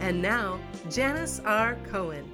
And 0.00 0.22
now, 0.22 0.58
Janis 0.88 1.40
R. 1.44 1.76
Cohen. 1.90 2.24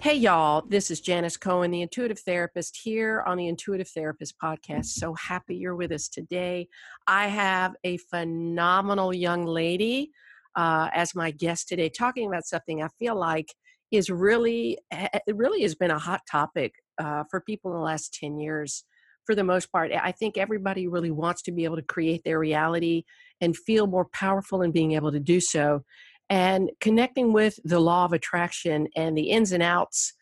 Hey, 0.00 0.14
y'all, 0.14 0.64
this 0.68 0.90
is 0.90 1.00
Janis 1.00 1.36
Cohen, 1.36 1.70
the 1.70 1.80
intuitive 1.80 2.18
therapist, 2.18 2.80
here 2.82 3.22
on 3.24 3.38
the 3.38 3.46
Intuitive 3.46 3.88
Therapist 3.88 4.34
podcast. 4.42 4.86
So 4.86 5.14
happy 5.14 5.54
you're 5.54 5.76
with 5.76 5.92
us 5.92 6.08
today. 6.08 6.66
I 7.06 7.28
have 7.28 7.76
a 7.84 7.98
phenomenal 7.98 9.14
young 9.14 9.46
lady 9.46 10.10
uh, 10.56 10.90
as 10.92 11.14
my 11.14 11.30
guest 11.30 11.68
today, 11.68 11.88
talking 11.88 12.26
about 12.26 12.46
something 12.46 12.82
I 12.82 12.88
feel 12.98 13.14
like 13.14 13.54
is 13.92 14.10
really, 14.10 14.76
it 14.90 15.36
really 15.36 15.62
has 15.62 15.76
been 15.76 15.92
a 15.92 15.98
hot 16.00 16.22
topic 16.28 16.74
uh, 16.98 17.22
for 17.30 17.40
people 17.42 17.70
in 17.70 17.78
the 17.78 17.84
last 17.84 18.12
10 18.14 18.40
years. 18.40 18.82
For 19.24 19.36
the 19.36 19.44
most 19.44 19.70
part, 19.72 19.92
I 19.92 20.12
think 20.12 20.36
everybody 20.36 20.88
really 20.88 21.10
wants 21.10 21.42
to 21.42 21.52
be 21.52 21.64
able 21.64 21.76
to 21.76 21.82
create 21.82 22.22
their 22.24 22.38
reality 22.38 23.04
and 23.40 23.56
feel 23.56 23.86
more 23.86 24.06
powerful 24.12 24.62
in 24.62 24.72
being 24.72 24.92
able 24.92 25.12
to 25.12 25.20
do 25.20 25.40
so 25.40 25.82
and 26.28 26.70
connecting 26.80 27.32
with 27.32 27.58
the 27.64 27.80
law 27.80 28.04
of 28.04 28.12
attraction 28.12 28.88
and 28.96 29.16
the 29.16 29.30
ins 29.30 29.52
and 29.52 29.62
outs 29.62 30.12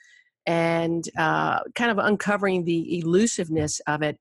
and 0.47 1.09
uh, 1.17 1.61
kind 1.75 1.91
of 1.91 1.99
uncovering 1.99 2.65
the 2.65 2.99
elusiveness 2.99 3.81
of 3.87 4.03
it 4.03 4.19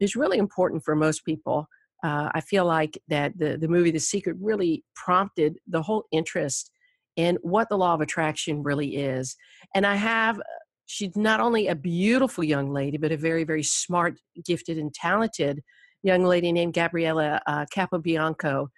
is 0.00 0.16
really 0.16 0.38
important 0.38 0.84
for 0.84 0.96
most 0.96 1.24
people. 1.24 1.68
Uh, 2.02 2.30
I 2.34 2.40
feel 2.40 2.64
like 2.64 2.98
that 3.08 3.36
the, 3.38 3.56
the 3.58 3.68
movie 3.68 3.90
The 3.90 3.98
Secret 4.00 4.36
really 4.40 4.84
prompted 4.94 5.58
the 5.66 5.82
whole 5.82 6.04
interest 6.12 6.70
in 7.16 7.38
what 7.42 7.68
the 7.68 7.78
law 7.78 7.94
of 7.94 8.00
attraction 8.00 8.62
really 8.62 8.96
is. 8.96 9.36
And 9.74 9.86
I 9.86 9.96
have, 9.96 10.40
she's 10.86 11.16
not 11.16 11.40
only 11.40 11.68
a 11.68 11.74
beautiful 11.74 12.44
young 12.44 12.70
lady, 12.70 12.98
but 12.98 13.12
a 13.12 13.16
very, 13.16 13.44
very 13.44 13.62
smart, 13.62 14.18
gifted, 14.44 14.78
and 14.78 14.92
talented 14.92 15.62
young 16.02 16.24
lady 16.24 16.52
named 16.52 16.74
Gabriella 16.74 17.40
uh, 17.46 17.64
Capobianco. 17.74 18.68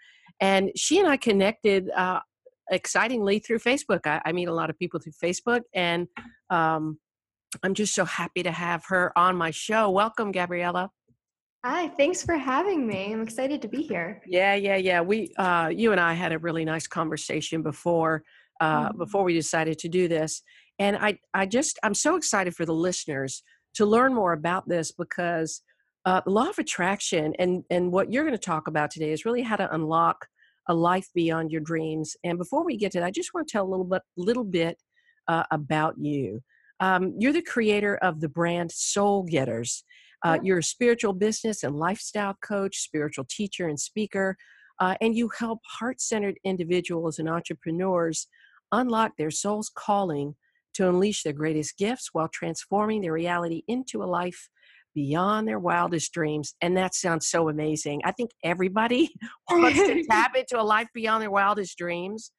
And 0.40 0.70
she 0.76 1.00
and 1.00 1.08
I 1.08 1.16
connected 1.16 1.90
uh, 1.90 2.20
excitingly 2.70 3.38
through 3.38 3.58
Facebook. 3.58 4.06
I, 4.06 4.20
I, 4.24 4.32
meet 4.32 4.48
a 4.48 4.54
lot 4.54 4.70
of 4.70 4.78
people 4.78 5.00
through 5.00 5.12
Facebook, 5.22 5.62
and 5.74 6.08
um, 6.50 6.98
I'm 7.62 7.74
just 7.74 7.94
so 7.94 8.04
happy 8.04 8.42
to 8.42 8.52
have 8.52 8.84
her 8.88 9.16
on 9.16 9.36
my 9.36 9.50
show. 9.50 9.90
Welcome, 9.90 10.32
Gabriella. 10.32 10.90
Hi, 11.64 11.88
thanks 11.88 12.22
for 12.22 12.36
having 12.36 12.86
me. 12.86 13.12
I'm 13.12 13.22
excited 13.22 13.60
to 13.62 13.68
be 13.68 13.82
here. 13.82 14.22
Yeah, 14.26 14.54
yeah, 14.54 14.76
yeah. 14.76 15.00
We, 15.00 15.32
uh, 15.36 15.70
you 15.74 15.92
and 15.92 16.00
I 16.00 16.14
had 16.14 16.32
a 16.32 16.38
really 16.38 16.64
nice 16.64 16.86
conversation 16.86 17.62
before 17.62 18.22
uh, 18.60 18.88
mm-hmm. 18.88 18.98
before 18.98 19.24
we 19.24 19.34
decided 19.34 19.78
to 19.80 19.88
do 19.88 20.08
this, 20.08 20.42
and 20.78 20.96
I, 20.96 21.18
I 21.34 21.46
just, 21.46 21.78
I'm 21.82 21.94
so 21.94 22.16
excited 22.16 22.54
for 22.54 22.64
the 22.64 22.74
listeners 22.74 23.42
to 23.74 23.86
learn 23.86 24.14
more 24.14 24.32
about 24.32 24.68
this 24.68 24.92
because 24.92 25.62
uh, 26.04 26.20
the 26.24 26.30
law 26.30 26.48
of 26.48 26.58
attraction 26.58 27.34
and 27.38 27.64
and 27.70 27.92
what 27.92 28.12
you're 28.12 28.24
going 28.24 28.32
to 28.32 28.38
talk 28.38 28.66
about 28.66 28.90
today 28.90 29.10
is 29.10 29.24
really 29.24 29.42
how 29.42 29.56
to 29.56 29.72
unlock 29.74 30.26
a 30.68 30.74
life 30.74 31.08
beyond 31.14 31.50
your 31.50 31.60
dreams. 31.60 32.16
And 32.24 32.38
before 32.38 32.64
we 32.64 32.76
get 32.76 32.92
to 32.92 33.00
that, 33.00 33.06
I 33.06 33.10
just 33.10 33.34
want 33.34 33.48
to 33.48 33.52
tell 33.52 33.66
a 33.66 33.70
little 33.70 33.84
bit, 33.84 34.02
little 34.16 34.44
bit 34.44 34.78
uh, 35.26 35.44
about 35.50 35.94
you. 35.98 36.40
Um, 36.80 37.14
you're 37.18 37.32
the 37.32 37.42
creator 37.42 37.96
of 37.96 38.20
the 38.20 38.28
brand 38.28 38.70
Soul 38.70 39.24
Getters. 39.24 39.84
Uh, 40.24 40.38
you're 40.42 40.58
a 40.58 40.62
spiritual 40.62 41.12
business 41.12 41.62
and 41.62 41.76
lifestyle 41.76 42.36
coach, 42.42 42.78
spiritual 42.78 43.26
teacher, 43.28 43.68
and 43.68 43.78
speaker. 43.78 44.36
Uh, 44.80 44.94
and 45.00 45.16
you 45.16 45.30
help 45.38 45.60
heart 45.64 46.00
centered 46.00 46.38
individuals 46.44 47.18
and 47.18 47.28
entrepreneurs 47.28 48.28
unlock 48.72 49.12
their 49.16 49.30
soul's 49.30 49.70
calling 49.74 50.36
to 50.74 50.88
unleash 50.88 51.22
their 51.22 51.32
greatest 51.32 51.76
gifts 51.76 52.10
while 52.12 52.28
transforming 52.28 53.00
their 53.00 53.12
reality 53.12 53.62
into 53.66 54.02
a 54.02 54.04
life 54.04 54.48
beyond 54.98 55.46
their 55.46 55.60
wildest 55.60 56.12
dreams. 56.12 56.56
And 56.60 56.76
that 56.76 56.92
sounds 56.92 57.28
so 57.28 57.48
amazing. 57.48 58.00
I 58.04 58.10
think 58.10 58.30
everybody 58.42 59.08
wants 59.50 59.78
to 59.78 60.02
tap 60.10 60.34
into 60.34 60.60
a 60.60 60.62
life 60.62 60.88
beyond 60.92 61.22
their 61.22 61.30
wildest 61.30 61.78
dreams. 61.78 62.32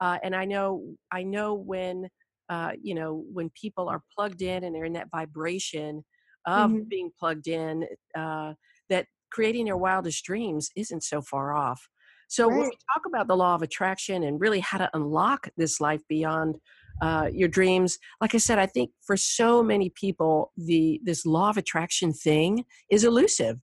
Uh, 0.00 0.16
and 0.22 0.34
I 0.34 0.46
know, 0.46 0.94
I 1.12 1.24
know 1.24 1.52
when, 1.52 2.08
uh, 2.48 2.72
you 2.80 2.94
know, 2.94 3.22
when 3.30 3.50
people 3.50 3.90
are 3.90 4.00
plugged 4.16 4.40
in 4.40 4.64
and 4.64 4.74
they're 4.74 4.86
in 4.86 4.94
that 4.94 5.10
vibration 5.10 6.06
of 6.46 6.70
mm-hmm. 6.70 6.88
being 6.88 7.10
plugged 7.18 7.48
in, 7.48 7.84
uh, 8.16 8.54
that 8.88 9.04
creating 9.30 9.66
their 9.66 9.76
wildest 9.76 10.24
dreams 10.24 10.70
isn't 10.74 11.02
so 11.02 11.20
far 11.20 11.54
off. 11.54 11.86
So 12.28 12.48
right. 12.48 12.56
when 12.56 12.68
we 12.70 12.78
talk 12.94 13.04
about 13.06 13.28
the 13.28 13.36
law 13.36 13.54
of 13.54 13.62
attraction 13.62 14.22
and 14.22 14.40
really 14.40 14.60
how 14.60 14.78
to 14.78 14.88
unlock 14.94 15.50
this 15.58 15.82
life 15.82 16.00
beyond 16.08 16.56
uh, 17.00 17.28
your 17.32 17.48
dreams. 17.48 17.98
Like 18.20 18.34
i 18.34 18.38
said 18.38 18.58
i 18.58 18.66
think 18.66 18.90
for 19.02 19.16
so 19.16 19.62
many 19.62 19.90
people 19.90 20.52
the 20.56 21.00
this 21.04 21.26
law 21.26 21.50
of 21.50 21.56
attraction 21.56 22.12
thing 22.12 22.64
is 22.90 23.04
elusive. 23.04 23.60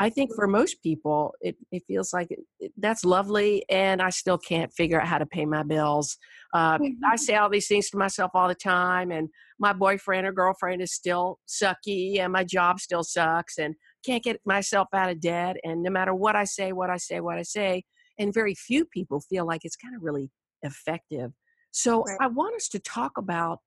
I 0.00 0.10
think 0.10 0.34
for 0.34 0.48
most 0.48 0.82
people 0.82 1.34
it, 1.40 1.56
it 1.70 1.84
feels 1.86 2.12
like 2.12 2.30
it, 2.30 2.40
it, 2.58 2.72
that's 2.78 3.04
lovely 3.04 3.64
and 3.70 4.02
i 4.02 4.10
still 4.10 4.38
can't 4.38 4.72
figure 4.72 5.00
out 5.00 5.06
how 5.06 5.18
to 5.18 5.26
pay 5.26 5.46
my 5.46 5.62
bills. 5.62 6.16
Uh, 6.52 6.78
i 7.06 7.16
say 7.16 7.34
all 7.36 7.48
these 7.48 7.68
things 7.68 7.90
to 7.90 7.96
myself 7.96 8.30
all 8.34 8.48
the 8.48 8.54
time 8.54 9.10
and 9.10 9.28
my 9.58 9.72
boyfriend 9.72 10.26
or 10.26 10.32
girlfriend 10.32 10.82
is 10.82 10.92
still 10.92 11.38
sucky 11.48 12.18
and 12.18 12.32
my 12.32 12.44
job 12.44 12.80
still 12.80 13.04
sucks 13.04 13.58
and 13.58 13.74
can't 14.04 14.22
get 14.22 14.40
myself 14.44 14.88
out 14.92 15.10
of 15.10 15.20
debt 15.20 15.56
and 15.64 15.82
no 15.82 15.90
matter 15.90 16.14
what 16.14 16.36
i 16.36 16.44
say 16.44 16.72
what 16.72 16.90
i 16.90 16.96
say 16.96 17.20
what 17.20 17.38
i 17.38 17.42
say 17.42 17.82
and 18.18 18.34
very 18.34 18.54
few 18.54 18.84
people 18.84 19.20
feel 19.20 19.46
like 19.46 19.64
it's 19.64 19.76
kind 19.76 19.96
of 19.96 20.02
really 20.02 20.30
effective 20.62 21.32
so 21.74 22.04
right. 22.04 22.16
I 22.20 22.26
want 22.28 22.54
us 22.54 22.68
to 22.68 22.78
talk 22.78 23.18
about 23.18 23.58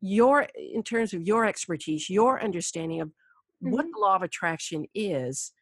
your, 0.00 0.46
in 0.56 0.82
terms 0.82 1.12
of 1.12 1.20
your 1.22 1.44
expertise, 1.44 2.08
your 2.08 2.42
understanding 2.42 3.02
of 3.02 3.08
mm-hmm. 3.08 3.72
what 3.72 3.84
the 3.84 4.00
law 4.00 4.16
of 4.16 4.22
attraction 4.22 4.86
is, 4.94 5.52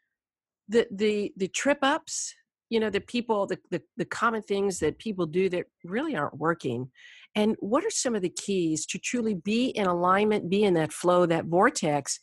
the 0.69 0.87
the 0.93 1.33
the 1.37 1.49
trip 1.49 1.79
ups, 1.83 2.35
you 2.71 2.79
know, 2.79 2.89
the 2.89 3.01
people, 3.01 3.47
the, 3.47 3.59
the 3.71 3.83
the 3.97 4.05
common 4.05 4.43
things 4.43 4.79
that 4.79 4.99
people 4.99 5.27
do 5.27 5.49
that 5.49 5.67
really 5.83 6.15
aren't 6.15 6.39
working, 6.39 6.89
and 7.35 7.57
what 7.59 7.85
are 7.85 7.91
some 7.91 8.15
of 8.15 8.23
the 8.23 8.29
keys 8.29 8.87
to 8.87 8.99
truly 8.99 9.35
be 9.35 9.67
in 9.67 9.87
alignment, 9.87 10.49
be 10.49 10.63
in 10.63 10.75
that 10.75 10.93
flow, 10.93 11.27
that 11.27 11.47
vortex 11.47 12.21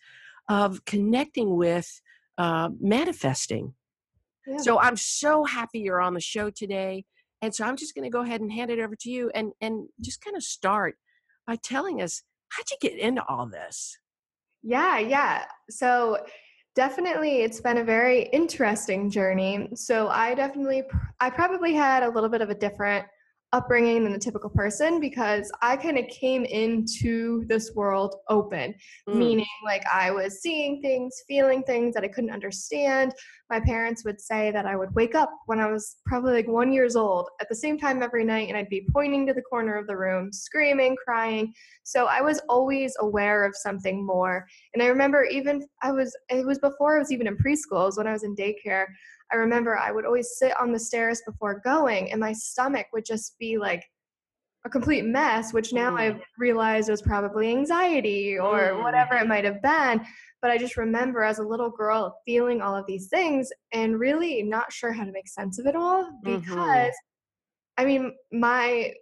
of 0.48 0.86
connecting 0.86 1.58
with 1.58 2.02
uh, 2.38 2.70
manifesting. 2.80 3.74
Yeah. 4.48 4.58
So 4.58 4.80
I'm 4.80 4.96
so 4.96 5.44
happy 5.44 5.80
you're 5.80 6.00
on 6.00 6.14
the 6.14 6.22
show 6.22 6.50
today. 6.50 7.04
And 7.42 7.54
so 7.54 7.66
I'm 7.66 7.78
just 7.78 7.96
going 7.96 8.04
to 8.04 8.10
go 8.10 8.22
ahead 8.22 8.42
and 8.42 8.52
hand 8.52 8.72
it 8.72 8.80
over 8.80 8.96
to 8.96 9.10
you 9.10 9.32
and 9.36 9.52
and 9.62 9.88
just 10.02 10.24
kind 10.24 10.36
of 10.36 10.44
start 10.44 10.96
by 11.46 11.58
telling 11.58 12.02
us 12.02 12.24
how'd 12.50 12.66
you 12.72 12.78
get 12.82 12.98
into 12.98 13.24
all 13.28 13.48
this? 13.48 13.98
Yeah, 14.64 15.00
yeah. 15.00 15.46
So 15.70 16.26
definitely 16.76 17.42
it's 17.42 17.62
been 17.62 17.78
a 17.78 17.84
very 17.84 18.24
interesting 18.30 19.10
journey. 19.10 19.70
So 19.76 20.08
I 20.10 20.36
definitely 20.36 20.84
I 21.20 21.30
probably 21.30 21.74
had 21.74 22.04
a 22.04 22.10
little 22.10 22.30
bit 22.30 22.42
of 22.42 22.50
a 22.50 22.56
different 22.56 23.06
upbringing 23.56 24.04
than 24.04 24.12
the 24.12 24.20
typical 24.20 24.50
person 24.50 25.00
because 25.00 25.50
I 25.62 25.78
kind 25.78 25.98
of 25.98 26.06
came 26.10 26.44
into 26.44 27.46
this 27.48 27.72
world 27.74 28.16
open, 28.28 28.76
mm. 29.08 29.16
meaning 29.16 29.46
like 29.64 29.82
I 29.92 30.12
was 30.12 30.42
seeing 30.42 30.82
things, 30.82 31.24
feeling 31.26 31.64
things 31.64 31.94
that 31.94 32.04
I 32.04 32.10
couldn't 32.10 32.32
understand. 32.32 33.14
My 33.50 33.62
parents 33.62 34.04
would 34.04 34.20
say 34.20 34.52
that 34.52 34.66
I 34.66 34.76
would 34.76 34.94
wake 34.94 35.16
up 35.16 35.32
when 35.46 35.62
I 35.62 35.72
was 35.72 35.96
probably 36.06 36.34
like 36.34 36.50
one 36.50 36.74
years 36.74 36.98
old 36.98 37.30
at 37.40 37.48
the 37.48 37.56
same 37.56 37.78
time 37.80 38.04
every 38.04 38.26
night, 38.26 38.50
and 38.50 38.58
I'd 38.58 38.68
be 38.68 38.86
pointing 38.92 39.26
to 39.28 39.34
the 39.34 39.42
corner 39.42 39.78
of 39.78 39.88
the 39.88 39.96
room, 39.96 40.34
screaming, 40.34 40.98
crying. 41.06 41.54
So 41.84 42.08
I 42.08 42.20
was 42.20 42.42
always 42.50 42.94
aware 43.00 43.46
of 43.46 43.56
something 43.56 44.06
more. 44.06 44.46
And 44.74 44.84
I 44.84 44.88
remember 44.88 45.24
even 45.24 45.66
I 45.82 45.94
was 45.94 46.14
it 46.30 46.46
was 46.46 46.60
before 46.60 46.98
I 46.98 47.00
was 47.00 47.12
even 47.14 47.28
in 47.28 47.38
preschool, 47.38 47.84
it 47.84 47.86
was 47.86 47.98
when 47.98 48.08
I 48.08 48.12
was 48.12 48.24
in 48.24 48.36
daycare. 48.36 48.88
I 49.36 49.38
remember 49.38 49.78
I 49.78 49.92
would 49.92 50.06
always 50.06 50.38
sit 50.38 50.54
on 50.58 50.72
the 50.72 50.80
stairs 50.80 51.22
before 51.26 51.60
going, 51.66 52.10
and 52.12 52.22
my 52.22 52.32
stomach 52.32 52.88
would 52.94 53.04
just 53.04 53.38
be 53.38 53.58
like 53.58 53.84
a 54.66 54.70
complete 54.70 55.04
mess, 55.04 55.52
which 55.52 55.74
now 55.74 55.92
mm. 55.92 56.00
I 56.00 56.20
realize 56.40 56.88
was 56.88 57.02
probably 57.02 57.50
anxiety 57.50 58.40
or 58.40 58.60
mm. 58.60 58.84
whatever 58.84 59.16
it 59.16 59.28
might 59.28 59.44
have 59.44 59.62
been. 59.62 60.06
But 60.42 60.52
I 60.52 60.58
just 60.58 60.78
remember 60.78 61.22
as 61.22 61.40
a 61.40 61.44
little 61.44 61.70
girl 61.70 62.18
feeling 62.26 62.62
all 62.62 62.78
of 62.78 62.86
these 62.88 63.08
things 63.10 63.50
and 63.74 64.00
really 64.00 64.42
not 64.42 64.72
sure 64.72 64.94
how 64.94 65.04
to 65.04 65.12
make 65.12 65.28
sense 65.28 65.60
of 65.60 65.66
it 65.66 65.76
all 65.76 66.06
mm-hmm. 66.06 66.40
because 66.40 66.56
mm-hmm. 66.58 66.90
I 67.78 67.84
mean, 67.86 68.14
my 68.32 68.94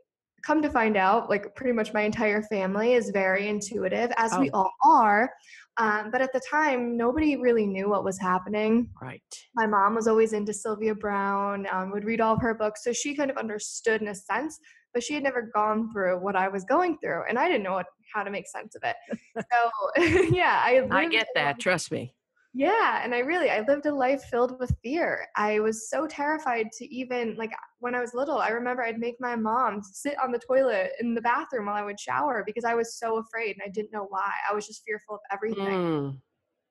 come 0.45 0.61
to 0.61 0.69
find 0.69 0.97
out, 0.97 1.29
like 1.29 1.55
pretty 1.55 1.73
much 1.73 1.93
my 1.93 2.01
entire 2.01 2.41
family 2.43 2.93
is 2.93 3.09
very 3.11 3.47
intuitive, 3.47 4.11
as 4.17 4.33
oh. 4.33 4.39
we 4.39 4.49
all 4.51 4.71
are. 4.85 5.31
Um, 5.77 6.11
but 6.11 6.21
at 6.21 6.31
the 6.33 6.41
time, 6.49 6.95
nobody 6.95 7.35
really 7.35 7.65
knew 7.65 7.89
what 7.89 8.03
was 8.03 8.19
happening. 8.19 8.89
Right. 9.01 9.21
My 9.55 9.65
mom 9.65 9.95
was 9.95 10.07
always 10.07 10.33
into 10.33 10.53
Sylvia 10.53 10.93
Browne, 10.93 11.65
um, 11.71 11.91
would 11.91 12.05
read 12.05 12.21
all 12.21 12.35
of 12.35 12.41
her 12.41 12.53
books. 12.53 12.83
So 12.83 12.93
she 12.93 13.15
kind 13.15 13.31
of 13.31 13.37
understood 13.37 14.01
in 14.01 14.09
a 14.09 14.15
sense 14.15 14.59
but 14.93 15.03
she 15.03 15.13
had 15.13 15.23
never 15.23 15.49
gone 15.53 15.91
through 15.91 16.19
what 16.19 16.35
I 16.35 16.47
was 16.47 16.63
going 16.63 16.97
through, 16.99 17.23
and 17.27 17.37
I 17.37 17.47
didn't 17.47 17.63
know 17.63 17.73
what, 17.73 17.87
how 18.13 18.23
to 18.23 18.31
make 18.31 18.47
sense 18.47 18.75
of 18.75 18.83
it. 18.83 18.95
So 19.51 20.03
yeah, 20.31 20.61
I 20.63 20.87
I 20.91 21.07
get 21.07 21.27
that. 21.35 21.59
Trust 21.59 21.91
me. 21.91 22.13
Yeah, 22.55 23.01
and 23.03 23.15
I 23.15 23.19
really 23.19 23.49
I 23.49 23.61
lived 23.67 23.87
a 23.87 23.93
life 23.93 24.25
filled 24.25 24.59
with 24.59 24.75
fear. 24.83 25.27
I 25.35 25.59
was 25.59 25.89
so 25.89 26.05
terrified 26.05 26.71
to 26.73 26.85
even 26.93 27.35
like 27.35 27.51
when 27.79 27.95
I 27.95 27.99
was 27.99 28.13
little, 28.13 28.37
I 28.37 28.49
remember 28.49 28.83
I'd 28.83 28.99
make 28.99 29.15
my 29.19 29.35
mom 29.35 29.81
sit 29.81 30.15
on 30.23 30.31
the 30.31 30.39
toilet 30.39 30.91
in 30.99 31.15
the 31.15 31.21
bathroom 31.21 31.65
while 31.65 31.75
I 31.75 31.83
would 31.83 31.99
shower 31.99 32.43
because 32.45 32.63
I 32.63 32.75
was 32.75 32.95
so 32.95 33.17
afraid 33.17 33.55
and 33.55 33.63
I 33.65 33.69
didn't 33.69 33.91
know 33.91 34.05
why. 34.07 34.31
I 34.49 34.53
was 34.53 34.67
just 34.67 34.83
fearful 34.85 35.15
of 35.15 35.21
everything. 35.31 35.65
Mm. 35.65 36.17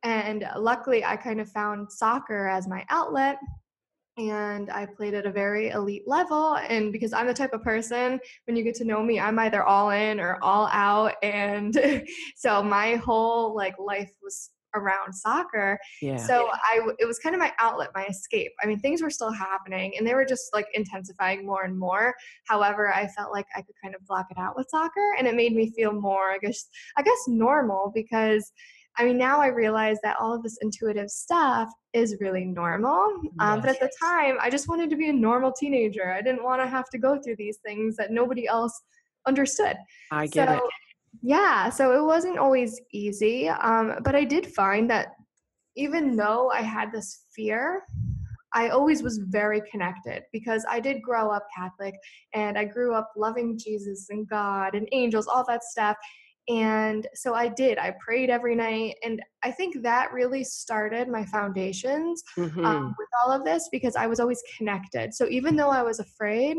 And 0.05 0.49
luckily 0.57 1.05
I 1.05 1.17
kind 1.17 1.41
of 1.41 1.51
found 1.51 1.91
soccer 1.91 2.47
as 2.47 2.69
my 2.69 2.85
outlet 2.89 3.39
and 4.19 4.71
I 4.71 4.87
played 4.87 5.15
at 5.15 5.27
a 5.27 5.33
very 5.33 5.71
elite 5.71 6.07
level. 6.07 6.55
And 6.57 6.93
because 6.93 7.13
I'm 7.13 7.27
the 7.27 7.35
type 7.35 7.55
of 7.55 7.63
person, 7.63 8.21
when 8.47 8.57
you 8.57 8.63
get 8.63 8.75
to 8.77 8.85
know 8.85 9.03
me, 9.03 9.19
I'm 9.19 9.39
either 9.39 9.65
all 9.65 9.91
in 9.91 10.21
or 10.21 10.39
all 10.43 10.69
out. 10.71 11.15
And 11.25 12.07
so 12.37 12.63
my 12.63 12.97
whole 12.97 13.55
like 13.57 13.75
life 13.79 14.13
was 14.23 14.51
around 14.75 15.13
soccer. 15.13 15.79
Yeah. 16.01 16.17
So 16.17 16.49
I 16.53 16.81
it 16.99 17.07
was 17.07 17.19
kind 17.19 17.35
of 17.35 17.41
my 17.41 17.53
outlet, 17.59 17.91
my 17.95 18.07
escape. 18.07 18.53
I 18.63 18.67
mean, 18.67 18.81
things 18.81 19.03
were 19.03 19.11
still 19.11 19.33
happening 19.33 19.95
and 19.99 20.07
they 20.07 20.15
were 20.15 20.25
just 20.25 20.53
like 20.53 20.67
intensifying 20.75 21.47
more 21.47 21.65
and 21.65 21.79
more. 21.79 22.15
However, 22.47 22.93
I 22.93 23.09
felt 23.09 23.33
like 23.33 23.47
I 23.57 23.63
could 23.63 23.75
kind 23.83 23.95
of 23.95 24.07
block 24.07 24.27
it 24.31 24.39
out 24.39 24.57
with 24.57 24.69
soccer 24.71 25.15
and 25.19 25.27
it 25.27 25.35
made 25.35 25.55
me 25.55 25.71
feel 25.71 25.93
more 25.93 26.31
I 26.31 26.39
guess 26.39 26.69
I 26.97 27.03
guess 27.03 27.19
normal 27.27 27.93
because 27.95 28.53
I 28.99 29.05
mean, 29.05 29.17
now 29.17 29.41
I 29.41 29.47
realize 29.47 29.97
that 30.03 30.17
all 30.21 30.35
of 30.35 30.43
this 30.43 30.59
intuitive 30.61 31.11
stuff 31.11 31.71
is 31.95 32.17
really 32.21 32.45
normal. 32.45 33.07
Um, 33.41 33.57
yes. 33.57 33.61
But 33.63 33.71
at 33.71 33.81
the 33.81 33.91
time, 34.03 34.37
I 34.41 34.51
just 34.51 34.69
wanted 34.69 34.91
to 34.91 34.97
be 34.97 35.09
a 35.09 35.13
normal 35.13 35.51
teenager. 35.51 36.13
I 36.13 36.21
didn't 36.21 36.45
want 36.45 36.61
to 36.61 36.67
have 36.67 36.91
to 36.91 36.99
go 36.99 37.19
through 37.19 37.37
these 37.37 37.59
things 37.65 37.97
that 37.97 38.11
nobody 38.11 38.47
else 38.47 38.79
understood. 39.27 39.77
I 40.11 40.27
get 40.27 40.49
so, 40.49 40.55
it 40.55 40.63
yeah, 41.23 41.71
so 41.71 41.93
it 41.99 42.05
wasn't 42.05 42.39
always 42.39 42.81
easy. 42.93 43.49
Um, 43.49 43.95
but 44.03 44.15
I 44.15 44.25
did 44.25 44.47
find 44.47 44.91
that 44.91 45.15
even 45.77 46.17
though 46.17 46.51
I 46.51 46.63
had 46.63 46.93
this 46.93 47.25
fear, 47.35 47.83
I 48.55 48.69
always 48.69 49.03
was 49.03 49.19
very 49.19 49.63
connected 49.71 50.25
because 50.33 50.67
I 50.69 50.81
did 50.81 51.01
grow 51.01 51.31
up 51.31 51.47
Catholic 51.57 51.95
and 52.35 52.59
I 52.59 52.65
grew 52.65 52.95
up 52.95 53.11
loving 53.17 53.59
Jesus 53.59 54.09
and 54.11 54.29
God 54.29 54.75
and 54.75 54.87
angels, 54.93 55.27
all 55.27 55.45
that 55.49 55.63
stuff. 55.63 55.97
And 56.49 57.07
so 57.15 57.35
I 57.35 57.49
did. 57.49 57.79
I 57.79 57.95
prayed 58.05 58.29
every 58.29 58.57
night. 58.57 58.97
And 59.05 59.23
I 59.45 59.53
think 59.53 59.81
that 59.83 60.13
really 60.13 60.45
started 60.45 61.09
my 61.09 61.25
foundations 61.27 62.23
um, 62.37 62.51
mm-hmm. 62.51 62.65
um, 62.65 62.95
with 62.99 63.09
all 63.23 63.31
of 63.31 63.45
this 63.45 63.69
because 63.71 63.97
I 63.97 64.07
was 64.07 64.19
always 64.21 64.43
connected. 64.59 65.15
So 65.15 65.29
even 65.29 65.57
though 65.57 65.71
I 65.71 65.83
was 65.83 66.01
afraid, 66.01 66.57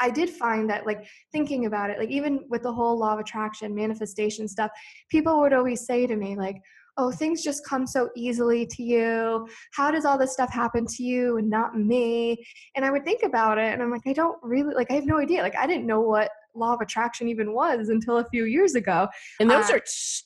I 0.00 0.10
did 0.10 0.30
find 0.30 0.68
that 0.70 0.86
like 0.86 1.06
thinking 1.32 1.66
about 1.66 1.90
it, 1.90 1.98
like 1.98 2.10
even 2.10 2.44
with 2.48 2.62
the 2.62 2.72
whole 2.72 2.98
law 2.98 3.14
of 3.14 3.20
attraction, 3.20 3.74
manifestation 3.74 4.48
stuff, 4.48 4.70
people 5.10 5.40
would 5.40 5.52
always 5.52 5.86
say 5.86 6.06
to 6.06 6.16
me, 6.16 6.36
like, 6.36 6.56
oh, 6.96 7.10
things 7.10 7.42
just 7.42 7.66
come 7.66 7.86
so 7.86 8.10
easily 8.16 8.66
to 8.66 8.82
you. 8.82 9.46
How 9.72 9.90
does 9.90 10.04
all 10.04 10.18
this 10.18 10.32
stuff 10.32 10.52
happen 10.52 10.86
to 10.86 11.02
you 11.02 11.38
and 11.38 11.48
not 11.48 11.78
me? 11.78 12.44
And 12.76 12.84
I 12.84 12.90
would 12.90 13.04
think 13.04 13.22
about 13.22 13.58
it 13.58 13.72
and 13.72 13.82
I'm 13.82 13.90
like, 13.90 14.06
I 14.06 14.12
don't 14.12 14.38
really 14.42 14.74
like 14.74 14.90
I 14.90 14.94
have 14.94 15.06
no 15.06 15.18
idea. 15.18 15.42
Like 15.42 15.56
I 15.56 15.66
didn't 15.66 15.86
know 15.86 16.00
what 16.00 16.30
law 16.54 16.74
of 16.74 16.80
attraction 16.80 17.28
even 17.28 17.52
was 17.54 17.88
until 17.88 18.18
a 18.18 18.28
few 18.28 18.44
years 18.44 18.74
ago. 18.74 19.08
And 19.38 19.50
those 19.50 19.70
uh, 19.70 19.74
are 19.74 19.82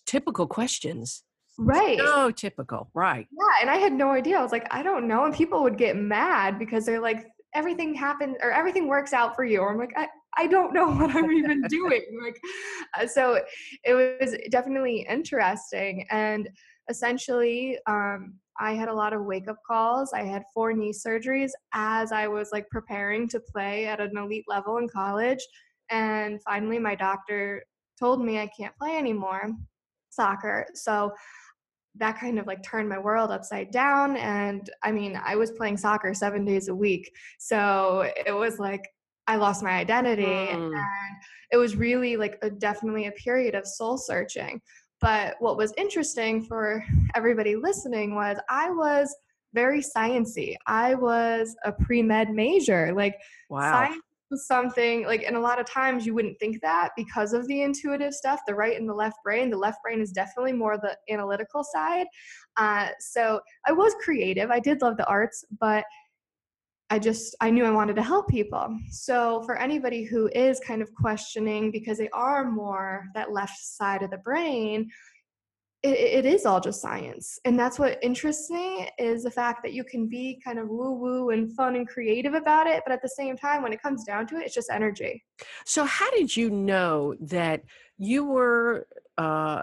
typical 0.07 0.47
questions. 0.47 1.23
Right. 1.59 1.99
So 1.99 2.31
typical. 2.31 2.91
Right. 2.95 3.29
Yeah. 3.31 3.61
And 3.61 3.71
I 3.71 3.77
had 3.77 3.93
no 3.93 4.11
idea. 4.11 4.39
I 4.39 4.43
was 4.43 4.53
like, 4.53 4.67
I 4.73 4.83
don't 4.83 5.07
know. 5.07 5.25
And 5.25 5.35
people 5.35 5.63
would 5.63 5.79
get 5.79 5.97
mad 5.97 6.59
because 6.59 6.85
they're 6.85 7.01
like, 7.01 7.27
everything 7.55 7.95
happens 7.95 8.37
or 8.43 8.51
everything 8.51 8.89
works 8.89 9.13
out 9.13 9.35
for 9.35 9.45
you. 9.45 9.61
Or 9.61 9.73
I'm 9.73 9.79
like, 9.79 9.95
I, 9.97 10.09
I 10.37 10.47
don't 10.47 10.75
know 10.75 10.89
what 10.91 11.15
I'm 11.15 11.31
even 11.33 11.63
doing. 11.69 12.03
Like, 12.23 12.39
uh, 12.99 13.07
so 13.07 13.41
it 13.85 13.95
was 13.95 14.37
definitely 14.51 15.07
interesting. 15.09 16.07
And 16.11 16.49
essentially, 16.89 17.79
um, 17.87 18.35
I 18.61 18.73
had 18.75 18.89
a 18.89 18.95
lot 18.95 19.13
of 19.13 19.25
wake 19.25 19.49
up 19.49 19.59
calls. 19.67 20.13
I 20.13 20.23
had 20.23 20.45
four 20.53 20.73
knee 20.73 20.93
surgeries 20.93 21.51
as 21.73 22.13
I 22.13 22.29
was 22.29 22.51
like 22.53 22.69
preparing 22.71 23.29
to 23.29 23.41
play 23.41 23.87
at 23.87 24.01
an 24.01 24.17
elite 24.17 24.45
level 24.47 24.79
in 24.79 24.89
college. 24.89 25.45
And 25.91 26.41
finally, 26.43 26.79
my 26.79 26.95
doctor 26.95 27.65
told 27.99 28.25
me 28.25 28.39
I 28.39 28.51
can't 28.57 28.77
play 28.77 28.97
anymore 28.97 29.49
soccer. 30.11 30.67
So 30.75 31.13
that 31.97 32.19
kind 32.19 32.39
of 32.39 32.47
like 32.47 32.63
turned 32.63 32.89
my 32.89 32.99
world 32.99 33.31
upside 33.31 33.71
down 33.71 34.17
and 34.17 34.71
i 34.83 34.91
mean 34.91 35.21
i 35.25 35.37
was 35.37 35.51
playing 35.53 35.77
soccer 35.77 36.13
seven 36.13 36.45
days 36.45 36.69
a 36.69 36.75
week 36.75 37.11
so 37.39 38.11
it 38.27 38.33
was 38.33 38.59
like 38.59 38.89
i 39.27 39.37
lost 39.37 39.63
my 39.63 39.73
identity 39.73 40.25
mm. 40.25 40.55
and 40.55 40.75
it 41.53 41.57
was 41.57 41.77
really 41.77 42.17
like 42.17 42.37
a, 42.43 42.51
definitely 42.51 43.07
a 43.07 43.13
period 43.13 43.55
of 43.55 43.67
soul 43.67 43.97
searching 43.97 44.61
but 45.01 45.37
what 45.39 45.57
was 45.57 45.73
interesting 45.77 46.45
for 46.45 46.85
everybody 47.15 47.57
listening 47.57 48.15
was 48.15 48.39
i 48.49 48.71
was 48.71 49.15
very 49.53 49.81
sciency 49.81 50.57
i 50.67 50.95
was 50.95 51.55
a 51.65 51.71
pre-med 51.71 52.31
major 52.31 52.93
like 52.93 53.17
wow. 53.51 53.71
science 53.71 54.04
something 54.33 55.05
like 55.05 55.23
and 55.23 55.37
a 55.37 55.41
lot 55.41 55.61
of 55.61 55.67
times 55.67 56.07
you 56.07 56.15
wouldn't 56.15 56.39
think 56.39 56.61
that 56.63 56.91
because 56.97 57.33
of 57.33 57.47
the 57.47 57.63
intuitive 57.63 58.13
stuff 58.13 58.41
the 58.47 58.55
right 58.55 58.79
and 58.79 58.89
the 58.89 58.95
left 58.95 59.19
brain. 59.23 59.51
The 59.51 59.57
left 59.57 59.83
brain 59.83 60.01
is 60.01 60.13
definitely 60.13 60.53
more 60.53 60.77
the 60.79 60.97
analytical 61.13 61.65
side. 61.65 62.07
Uh, 62.57 62.89
so 63.01 63.41
i 63.67 63.73
was 63.73 63.95
creative. 64.03 64.51
I 64.51 64.61
did 64.61 64.83
love 64.83 64.97
the 64.97 65.07
arts 65.07 65.45
but 65.61 65.85
i 66.91 66.99
just 66.99 67.35
i 67.41 67.51
knew 67.51 67.65
i 67.65 67.71
wanted 67.71 67.97
to 67.97 68.03
help 68.03 68.29
people. 68.29 68.77
So 68.91 69.43
for 69.43 69.57
anybody 69.57 70.05
who 70.05 70.29
is 70.35 70.61
kind 70.61 70.83
of 70.83 70.95
questioning 70.95 71.71
because 71.71 71.99
they 71.99 72.11
are 72.11 72.51
more 72.51 73.05
that 73.15 73.33
left 73.33 73.59
side 73.59 74.03
of 74.03 74.11
the 74.11 74.19
brain 74.19 74.91
it, 75.85 76.25
it 76.25 76.27
is 76.27 76.47
all 76.47 76.61
just 76.61 76.81
science 76.81 77.39
and 77.45 77.59
that's 77.59 77.79
what 77.79 77.99
interests 78.03 78.51
me 78.51 78.89
is 78.99 79.23
the 79.23 79.31
fact 79.31 79.63
that 79.63 79.75
you 79.75 79.85
can 79.85 80.09
be 80.09 80.41
kind 80.43 80.59
of 80.59 80.69
woo 80.69 80.93
woo 80.93 81.31
and 81.31 81.53
fun 81.55 81.77
and 81.77 81.87
creative 81.87 82.35
about 82.35 82.67
it 82.67 82.83
but 82.87 82.93
at 82.93 83.03
the 83.03 83.09
same 83.09 83.37
time 83.37 83.63
when 83.63 83.73
it 83.73 83.83
comes 83.83 84.03
down 84.05 84.27
to 84.27 84.37
it 84.37 84.45
it's 84.47 84.55
just 84.55 84.71
energy 84.71 85.23
so 85.67 85.85
how 85.85 86.11
did 86.13 86.35
you 86.35 86.51
know 86.51 87.15
that 87.21 87.63
you 87.99 88.25
were 88.25 88.87
uh 89.19 89.63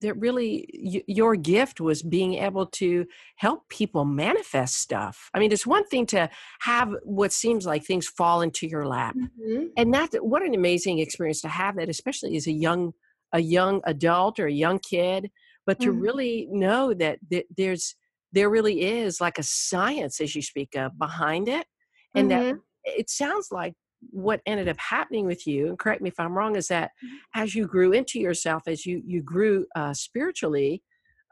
that 0.00 0.14
really 0.18 0.66
y- 0.74 1.04
your 1.06 1.36
gift 1.36 1.80
was 1.80 2.02
being 2.02 2.34
able 2.34 2.66
to 2.66 3.06
help 3.36 3.68
people 3.68 4.04
manifest 4.04 4.74
stuff. 4.74 5.30
I 5.32 5.38
mean, 5.38 5.52
it's 5.52 5.64
one 5.64 5.86
thing 5.86 6.06
to 6.06 6.28
have 6.62 6.92
what 7.04 7.32
seems 7.32 7.66
like 7.66 7.84
things 7.84 8.08
fall 8.08 8.40
into 8.40 8.66
your 8.66 8.84
lap, 8.84 9.14
mm-hmm. 9.14 9.66
and 9.76 9.94
that 9.94 10.10
what 10.20 10.42
an 10.42 10.56
amazing 10.56 10.98
experience 10.98 11.40
to 11.42 11.48
have 11.48 11.76
that, 11.76 11.88
especially 11.88 12.36
as 12.36 12.48
a 12.48 12.52
young 12.52 12.94
a 13.32 13.40
young 13.40 13.80
adult 13.84 14.38
or 14.38 14.46
a 14.46 14.52
young 14.52 14.78
kid 14.78 15.30
but 15.66 15.78
to 15.80 15.90
mm-hmm. 15.90 16.00
really 16.00 16.48
know 16.50 16.94
that, 16.94 17.18
that 17.30 17.44
there's 17.56 17.94
there 18.32 18.48
really 18.48 18.82
is 18.82 19.20
like 19.20 19.38
a 19.38 19.42
science 19.42 20.20
as 20.20 20.34
you 20.34 20.42
speak 20.42 20.74
of 20.74 20.98
behind 20.98 21.48
it 21.48 21.66
and 22.14 22.30
mm-hmm. 22.30 22.50
that 22.50 22.58
it 22.84 23.10
sounds 23.10 23.48
like 23.50 23.74
what 24.10 24.40
ended 24.46 24.68
up 24.68 24.78
happening 24.78 25.26
with 25.26 25.46
you 25.46 25.68
and 25.68 25.78
correct 25.78 26.02
me 26.02 26.08
if 26.08 26.18
i'm 26.18 26.36
wrong 26.36 26.56
is 26.56 26.68
that 26.68 26.90
mm-hmm. 27.04 27.42
as 27.42 27.54
you 27.54 27.66
grew 27.66 27.92
into 27.92 28.18
yourself 28.18 28.62
as 28.66 28.84
you 28.84 29.02
you 29.06 29.22
grew 29.22 29.64
uh, 29.76 29.94
spiritually 29.94 30.82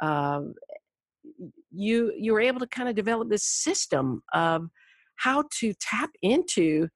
um, 0.03 0.55
you 1.71 2.13
you 2.17 2.33
were 2.33 2.41
able 2.41 2.61
to 2.61 2.67
kind 2.67 2.89
of 2.89 2.95
develop 2.95 3.29
this 3.29 3.45
system 3.45 4.23
of 4.33 4.69
how 5.17 5.45
to 5.59 5.75
tap 5.81 6.11
into 6.23 6.89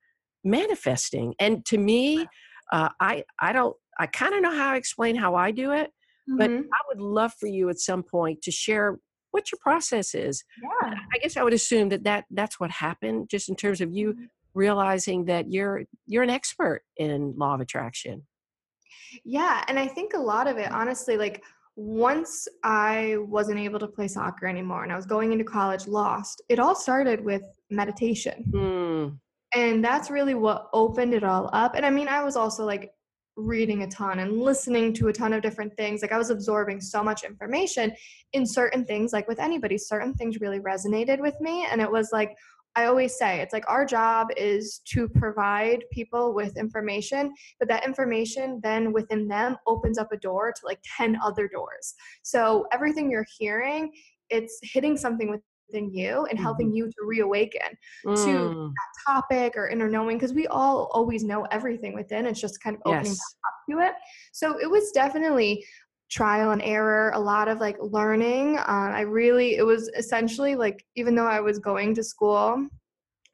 manifesting 0.45 1.35
and 1.41 1.65
to 1.65 1.79
me 1.79 2.27
uh, 2.73 2.89
i 3.01 3.25
i 3.41 3.53
don't 3.53 3.77
i 3.99 4.07
kind 4.07 4.35
of 4.35 4.43
know 4.43 4.55
how 4.55 4.73
to 4.73 4.79
explain 4.79 5.17
how 5.17 5.35
i 5.35 5.51
do 5.51 5.73
it 5.73 5.91
Mm-hmm. 6.29 6.39
But 6.39 6.51
I 6.51 6.81
would 6.89 7.01
love 7.01 7.33
for 7.39 7.47
you 7.47 7.69
at 7.69 7.79
some 7.79 8.03
point 8.03 8.43
to 8.43 8.51
share 8.51 8.99
what 9.31 9.51
your 9.51 9.59
process 9.61 10.15
is. 10.15 10.45
Yeah. 10.63 10.95
I 11.13 11.19
guess 11.19 11.37
I 11.37 11.43
would 11.43 11.53
assume 11.53 11.89
that, 11.89 12.05
that 12.05 12.25
that's 12.31 12.61
what 12.61 12.71
happened 12.71 13.29
just 13.29 13.49
in 13.49 13.57
terms 13.57 13.81
of 13.81 13.93
you 13.93 14.13
mm-hmm. 14.13 14.25
realizing 14.55 15.25
that 15.27 15.51
you're 15.51 15.83
you're 16.07 16.23
an 16.23 16.31
expert 16.31 16.83
in 16.97 17.35
law 17.37 17.55
of 17.55 17.61
attraction. 17.61 18.23
Yeah, 19.25 19.65
and 19.69 19.79
I 19.79 19.87
think 19.87 20.15
a 20.15 20.19
lot 20.19 20.47
of 20.47 20.57
it 20.57 20.71
honestly 20.71 21.17
like 21.17 21.43
once 21.77 22.47
I 22.63 23.17
wasn't 23.19 23.59
able 23.59 23.81
to 23.81 23.89
play 23.89 24.07
soccer 24.07 24.47
anymore 24.47 24.85
and 24.85 24.93
I 24.93 24.97
was 24.97 25.07
going 25.07 25.33
into 25.33 25.45
college 25.45 25.89
lost, 25.89 26.41
it 26.49 26.61
all 26.61 26.77
started 26.77 27.25
with 27.25 27.43
meditation. 27.71 28.45
Mm. 28.51 29.19
And 29.55 29.85
that's 29.85 30.11
really 30.11 30.35
what 30.35 30.69
opened 30.73 31.15
it 31.15 31.25
all 31.25 31.51
up. 31.53 31.75
And 31.75 31.85
I 31.85 31.91
mean, 31.91 32.09
I 32.09 32.23
was 32.23 32.37
also 32.37 32.65
like 32.65 32.93
reading 33.37 33.83
a 33.83 33.89
ton 33.89 34.21
and 34.21 34.41
listening 34.41 34.93
to 34.95 35.09
a 35.09 35.13
ton 35.13 35.33
of 35.33 35.43
different 35.43 35.77
things. 35.77 36.03
Like 36.03 36.13
I 36.13 36.19
was 36.19 36.31
absorbing 36.31 36.81
so 36.81 37.03
much 37.03 37.25
information 37.25 37.93
in 38.33 38.47
certain 38.47 38.85
things, 38.85 39.13
like 39.13 39.29
with 39.29 39.41
anybody, 39.41 39.79
certain 39.79 40.15
things 40.15 40.41
really 40.41 40.61
resonated 40.61 41.21
with 41.21 41.41
me. 41.41 41.67
And 41.71 41.81
it 41.81 41.91
was 41.91 42.11
like, 42.13 42.37
I 42.77 42.87
always 42.87 43.17
say 43.17 43.41
it's 43.41 43.53
like 43.53 43.65
our 43.69 43.85
job 43.85 44.29
is 44.37 44.81
to 44.87 45.09
provide 45.09 45.85
people 45.93 46.35
with 46.35 46.57
information, 46.57 47.33
but 47.61 47.69
that 47.69 47.85
information 47.87 48.61
then 48.63 48.93
within 48.93 49.29
them 49.29 49.57
opens 49.67 49.97
up 49.97 50.11
a 50.13 50.17
door 50.17 50.53
to 50.53 50.61
like 50.67 50.81
10 50.97 51.17
other 51.25 51.47
doors. 51.47 51.95
So 52.23 52.67
everything 52.73 53.11
you're 53.11 53.27
hearing, 53.39 53.93
it's 54.29 54.59
hitting 54.63 54.97
something 54.97 55.31
with 55.31 55.41
within 55.69 55.93
you 55.93 56.27
and 56.27 56.39
helping 56.39 56.69
Mm-hmm. 56.69 56.77
you 56.77 56.87
to 56.87 57.05
reawaken 57.05 57.61
to 58.25 58.33
Mm, 58.33 58.73
that 58.73 59.13
topic 59.13 59.55
or 59.57 59.69
inner 59.69 59.89
knowing 59.89 60.17
because 60.17 60.33
we 60.33 60.47
all 60.49 60.91
always 60.93 61.25
know 61.25 61.45
everything 61.51 61.95
within. 61.95 62.27
It's 62.27 62.41
just 62.41 62.63
kind 62.63 62.77
of 62.77 62.83
opening 62.85 63.13
yes. 63.13 63.37
up 63.47 63.55
to 63.71 63.79
it. 63.87 63.93
So 64.33 64.59
it 64.59 64.71
was 64.71 64.91
definitely 64.93 65.65
trial 66.11 66.53
and 66.53 66.63
error, 66.63 67.11
a 67.15 67.21
lot 67.21 67.49
of 67.49 67.59
like 67.61 67.77
learning. 67.81 68.59
Uh, 68.59 68.63
I 68.95 69.01
really, 69.01 69.57
it 69.57 69.65
was 69.65 69.91
essentially 69.97 70.55
like, 70.55 70.85
even 70.97 71.15
though 71.15 71.27
I 71.27 71.41
was 71.41 71.59
going 71.59 71.95
to 71.97 72.05
school, 72.05 72.69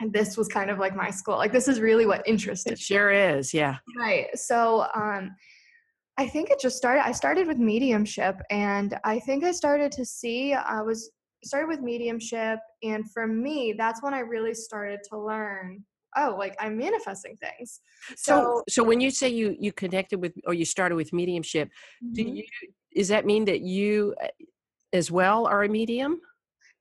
and 0.02 0.12
this 0.14 0.37
was 0.38 0.49
kind 0.49 0.70
of 0.70 0.78
like 0.78 0.96
my 0.96 1.10
school, 1.10 1.37
like 1.37 1.52
this 1.52 1.68
is 1.68 1.78
really 1.78 2.06
what 2.06 2.26
interested 2.26 2.72
It 2.72 2.78
sure 2.78 3.10
is. 3.10 3.52
Yeah. 3.52 3.76
Right. 3.99 4.28
So 4.38 4.87
um 4.94 5.37
I 6.16 6.26
think 6.26 6.50
it 6.50 6.58
just 6.60 6.76
started 6.78 7.04
I 7.06 7.12
started 7.12 7.46
with 7.46 7.58
mediumship 7.58 8.40
and 8.50 8.99
I 9.04 9.18
think 9.18 9.44
I 9.44 9.52
started 9.52 9.92
to 9.92 10.04
see 10.06 10.54
I 10.54 10.80
was 10.80 11.10
started 11.44 11.68
with 11.68 11.80
mediumship 11.80 12.59
and 12.82 13.11
for 13.12 13.26
me 13.26 13.75
that's 13.76 14.02
when 14.02 14.14
I 14.14 14.20
really 14.20 14.54
started 14.54 15.00
to 15.11 15.18
learn 15.18 15.85
oh 16.16 16.35
like 16.38 16.54
I'm 16.59 16.76
manifesting 16.76 17.37
things. 17.37 17.80
So, 18.16 18.62
so 18.68 18.82
when 18.82 19.00
you 19.00 19.11
say 19.11 19.28
you 19.28 19.56
you 19.59 19.73
connected 19.73 20.20
with 20.20 20.32
or 20.47 20.54
you 20.54 20.64
started 20.64 20.97
with 20.97 21.12
mediumship, 21.12 21.70
do 22.12 22.23
Mhm. 22.25 22.37
you 22.37 22.44
does 22.97 23.09
that 23.09 23.25
mean 23.25 23.44
that 23.44 23.61
you 23.61 24.14
uh, 24.23 24.28
as 24.92 25.11
well 25.11 25.47
are 25.47 25.62
a 25.62 25.68
medium? 25.68 26.20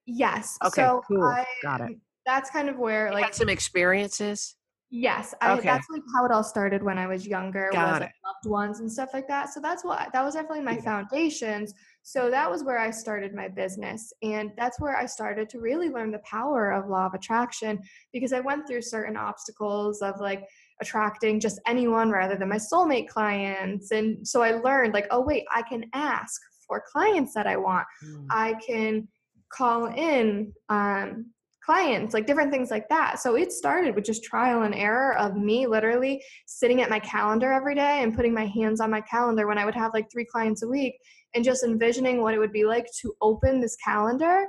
yes. 0.05 0.57
Okay, 0.65 0.81
so 0.81 1.03
cool. 1.07 1.23
I 1.23 1.45
Got 1.61 1.81
it. 1.81 1.97
that's 2.25 2.49
kind 2.49 2.67
of 2.69 2.77
where 2.77 3.07
You 3.09 3.13
like 3.13 3.33
some 3.33 3.49
experiences. 3.49 4.55
Yes, 4.91 5.35
I, 5.41 5.51
Okay. 5.53 5.67
that's 5.67 5.87
like 5.91 6.01
how 6.15 6.25
it 6.25 6.31
all 6.31 6.43
started 6.43 6.81
when 6.81 6.97
I 6.97 7.05
was 7.05 7.27
younger. 7.27 7.69
Got 7.71 7.91
was 7.91 7.99
like 7.99 8.11
loved 8.25 8.45
ones 8.47 8.79
and 8.79 8.91
stuff 8.91 9.09
like 9.13 9.27
that. 9.27 9.53
So 9.53 9.59
that's 9.59 9.83
what 9.85 10.11
that 10.11 10.23
was 10.25 10.33
definitely 10.33 10.61
my 10.61 10.75
Yeah. 10.77 10.81
foundations. 10.81 11.73
So 12.03 12.29
that 12.31 12.49
was 12.49 12.63
where 12.63 12.79
I 12.79 12.91
started 12.91 13.35
my 13.35 13.47
business, 13.47 14.11
and 14.23 14.51
that's 14.57 14.79
where 14.79 14.97
I 14.97 15.05
started 15.05 15.49
to 15.49 15.59
really 15.59 15.89
learn 15.89 16.11
the 16.11 16.19
power 16.19 16.71
of 16.71 16.89
law 16.89 17.05
of 17.05 17.13
attraction 17.13 17.79
because 18.13 18.33
I 18.33 18.39
went 18.39 18.67
through 18.67 18.81
certain 18.81 19.15
obstacles 19.15 20.01
of 20.01 20.19
like 20.19 20.47
attracting 20.81 21.39
just 21.39 21.59
anyone 21.67 22.09
rather 22.09 22.35
than 22.35 22.49
my 22.49 22.57
soulmate 22.57 23.09
clients, 23.09 23.91
and 23.91 24.27
so 24.27 24.41
I 24.41 24.51
learned 24.51 24.93
like, 24.93 25.07
oh 25.11 25.21
wait, 25.21 25.43
I 25.53 25.61
can 25.61 25.85
ask 25.93 26.41
for 26.67 26.83
clients 26.91 27.33
that 27.33 27.47
I 27.47 27.57
want. 27.57 27.85
Mm. 28.03 28.25
I 28.29 28.53
can 28.65 29.07
call 29.51 29.87
in 29.87 30.53
um, 30.69 31.25
clients, 31.69 32.13
like 32.13 32.25
different 32.25 32.51
things 32.51 32.71
like 32.71 32.87
that. 32.89 33.19
So 33.19 33.35
it 33.35 33.51
started 33.51 33.93
with 33.93 34.05
just 34.05 34.23
trial 34.23 34.63
and 34.63 34.73
error 34.73 35.17
of 35.17 35.35
me 35.35 35.67
literally 35.67 36.23
sitting 36.47 36.81
at 36.81 36.89
my 36.89 36.99
calendar 36.99 37.51
every 37.51 37.75
day 37.75 38.01
and 38.01 38.15
putting 38.15 38.33
my 38.33 38.45
hands 38.45 38.79
on 38.79 38.89
my 38.89 39.01
calendar 39.01 39.47
when 39.47 39.57
I 39.57 39.65
would 39.65 39.75
have 39.75 39.93
like 39.93 40.11
three 40.11 40.25
clients 40.25 40.63
a 40.63 40.67
week 40.67 40.95
and 41.33 41.43
just 41.43 41.63
envisioning 41.63 42.21
what 42.21 42.33
it 42.33 42.39
would 42.39 42.51
be 42.51 42.65
like 42.65 42.87
to 43.01 43.13
open 43.21 43.59
this 43.59 43.75
calendar 43.83 44.45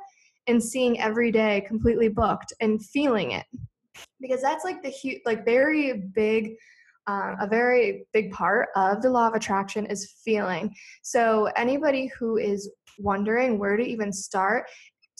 and 0.46 0.62
seeing 0.62 1.00
every 1.00 1.30
day 1.30 1.64
completely 1.66 2.08
booked 2.08 2.52
and 2.60 2.84
feeling 2.86 3.32
it. 3.32 3.46
Because 4.20 4.42
that's 4.42 4.64
like 4.64 4.82
the 4.82 4.88
huge 4.88 5.20
like 5.24 5.44
very 5.44 6.04
big 6.14 6.56
um, 7.06 7.36
a 7.40 7.46
very 7.46 8.06
big 8.12 8.30
part 8.30 8.68
of 8.76 9.02
the 9.02 9.10
law 9.10 9.26
of 9.26 9.34
attraction 9.34 9.86
is 9.86 10.14
feeling. 10.24 10.72
So 11.02 11.46
anybody 11.56 12.10
who 12.18 12.36
is 12.36 12.70
wondering 12.98 13.58
where 13.58 13.76
to 13.76 13.82
even 13.82 14.12
start 14.12 14.66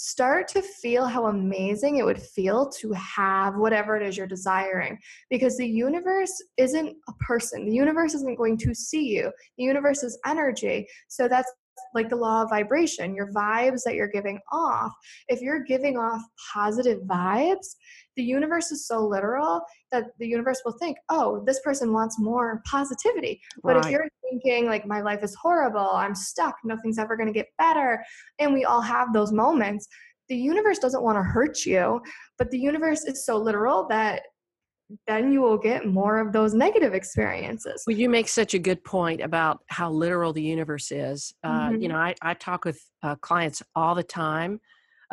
start 0.03 0.49
to 0.49 0.63
feel 0.63 1.05
how 1.05 1.27
amazing 1.27 1.99
it 1.99 2.05
would 2.07 2.21
feel 2.21 2.71
to 2.71 2.91
have 2.93 3.57
whatever 3.57 3.97
it 3.97 4.03
is 4.03 4.17
you're 4.17 4.27
desiring 4.27 4.99
because 5.29 5.59
the 5.59 5.69
universe 5.69 6.33
isn't 6.57 6.97
a 7.07 7.13
person. 7.21 7.67
The 7.67 7.75
universe 7.75 8.15
isn't 8.15 8.39
going 8.39 8.57
to 8.59 8.75
see 8.75 9.09
you. 9.09 9.31
The 9.59 9.65
universe 9.65 10.03
is 10.03 10.19
energy. 10.25 10.87
So 11.09 11.29
that's 11.29 11.53
like 11.95 12.09
the 12.09 12.17
law 12.17 12.43
of 12.43 12.51
vibration 12.51 13.15
your 13.15 13.31
vibes 13.33 13.83
that 13.85 13.95
you're 13.95 14.09
giving 14.09 14.39
off. 14.51 14.93
If 15.29 15.43
you're 15.43 15.65
giving 15.65 15.99
off 15.99 16.23
positive 16.55 17.01
vibes 17.03 17.77
the 18.21 18.27
universe 18.27 18.71
is 18.71 18.87
so 18.87 19.01
literal 19.01 19.63
that 19.91 20.05
the 20.19 20.27
universe 20.27 20.61
will 20.63 20.77
think 20.79 20.99
oh 21.09 21.43
this 21.47 21.59
person 21.61 21.91
wants 21.91 22.19
more 22.19 22.61
positivity 22.67 23.41
but 23.65 23.79
if 23.79 23.89
you're 23.89 24.07
thinking 24.29 24.67
like 24.67 24.85
my 24.87 25.01
life 25.01 25.23
is 25.23 25.35
horrible 25.37 25.91
i'm 25.95 26.15
stuck 26.15 26.55
nothing's 26.63 26.99
ever 26.99 27.17
going 27.17 27.27
to 27.27 27.33
get 27.33 27.47
better 27.57 28.05
and 28.39 28.53
we 28.53 28.67
all 28.67 28.83
have 28.83 29.15
those 29.15 29.33
moments 29.33 29.89
the 30.29 30.37
universe 30.37 30.79
doesn't 30.79 31.03
want 31.03 31.17
to 31.17 31.23
hurt 31.23 31.65
you 31.65 31.99
but 32.37 32.51
the 32.51 32.59
universe 32.59 33.05
is 33.05 33.25
so 33.25 33.39
literal 33.39 33.87
that 33.89 34.21
then 35.07 35.33
you 35.33 35.41
will 35.41 35.57
get 35.57 35.87
more 35.87 36.19
of 36.19 36.31
those 36.31 36.53
negative 36.53 36.93
experiences 36.93 37.83
Well, 37.87 37.97
you 37.97 38.11
make 38.11 38.29
such 38.29 38.53
a 38.53 38.59
good 38.59 38.85
point 38.85 39.23
about 39.23 39.61
how 39.69 39.89
literal 39.91 40.33
the 40.33 40.43
universe 40.43 40.91
is. 40.91 41.33
Uh, 41.45 41.71
you 41.71 41.87
Mhm. 41.87 41.91
know, 41.91 41.97
I, 41.97 42.15
I 42.21 42.35
talk 42.35 42.65
with 42.65 42.85
uh, 43.05 43.15
clients 43.15 43.63
all 43.77 43.95
the 43.95 44.03
time 44.03 44.61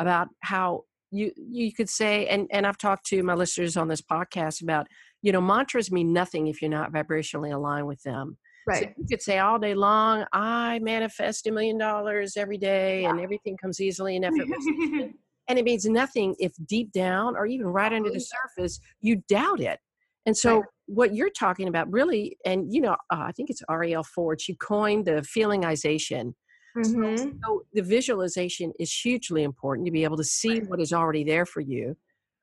about 0.00 0.28
how 0.40 0.82
you 1.10 1.32
you 1.36 1.72
could 1.72 1.88
say, 1.88 2.26
and 2.26 2.48
and 2.52 2.66
I've 2.66 2.78
talked 2.78 3.06
to 3.06 3.22
my 3.22 3.34
listeners 3.34 3.76
on 3.76 3.88
this 3.88 4.02
podcast 4.02 4.62
about, 4.62 4.86
you 5.22 5.32
know, 5.32 5.40
mantras 5.40 5.90
mean 5.90 6.12
nothing 6.12 6.46
if 6.48 6.60
you're 6.62 6.70
not 6.70 6.92
vibrationally 6.92 7.52
aligned 7.54 7.86
with 7.86 8.02
them. 8.02 8.36
So 8.74 8.80
right 8.80 8.94
you 8.98 9.06
could 9.08 9.22
say 9.22 9.38
all 9.38 9.58
day 9.58 9.74
long, 9.74 10.24
I 10.32 10.78
manifest 10.80 11.46
a 11.46 11.52
million 11.52 11.78
dollars 11.78 12.36
every 12.36 12.58
day, 12.58 13.04
and 13.06 13.18
everything 13.20 13.56
comes 13.56 13.80
easily 13.80 14.16
and 14.16 14.24
effortlessly. 14.26 15.14
and 15.48 15.58
it 15.58 15.64
means 15.64 15.86
nothing 15.86 16.36
if 16.38 16.52
deep 16.66 16.92
down 16.92 17.36
or 17.36 17.46
even 17.46 17.66
right 17.66 17.92
under 17.92 18.10
the 18.10 18.20
surface 18.20 18.78
you 19.00 19.16
doubt 19.28 19.60
it 19.60 19.80
and 20.26 20.36
so 20.36 20.56
Right. 20.56 20.64
what 20.86 21.14
you're 21.14 21.30
talking 21.30 21.68
about 21.68 21.90
really 21.90 22.36
and 22.44 22.72
you 22.72 22.80
know 22.80 22.92
uh, 23.10 23.24
i 23.28 23.32
think 23.32 23.50
it's 23.50 23.62
Arielle 23.70 24.04
Ford 24.04 24.40
she 24.40 24.54
coined 24.56 25.06
the 25.06 25.22
feelingization 25.36 26.34
Mhm. 26.78 27.40
so 27.44 27.62
the 27.72 27.82
visualization 27.82 28.72
is 28.78 28.92
hugely 28.92 29.42
important 29.42 29.86
to 29.86 29.92
be 29.92 30.04
able 30.04 30.16
to 30.16 30.24
see 30.24 30.60
Right. 30.60 30.68
what 30.68 30.80
is 30.80 30.92
already 30.92 31.24
there 31.24 31.46
for 31.46 31.60
you 31.60 31.96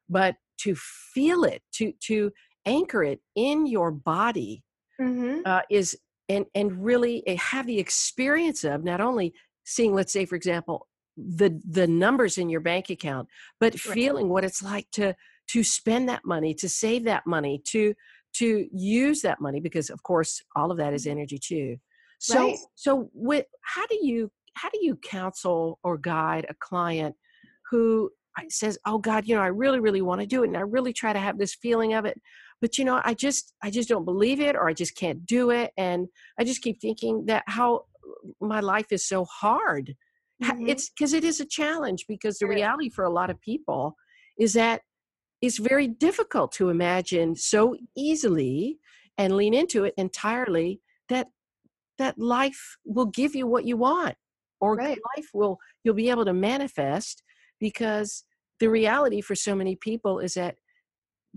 but 0.09 0.35
to 0.59 0.75
feel 0.75 1.43
it 1.43 1.61
to 1.73 1.91
to 2.01 2.31
anchor 2.65 3.03
it 3.03 3.21
in 3.35 3.65
your 3.65 3.91
body 3.91 4.63
Mhm. 4.99 5.41
uh, 5.45 5.61
is 5.69 5.97
and 6.29 6.45
and 6.55 6.83
really 6.83 7.25
uh, 7.27 7.35
have 7.37 7.67
the 7.67 7.79
experience 7.79 8.63
of 8.63 8.83
not 8.83 9.01
only 9.01 9.33
seeing 9.63 9.93
let's 9.93 10.13
say 10.13 10.25
for 10.25 10.35
example 10.35 10.87
the 11.17 11.61
the 11.69 11.87
numbers 11.87 12.37
in 12.37 12.49
your 12.49 12.61
bank 12.61 12.89
account 12.89 13.27
but 13.59 13.79
feeling 13.79 14.29
what 14.29 14.43
it's 14.43 14.61
like 14.63 14.89
to 14.91 15.15
to 15.47 15.63
spend 15.63 16.09
that 16.09 16.25
money 16.25 16.53
to 16.53 16.67
save 16.67 17.03
that 17.03 17.25
money 17.25 17.61
to 17.65 17.93
to 18.33 18.67
use 18.73 19.21
that 19.21 19.39
money 19.39 19.59
because 19.61 19.89
of 19.89 20.03
course 20.03 20.41
all 20.55 20.71
of 20.71 20.77
that 20.77 20.93
is 20.93 21.07
energy 21.07 21.37
too 21.39 21.77
so 22.25 22.35
Mm-hmm. 22.35 22.49
Right. 22.49 22.57
so 22.75 23.09
with 23.13 23.45
how 23.61 23.85
do 23.87 23.97
you 24.01 24.31
how 24.55 24.69
do 24.69 24.79
you 24.81 24.95
counsel 24.95 25.79
or 25.83 25.97
guide 25.97 26.45
a 26.49 26.55
client 26.55 27.15
who 27.69 28.09
uh, 28.37 28.43
says 28.49 28.77
oh 28.85 28.97
god 28.97 29.27
you 29.27 29.35
know 29.35 29.41
i 29.41 29.47
really 29.63 29.79
really 29.79 30.01
want 30.01 30.21
to 30.21 30.27
do 30.27 30.43
it 30.43 30.47
and 30.47 30.57
i 30.57 30.61
really 30.61 30.93
try 30.93 31.13
to 31.13 31.19
have 31.19 31.37
this 31.37 31.55
feeling 31.55 31.93
of 31.93 32.05
it 32.05 32.19
but 32.61 32.77
you 32.77 32.85
know 32.85 32.99
i 33.03 33.13
just 33.13 33.53
i 33.61 33.69
just 33.69 33.89
don't 33.89 34.05
believe 34.05 34.39
it 34.39 34.55
or 34.55 34.67
i 34.67 34.73
just 34.73 34.95
can't 34.95 35.25
do 35.25 35.51
it 35.51 35.71
and 35.77 36.07
i 36.39 36.43
just 36.43 36.61
keep 36.61 36.79
thinking 36.81 37.25
that 37.27 37.43
how 37.47 37.83
my 38.41 38.59
life 38.59 38.91
is 38.91 39.05
so 39.07 39.25
hard 39.25 39.95
Ha- 40.43 40.53
Mhm. 40.53 40.67
it's 40.69 40.89
because 40.89 41.13
it 41.13 41.23
is 41.23 41.39
a 41.39 41.45
challenge 41.45 42.05
because 42.09 42.39
the 42.39 42.47
reality 42.47 42.89
for 42.89 43.05
a 43.05 43.09
lot 43.19 43.29
of 43.29 43.39
people 43.39 43.95
is 44.37 44.51
that 44.53 44.81
it's 45.41 45.59
very 45.59 45.87
difficult 45.87 46.51
to 46.53 46.69
imagine 46.69 47.35
so 47.35 47.75
easily 47.95 48.79
and 49.17 49.37
lean 49.37 49.53
into 49.53 49.85
it 49.85 49.93
entirely 49.97 50.81
that 51.07 51.27
that 51.97 52.17
life 52.17 52.77
will 52.85 53.05
give 53.07 53.35
you 53.35 53.47
what 53.47 53.65
you 53.65 53.77
want 53.77 54.15
or 54.59 54.75
Right. 54.75 54.99
life 55.17 55.27
will 55.33 55.57
you'll 55.83 55.93
be 55.95 56.09
able 56.09 56.25
to 56.25 56.33
manifest 56.33 57.23
because 57.59 58.23
the 58.59 58.69
reality 58.69 59.21
for 59.21 59.35
so 59.35 59.55
many 59.55 59.75
people 59.75 60.19
is 60.19 60.33
that 60.35 60.55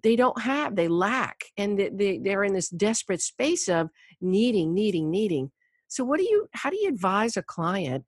they 0.03 0.17
don't 0.17 0.41
have 0.43 0.77
they 0.77 0.88
lack 0.88 1.41
and 1.57 1.79
they, 1.79 1.91
they, 1.91 2.19
they're 2.19 2.45
in 2.45 2.55
this 2.55 2.69
desperate 2.69 3.21
space 3.21 3.69
of 3.69 3.88
needing 4.21 4.75
needing 4.75 5.11
needing 5.11 5.50
so 5.88 6.05
what 6.05 6.19
do 6.19 6.25
you 6.25 6.47
how 6.53 6.71
do 6.71 6.77
you 6.77 6.88
advise 6.88 7.37
a 7.37 7.43
client 7.43 8.05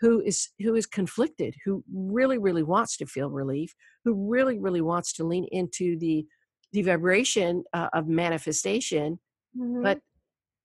who 0.00 0.20
is 0.20 0.50
who 0.60 0.74
is 0.74 0.86
conflicted 0.86 1.54
who 1.64 1.82
really 1.92 2.38
really 2.38 2.62
wants 2.62 2.96
to 2.96 3.06
feel 3.06 3.28
relief 3.30 3.74
who 4.04 4.28
really 4.30 4.58
really 4.58 4.80
wants 4.80 5.12
to 5.12 5.24
lean 5.24 5.46
into 5.50 5.98
the 5.98 6.24
the 6.72 6.82
vibration 6.82 7.64
uh, 7.72 7.88
of 7.92 8.06
manifestation 8.06 9.18
Mhm. 9.56 9.82
but 9.82 9.98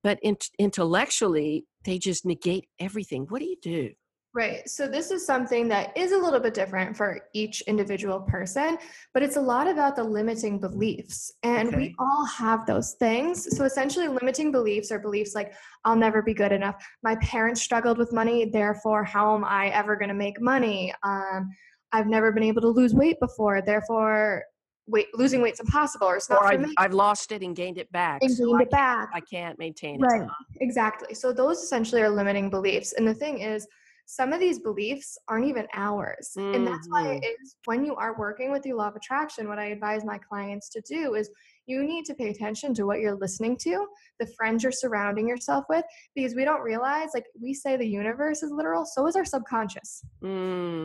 but 0.07 0.19
int- 0.21 0.51
intellectually 0.57 1.65
they 1.83 1.99
just 1.99 2.25
negate 2.25 2.69
everything 2.79 3.25
what 3.27 3.39
do 3.39 3.45
you 3.45 3.57
do 3.61 3.91
Right. 4.33 4.69
So 4.69 4.87
this 4.87 5.09
is 5.09 5.25
something 5.25 5.67
that 5.69 5.97
is 5.97 6.11
a 6.11 6.17
little 6.17 6.39
bit 6.39 6.53
different 6.53 6.95
for 6.95 7.21
each 7.33 7.61
individual 7.61 8.19
person, 8.19 8.77
but 9.13 9.23
it's 9.23 9.37
a 9.37 9.41
lot 9.41 9.67
about 9.67 9.95
the 9.95 10.03
limiting 10.03 10.59
beliefs. 10.59 11.31
And 11.41 11.69
Okay. 11.69 11.77
we 11.77 11.95
all 11.97 12.23
have 12.25 12.67
those 12.67 12.93
things. 12.99 13.57
So 13.57 13.63
essentially 13.63 14.07
limiting 14.07 14.51
beliefs 14.51 14.91
are 14.91 14.99
beliefs 14.99 15.33
like 15.33 15.53
I'll 15.85 15.95
never 15.95 16.21
be 16.21 16.35
good 16.35 16.51
enough. 16.51 16.75
My 17.01 17.15
parents 17.15 17.63
struggled 17.63 17.97
with 17.97 18.13
money, 18.13 18.45
therefore 18.45 19.03
how 19.03 19.33
am 19.35 19.43
I 19.43 19.69
ever 19.69 19.95
going 19.95 20.09
to 20.09 20.21
make 20.25 20.39
money? 20.39 20.93
Um 21.03 21.49
I've 21.91 22.07
never 22.07 22.31
been 22.31 22.43
able 22.43 22.61
to 22.61 22.69
lose 22.79 22.93
weight 22.93 23.19
before, 23.19 23.61
therefore 23.61 24.43
weight 24.87 25.07
losing 25.13 25.41
weight's 25.41 25.59
impossible 25.59 26.07
or 26.07 26.15
it's 26.17 26.29
not 26.29 26.41
or 26.41 26.47
for 26.47 26.53
I've, 26.53 26.61
me. 26.61 26.73
I've 26.77 26.93
lost 26.93 27.31
it 27.31 27.41
and 27.41 27.55
gained 27.55 27.77
it 27.77 27.91
back 27.91 28.21
and 28.21 28.31
so 28.31 28.45
gained 28.45 28.59
I, 28.59 28.63
it 28.63 28.71
back. 28.71 29.09
I 29.13 29.19
can't 29.19 29.59
maintain 29.59 29.95
it 29.95 30.01
Right. 30.01 30.29
Exactly. 30.61 31.13
So 31.13 31.31
those 31.33 31.61
essentially 31.61 32.01
are 32.01 32.09
limiting 32.09 32.49
beliefs. 32.49 32.93
And 32.93 33.07
the 33.07 33.13
thing 33.13 33.39
is, 33.39 33.67
some 34.05 34.31
of 34.31 34.39
these 34.39 34.59
beliefs 34.59 35.17
aren't 35.27 35.45
even 35.45 35.67
ours. 35.73 36.31
Mm-hmm. 36.37 36.55
And 36.55 36.67
that's 36.67 36.87
why 36.89 37.19
it 37.21 37.25
is 37.25 37.57
when 37.65 37.83
you 37.83 37.93
are 37.95 38.17
working 38.17 38.51
with 38.51 38.63
the 38.63 38.71
law 38.71 38.87
of 38.87 38.95
attraction, 38.95 39.49
what 39.49 39.59
I 39.59 39.65
advise 39.65 40.05
my 40.05 40.17
clients 40.17 40.69
to 40.69 40.81
do 40.81 41.15
is 41.15 41.29
you 41.67 41.83
need 41.83 42.05
to 42.05 42.15
pay 42.15 42.29
attention 42.29 42.73
to 42.73 42.85
what 42.85 42.99
you're 42.99 43.15
listening 43.15 43.57
to, 43.57 43.85
the 44.19 44.27
friends 44.37 44.63
you're 44.63 44.71
surrounding 44.71 45.27
yourself 45.27 45.65
with, 45.69 45.85
because 46.15 46.33
we 46.33 46.45
don't 46.45 46.61
realize, 46.61 47.09
like 47.13 47.25
we 47.39 47.53
say 47.53 47.77
the 47.77 47.85
universe 47.85 48.41
is 48.41 48.51
literal, 48.51 48.85
so 48.85 49.05
is 49.05 49.15
our 49.15 49.25
subconscious. 49.25 50.03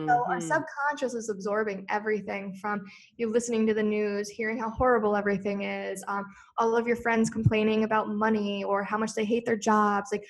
So 0.05 0.25
our 0.29 0.37
Mhm. 0.37 0.43
subconscious 0.43 1.13
is 1.13 1.29
absorbing 1.29 1.85
everything 1.89 2.53
from 2.55 2.85
you 3.15 3.29
listening 3.29 3.65
to 3.67 3.73
the 3.73 3.81
news, 3.81 4.27
hearing 4.29 4.57
how 4.59 4.69
horrible 4.69 5.15
everything 5.15 5.63
is, 5.63 6.03
um, 6.09 6.25
all 6.57 6.75
of 6.75 6.85
your 6.85 6.97
friends 6.97 7.29
complaining 7.29 7.85
about 7.85 8.09
money 8.09 8.65
or 8.65 8.83
how 8.83 8.97
much 8.97 9.13
they 9.13 9.23
hate 9.23 9.45
their 9.45 9.55
jobs. 9.55 10.09
Like 10.11 10.25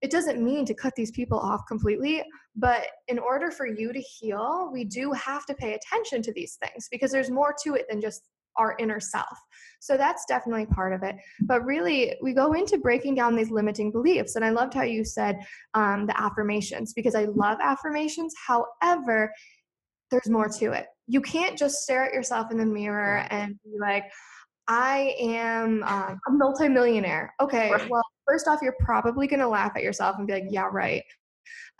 it 0.00 0.10
doesn't 0.10 0.42
mean 0.42 0.64
to 0.64 0.74
cut 0.74 0.94
these 0.96 1.10
people 1.10 1.38
off 1.38 1.66
completely, 1.68 2.24
but 2.56 2.86
in 3.08 3.18
order 3.18 3.50
for 3.50 3.66
you 3.66 3.92
to 3.92 4.00
heal, 4.00 4.70
we 4.72 4.84
do 4.84 5.12
have 5.12 5.44
to 5.44 5.54
pay 5.54 5.74
attention 5.74 6.22
to 6.22 6.32
these 6.32 6.56
things 6.56 6.88
because 6.90 7.12
there's 7.12 7.30
more 7.30 7.54
to 7.64 7.74
it 7.74 7.86
than 7.90 8.00
just 8.00 8.22
our 8.56 8.76
inner 8.78 9.00
self. 9.00 9.38
So 9.80 9.96
that's 9.96 10.24
definitely 10.26 10.66
part 10.66 10.92
of 10.92 11.02
it. 11.02 11.16
But 11.42 11.64
really, 11.64 12.14
we 12.22 12.34
go 12.34 12.52
into 12.52 12.78
breaking 12.78 13.14
down 13.14 13.34
these 13.34 13.50
limiting 13.50 13.90
beliefs. 13.90 14.36
And 14.36 14.44
I 14.44 14.50
loved 14.50 14.74
how 14.74 14.82
you 14.82 15.04
said 15.04 15.38
um, 15.74 16.06
the 16.06 16.20
affirmations 16.20 16.92
because 16.92 17.14
I 17.14 17.24
love 17.24 17.58
affirmations. 17.62 18.34
However, 18.46 19.32
there's 20.10 20.28
more 20.28 20.48
to 20.48 20.72
it. 20.72 20.86
You 21.06 21.20
can't 21.20 21.56
just 21.58 21.76
stare 21.76 22.04
at 22.04 22.12
yourself 22.12 22.50
in 22.50 22.58
the 22.58 22.66
mirror 22.66 23.26
and 23.30 23.58
be 23.64 23.78
like, 23.80 24.04
I 24.68 25.14
am 25.18 25.82
um, 25.84 26.20
a 26.28 26.30
multimillionaire. 26.30 27.34
Okay, 27.40 27.70
Right. 27.70 27.90
well, 27.90 28.04
first 28.26 28.46
off, 28.46 28.60
you're 28.62 28.76
probably 28.80 29.26
going 29.26 29.40
to 29.40 29.48
laugh 29.48 29.72
at 29.76 29.82
yourself 29.82 30.16
and 30.18 30.26
be 30.26 30.34
like, 30.34 30.44
yeah, 30.48 30.68
right. 30.70 31.02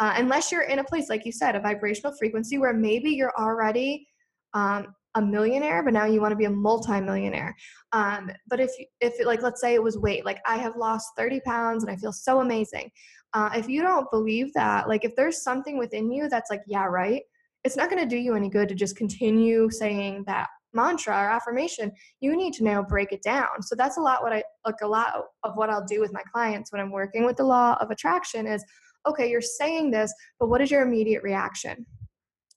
Uh, 0.00 0.14
unless 0.16 0.50
you're 0.50 0.62
in 0.62 0.78
a 0.80 0.84
place, 0.84 1.08
like 1.08 1.24
you 1.24 1.30
said, 1.32 1.54
a 1.54 1.60
vibrational 1.60 2.12
frequency 2.18 2.58
where 2.58 2.72
maybe 2.72 3.10
you're 3.10 3.34
already 3.38 4.08
um, 4.54 4.94
a 5.14 5.22
millionaire, 5.22 5.82
but 5.82 5.92
now 5.92 6.04
you 6.04 6.20
want 6.20 6.32
to 6.32 6.36
be 6.36 6.44
a 6.44 6.50
multimillionaire. 6.50 7.56
Um, 7.92 8.30
but 8.48 8.60
if, 8.60 8.70
if 9.00 9.14
like, 9.24 9.42
let's 9.42 9.60
say 9.60 9.74
it 9.74 9.82
was 9.82 9.98
weight, 9.98 10.24
like 10.24 10.40
I 10.46 10.56
have 10.56 10.76
lost 10.76 11.08
30 11.16 11.40
pounds 11.40 11.82
and 11.82 11.92
I 11.92 11.96
feel 11.96 12.12
so 12.12 12.40
amazing. 12.40 12.90
Uh, 13.32 13.50
if 13.54 13.68
you 13.68 13.82
don't 13.82 14.10
believe 14.10 14.52
that, 14.54 14.88
like 14.88 15.04
if 15.04 15.14
there's 15.16 15.42
something 15.42 15.78
within 15.78 16.10
you 16.10 16.28
that's 16.28 16.50
like, 16.50 16.62
yeah, 16.66 16.86
right, 16.86 17.22
it's 17.64 17.76
not 17.76 17.90
going 17.90 18.02
to 18.02 18.08
do 18.08 18.16
you 18.16 18.34
any 18.34 18.48
good 18.48 18.68
to 18.68 18.74
just 18.74 18.96
continue 18.96 19.70
saying 19.70 20.24
that 20.26 20.48
mantra 20.72 21.14
or 21.14 21.30
affirmation 21.30 21.90
you 22.20 22.36
need 22.36 22.52
to 22.54 22.62
now 22.62 22.82
break 22.82 23.12
it 23.12 23.22
down 23.22 23.60
so 23.60 23.74
that's 23.74 23.96
a 23.96 24.00
lot 24.00 24.22
what 24.22 24.32
i 24.32 24.42
like 24.64 24.76
a 24.82 24.86
lot 24.86 25.24
of 25.42 25.56
what 25.56 25.68
i'll 25.68 25.84
do 25.84 26.00
with 26.00 26.12
my 26.12 26.22
clients 26.32 26.70
when 26.70 26.80
i'm 26.80 26.92
working 26.92 27.24
with 27.24 27.36
the 27.36 27.44
law 27.44 27.76
of 27.80 27.90
attraction 27.90 28.46
is 28.46 28.64
okay 29.04 29.28
you're 29.28 29.40
saying 29.40 29.90
this 29.90 30.12
but 30.38 30.48
what 30.48 30.60
is 30.60 30.70
your 30.70 30.82
immediate 30.82 31.22
reaction 31.22 31.84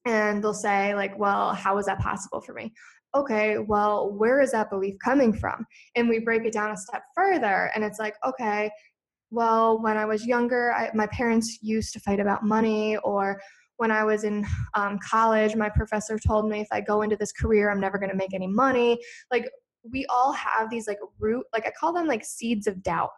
and 0.06 0.44
they'll 0.44 0.54
say 0.54 0.96
like 0.96 1.18
well 1.18 1.54
how 1.54 1.78
is 1.78 1.86
that 1.86 2.00
possible 2.00 2.42
for 2.42 2.54
me? 2.54 2.74
Okay 3.16 3.58
well 3.60 4.12
where 4.12 4.42
is 4.42 4.52
that 4.52 4.70
belief 4.70 4.96
coming 5.04 5.34
from? 5.34 5.66
And 5.96 6.10
we 6.10 6.20
break 6.20 6.46
it 6.46 6.54
down 6.54 6.72
a 6.72 6.78
step 6.78 7.04
further 7.16 7.72
and 7.76 7.84
it's 7.84 8.00
like 8.00 8.16
okay 8.26 8.72
well 9.32 9.82
when 9.82 9.98
i 9.98 10.06
was 10.06 10.26
younger 10.26 10.72
I, 10.74 10.92
my 10.94 11.08
parents 11.08 11.58
used 11.62 11.92
to 11.94 12.00
fight 12.00 12.20
about 12.20 12.44
money 12.44 12.98
or 12.98 13.42
when 13.78 13.90
i 13.90 14.04
was 14.04 14.24
in 14.24 14.46
um, 14.76 15.00
college 15.00 15.56
my 15.56 15.70
professor 15.70 16.20
told 16.20 16.48
me 16.48 16.62
if 16.62 16.68
i 16.72 16.80
go 16.80 17.02
into 17.02 17.16
this 17.16 17.32
career 17.32 17.72
i'm 17.72 17.80
never 17.80 17.98
going 17.98 18.12
to 18.12 18.16
make 18.16 18.34
any 18.34 18.48
money. 18.48 19.00
Like 19.32 19.50
we 19.92 20.06
all 20.08 20.32
have 20.32 20.70
these 20.70 20.88
like 20.88 21.00
root 21.20 21.46
like 21.52 21.66
i 21.68 21.72
call 21.78 21.92
them 21.94 22.08
like 22.08 22.24
seeds 22.24 22.68
of 22.68 22.82
doubt. 22.84 23.10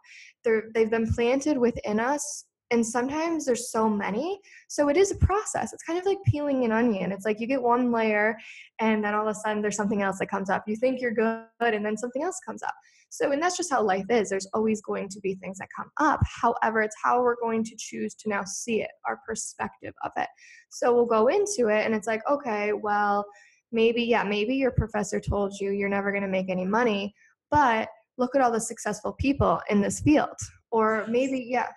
They're 0.44 0.64
they've 0.74 0.90
been 0.90 1.12
planted 1.14 1.58
within 1.58 2.00
us 2.00 2.46
and 2.72 2.86
sometimes 2.86 3.46
there's 3.46 3.72
so 3.72 3.88
many 3.88 4.40
so 4.68 4.90
it 4.90 4.98
is 4.98 5.12
a 5.12 5.16
process. 5.16 5.72
It's 5.72 5.84
kind 5.84 6.00
of 6.00 6.06
like 6.06 6.18
peeling 6.26 6.66
an 6.66 6.72
onion. 6.72 7.12
It's 7.12 7.26
like 7.26 7.40
you 7.40 7.48
get 7.48 7.62
one 7.62 7.92
layer 7.92 8.38
and 8.80 9.04
then 9.04 9.14
all 9.14 9.28
of 9.28 9.36
a 9.36 9.40
sudden 9.40 9.62
there's 9.62 9.76
something 9.76 10.02
else 10.02 10.20
that 10.20 10.30
comes 10.30 10.50
up. 10.50 10.64
You 10.68 10.76
think 10.76 11.00
you're 11.00 11.14
good 11.14 11.46
and 11.62 11.86
then 11.86 11.98
something 11.98 12.24
else 12.24 12.40
comes 12.46 12.64
up. 12.64 12.74
So 13.10 13.32
and 13.32 13.42
that's 13.42 13.56
just 13.56 13.72
how 13.72 13.84
life 13.84 14.06
is. 14.10 14.30
There's 14.30 14.48
always 14.54 14.82
going 14.82 15.10
to 15.10 15.20
be 15.22 15.36
things 15.36 15.60
that 15.60 15.70
come 15.76 15.92
up. 16.00 16.20
However 16.26 16.82
it's 16.82 16.96
how 17.02 17.22
we're 17.22 17.40
going 17.42 17.64
to 17.64 17.76
choose 17.78 18.16
to 18.16 18.30
now 18.30 18.44
see 18.44 18.82
it 18.82 18.92
our 19.08 19.20
perspective 19.28 19.94
of 20.04 20.12
it. 20.18 20.28
So 20.70 20.94
we'll 20.94 21.06
go 21.06 21.28
into 21.28 21.68
it 21.68 21.86
and 21.86 21.94
it's 21.94 22.08
like 22.08 22.22
okay 22.30 22.74
well 22.74 23.26
maybe 23.72 24.04
yeah 24.04 24.24
maybe 24.24 24.56
your 24.56 24.72
professor 24.72 25.20
told 25.20 25.54
you 25.60 25.72
you're 25.72 25.90
never 25.90 26.12
going 26.12 26.24
to 26.24 26.30
make 26.30 26.50
any 26.50 26.66
money 26.66 27.14
but 27.52 27.90
look 28.18 28.36
at 28.36 28.42
all 28.42 28.52
the 28.52 28.60
successful 28.60 29.14
people 29.14 29.62
in 29.70 29.82
this 29.82 30.00
field. 30.00 30.36
Or 30.72 31.06
maybe 31.08 31.46
yeah 31.48 31.68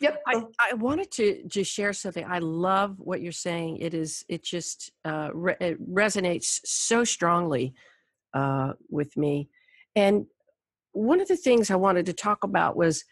yep 0.00 0.22
I, 0.26 0.42
I 0.70 0.74
wanted 0.74 1.10
to 1.12 1.42
just 1.46 1.72
share 1.72 1.92
something. 1.92 2.24
I 2.28 2.38
love 2.38 2.96
what 2.98 3.20
you're 3.20 3.32
saying. 3.32 3.78
It 3.78 3.94
is 3.94 4.24
it 4.28 4.42
just 4.42 4.90
uh, 5.04 5.30
re- 5.32 5.56
it 5.60 5.92
resonates 5.92 6.60
so 6.64 7.04
strongly 7.04 7.74
uh, 8.34 8.72
with 8.88 9.16
me. 9.16 9.48
And 9.94 10.26
one 10.92 11.20
of 11.20 11.28
the 11.28 11.36
things 11.36 11.70
I 11.70 11.76
wanted 11.76 12.06
to 12.06 12.12
talk 12.12 12.44
about 12.44 12.76
was 12.76 13.04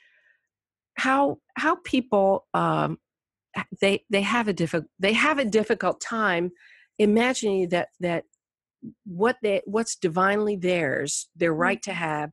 how 0.96 1.38
how 1.57 1.77
people 1.85 2.46
um, 2.55 2.98
they 3.81 4.05
they 4.11 4.22
have 4.22 4.48
a 4.48 4.53
difficult 4.53 4.90
they 4.98 5.12
have 5.12 5.38
a 5.38 5.44
difficult 5.44 6.01
time 6.01 6.51
imagining 6.98 7.68
that 7.70 7.88
that 8.01 8.24
what 9.05 9.37
they 9.42 9.62
what's 9.64 9.96
divinely 9.96 10.57
theirs 10.57 11.29
their 11.37 11.53
right 11.53 11.83
to 11.83 11.92
have 11.92 12.31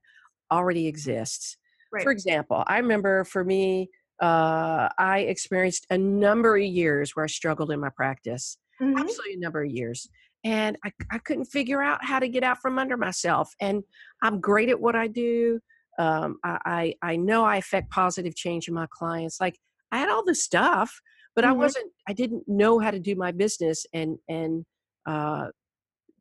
already 0.51 0.87
exists 0.87 1.57
right 1.91 2.03
for 2.03 2.11
example 2.11 2.63
i 2.67 2.77
remember 2.77 3.23
for 3.23 3.43
me 3.43 3.89
uh, 4.21 4.89
i 4.97 5.19
experienced 5.27 5.85
a 5.89 5.97
number 5.97 6.55
of 6.57 6.63
years 6.63 7.15
where 7.15 7.25
i 7.25 7.27
struggled 7.27 7.71
in 7.71 7.79
my 7.79 7.89
practice 7.95 8.57
Mhm. 8.81 8.97
absolutely 8.99 9.35
a 9.35 9.39
number 9.39 9.63
of 9.63 9.71
years 9.71 10.09
and 10.43 10.77
I, 10.85 10.91
I 11.11 11.17
couldn't 11.17 11.45
figure 11.45 11.81
out 11.81 12.05
how 12.05 12.19
to 12.19 12.27
get 12.27 12.43
out 12.43 12.59
from 12.59 12.77
under 12.79 12.97
myself 12.97 13.53
and 13.59 13.83
i'm 14.21 14.39
great 14.39 14.69
at 14.69 14.79
what 14.79 14.95
i 14.95 15.07
do 15.07 15.59
um, 15.97 16.37
I, 16.43 16.59
I 16.65 17.11
i 17.13 17.15
know 17.15 17.43
i 17.45 17.57
affect 17.57 17.89
positive 17.91 18.35
change 18.35 18.67
in 18.67 18.73
my 18.73 18.87
clients 18.91 19.39
like 19.39 19.57
i 19.91 19.97
had 19.97 20.09
all 20.09 20.23
the 20.23 20.35
stuff 20.35 20.99
but 21.35 21.45
i 21.45 21.51
Mhm. 21.51 21.57
wasn't 21.57 21.91
i 22.07 22.13
didn't 22.13 22.43
know 22.47 22.79
how 22.79 22.91
to 22.91 22.99
do 22.99 23.15
my 23.15 23.31
business 23.31 23.85
and 23.93 24.17
and 24.29 24.65
uh, 25.05 25.47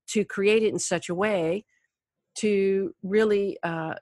to 0.09 0.24
create 0.24 0.62
it 0.62 0.72
in 0.72 0.78
such 0.78 1.09
a 1.09 1.14
way 1.14 1.64
to 2.37 2.94
really 3.02 3.57
uh, 3.62 3.94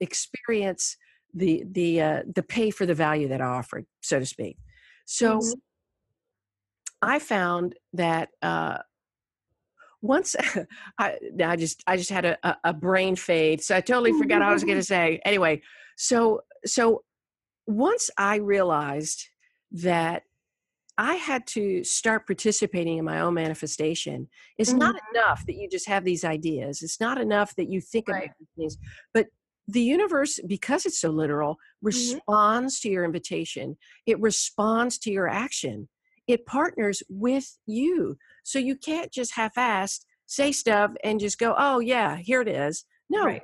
experience 0.00 0.96
the 1.36 1.64
the 1.70 2.00
uh, 2.00 2.22
the 2.34 2.42
pay 2.42 2.70
for 2.70 2.86
the 2.86 2.94
value 2.94 3.28
that 3.28 3.40
I 3.40 3.46
offered, 3.46 3.86
so 4.00 4.18
to 4.18 4.26
speak. 4.26 4.56
So. 5.04 5.40
I 7.02 7.18
found 7.18 7.74
that 7.92 8.30
uh, 8.40 8.78
once 10.00 10.34
I, 10.98 11.18
I 11.44 11.56
just 11.56 11.82
I 11.86 11.98
just 11.98 12.10
had 12.10 12.24
a, 12.24 12.56
a, 12.64 12.72
brain 12.72 13.16
fade, 13.16 13.62
so 13.62 13.76
I 13.76 13.82
totally 13.82 14.12
forgot 14.12 14.40
I 14.40 14.52
was 14.52 14.64
going 14.64 14.78
to 14.78 14.82
say. 14.82 15.20
Anyway, 15.24 15.62
so 15.96 16.40
so 16.64 17.04
once 17.66 18.10
I 18.16 18.36
realized 18.36 19.28
that 19.72 20.22
I 20.98 21.16
had 21.16 21.46
to 21.48 21.84
start 21.84 22.26
participating 22.26 22.96
in 22.96 23.04
my 23.04 23.20
own 23.20 23.34
manifestation. 23.34 24.28
It's 24.56 24.72
not 24.72 24.94
Mhm. 24.94 25.10
enough 25.10 25.44
that 25.46 25.54
you 25.54 25.68
just 25.68 25.86
have 25.88 26.04
these 26.04 26.24
ideas. 26.24 26.80
It's 26.80 27.00
not 27.00 27.20
enough 27.20 27.54
that 27.56 27.68
you 27.68 27.82
think 27.82 28.08
Right. 28.08 28.24
about 28.24 28.36
these 28.38 28.48
things, 28.56 28.78
but 29.12 29.28
the 29.68 29.80
universe, 29.82 30.38
because 30.46 30.86
it's 30.86 31.00
so 31.00 31.10
literal, 31.10 31.56
Mm-hmm. 31.84 31.86
responds 31.86 32.80
to 32.80 32.88
your 32.88 33.04
invitation. 33.04 33.76
It 34.06 34.20
responds 34.20 34.98
to 34.98 35.10
your 35.12 35.28
action. 35.28 35.88
It 36.26 36.46
partners 36.46 37.02
with 37.08 37.58
you. 37.66 38.16
So 38.44 38.58
you 38.58 38.76
can't 38.76 39.12
just 39.12 39.34
half-assed 39.34 40.04
say 40.26 40.50
stuff 40.52 40.92
and 41.04 41.20
just 41.20 41.38
go, 41.38 41.54
"Oh 41.56 41.78
yeah, 41.80 42.16
here 42.16 42.40
it 42.40 42.48
is." 42.48 42.84
No, 43.10 43.24
right 43.24 43.42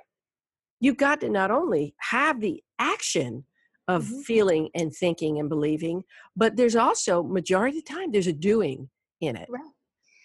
you've 0.81 0.97
got 0.97 1.21
to 1.21 1.29
not 1.29 1.53
only 1.53 1.95
have 2.01 2.41
the 2.41 2.61
action 2.81 3.45
of 3.87 4.05
Mhm. 4.05 4.25
feeling 4.25 4.69
and 4.75 4.93
thinking 4.93 5.39
and 5.39 5.49
believing, 5.49 6.03
but 6.35 6.57
there's 6.57 6.75
also 6.75 7.23
majority 7.23 7.79
of 7.79 7.85
the 7.85 7.93
time 7.95 8.11
there's 8.11 8.27
a 8.27 8.33
doing 8.33 8.91
in 9.21 9.37
it. 9.37 9.49
right 9.49 9.63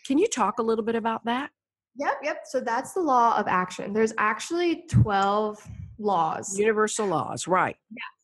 Can 0.07 0.17
you 0.17 0.27
talk 0.27 0.57
a 0.57 0.63
little 0.63 0.83
bit 0.83 0.95
about 0.95 1.25
that? 1.25 1.51
Yep, 1.97 2.13
yep. 2.23 2.37
So 2.45 2.59
that's 2.59 2.93
the 2.93 3.01
law 3.01 3.37
of 3.37 3.47
action. 3.47 3.93
There's 3.93 4.13
actually 4.17 4.85
12 4.89 5.63
laws, 5.99 6.57
Universal 6.57 7.07
laws, 7.07 7.47
right? 7.47 7.75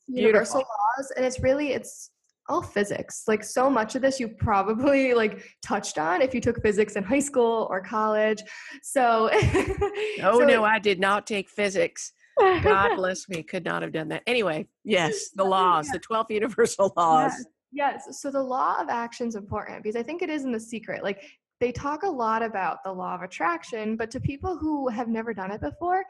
universal 0.08 0.60
laws, 0.60 1.12
and 1.16 1.26
it's 1.26 1.40
really 1.40 1.72
it's 1.74 2.12
all 2.50 2.62
physics. 2.62 3.24
Like 3.28 3.44
so 3.44 3.70
much 3.70 3.96
of 3.96 4.02
this 4.02 4.20
you 4.20 4.28
probably 4.28 5.14
like 5.14 5.44
touched 5.66 5.98
on 5.98 6.22
if 6.22 6.34
you 6.34 6.42
took 6.42 6.62
physics 6.62 6.96
in 6.96 7.04
high 7.04 7.20
school 7.20 7.68
or 7.70 7.82
college. 7.82 8.42
So 8.82 9.30
Oh 10.22 10.40
so 10.40 10.46
no, 10.46 10.64
I 10.64 10.80
did 10.80 11.00
not 11.00 11.26
take 11.26 11.50
physics. 11.50 12.12
God 12.40 12.96
bless 12.96 13.30
me, 13.30 13.44
could 13.44 13.64
not 13.64 13.82
have 13.82 13.94
done 13.94 14.10
that. 14.10 14.24
Anyway, 14.28 14.68
yes, 14.84 15.30
the 15.36 15.44
laws, 15.44 15.88
the 15.90 16.00
12 16.00 16.32
universal 16.32 16.94
laws. 16.98 17.32
Yes. 17.32 17.46
Yes. 17.76 18.22
So 18.22 18.30
the 18.30 18.42
law 18.42 18.80
of 18.80 18.88
action 18.88 19.28
is 19.28 19.36
important 19.36 19.82
because 19.82 19.96
I 19.96 20.04
think 20.04 20.22
it 20.22 20.30
is 20.30 20.44
in 20.46 20.52
the 20.52 20.60
secret. 20.60 21.04
Like 21.04 21.24
they 21.60 21.72
talk 21.72 22.04
a 22.04 22.10
lot 22.10 22.44
about 22.44 22.84
the 22.84 22.92
law 22.92 23.16
of 23.16 23.22
attraction, 23.22 23.96
but 23.96 24.12
to 24.12 24.20
people 24.20 24.58
who 24.58 24.90
have 24.90 25.08
never 25.08 25.34
done 25.34 25.50
it 25.50 25.62
before, 25.62 26.04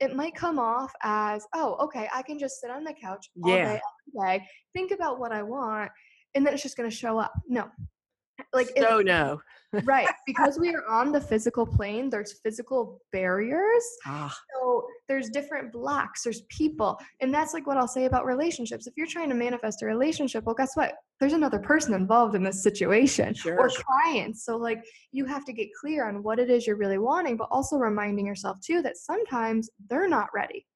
it 0.00 0.14
might 0.14 0.34
come 0.34 0.58
off 0.58 0.92
as, 1.02 1.46
oh, 1.54 1.76
okay, 1.84 2.08
I 2.12 2.22
can 2.22 2.38
just 2.38 2.60
sit 2.60 2.70
on 2.70 2.84
the 2.84 2.94
couch 2.94 3.30
all 3.42 3.50
Yeah. 3.50 3.74
day, 3.74 3.80
day, 4.20 4.48
think 4.72 4.90
about 4.90 5.18
what 5.18 5.32
I 5.32 5.42
want, 5.42 5.90
and 6.34 6.44
then 6.44 6.52
it's 6.52 6.62
just 6.62 6.76
going 6.76 6.88
to 6.88 6.94
show 6.94 7.18
up. 7.18 7.32
No. 7.48 7.70
Like 8.52 8.68
so 8.76 8.98
if, 8.98 9.06
no 9.06 9.40
right 9.84 10.08
because 10.26 10.58
we 10.58 10.74
are 10.74 10.86
on 10.86 11.12
the 11.12 11.20
physical 11.20 11.66
plane 11.66 12.08
there's 12.10 12.40
physical 12.44 13.00
barriers 13.12 13.84
ah. 14.06 14.34
so 14.54 14.86
there's 15.08 15.30
different 15.30 15.72
blocks 15.72 16.22
there's 16.22 16.42
people 16.42 16.98
and 17.20 17.32
that's 17.32 17.54
like 17.54 17.66
what 17.66 17.76
i'll 17.76 17.88
say 17.88 18.04
about 18.04 18.24
relationships 18.24 18.86
if 18.86 18.94
you're 18.96 19.06
trying 19.06 19.28
to 19.28 19.34
manifest 19.34 19.82
a 19.82 19.86
relationship 19.86 20.44
well 20.44 20.54
guess 20.54 20.72
what 20.74 20.94
there's 21.20 21.32
another 21.32 21.58
person 21.58 21.94
involved 21.94 22.34
in 22.34 22.42
this 22.42 22.62
situation 22.62 23.34
sure. 23.34 23.58
or 23.58 23.68
clients 23.68 24.44
so 24.44 24.56
like 24.56 24.82
you 25.12 25.24
have 25.24 25.44
to 25.44 25.52
get 25.52 25.68
clear 25.80 26.06
on 26.08 26.22
what 26.22 26.38
it 26.38 26.50
is 26.50 26.66
you're 26.66 26.76
really 26.76 26.98
wanting 26.98 27.36
but 27.36 27.48
also 27.50 27.76
reminding 27.76 28.26
yourself 28.26 28.58
too 28.60 28.82
that 28.82 28.96
sometimes 28.96 29.70
they're 29.88 30.08
not 30.08 30.28
ready 30.34 30.66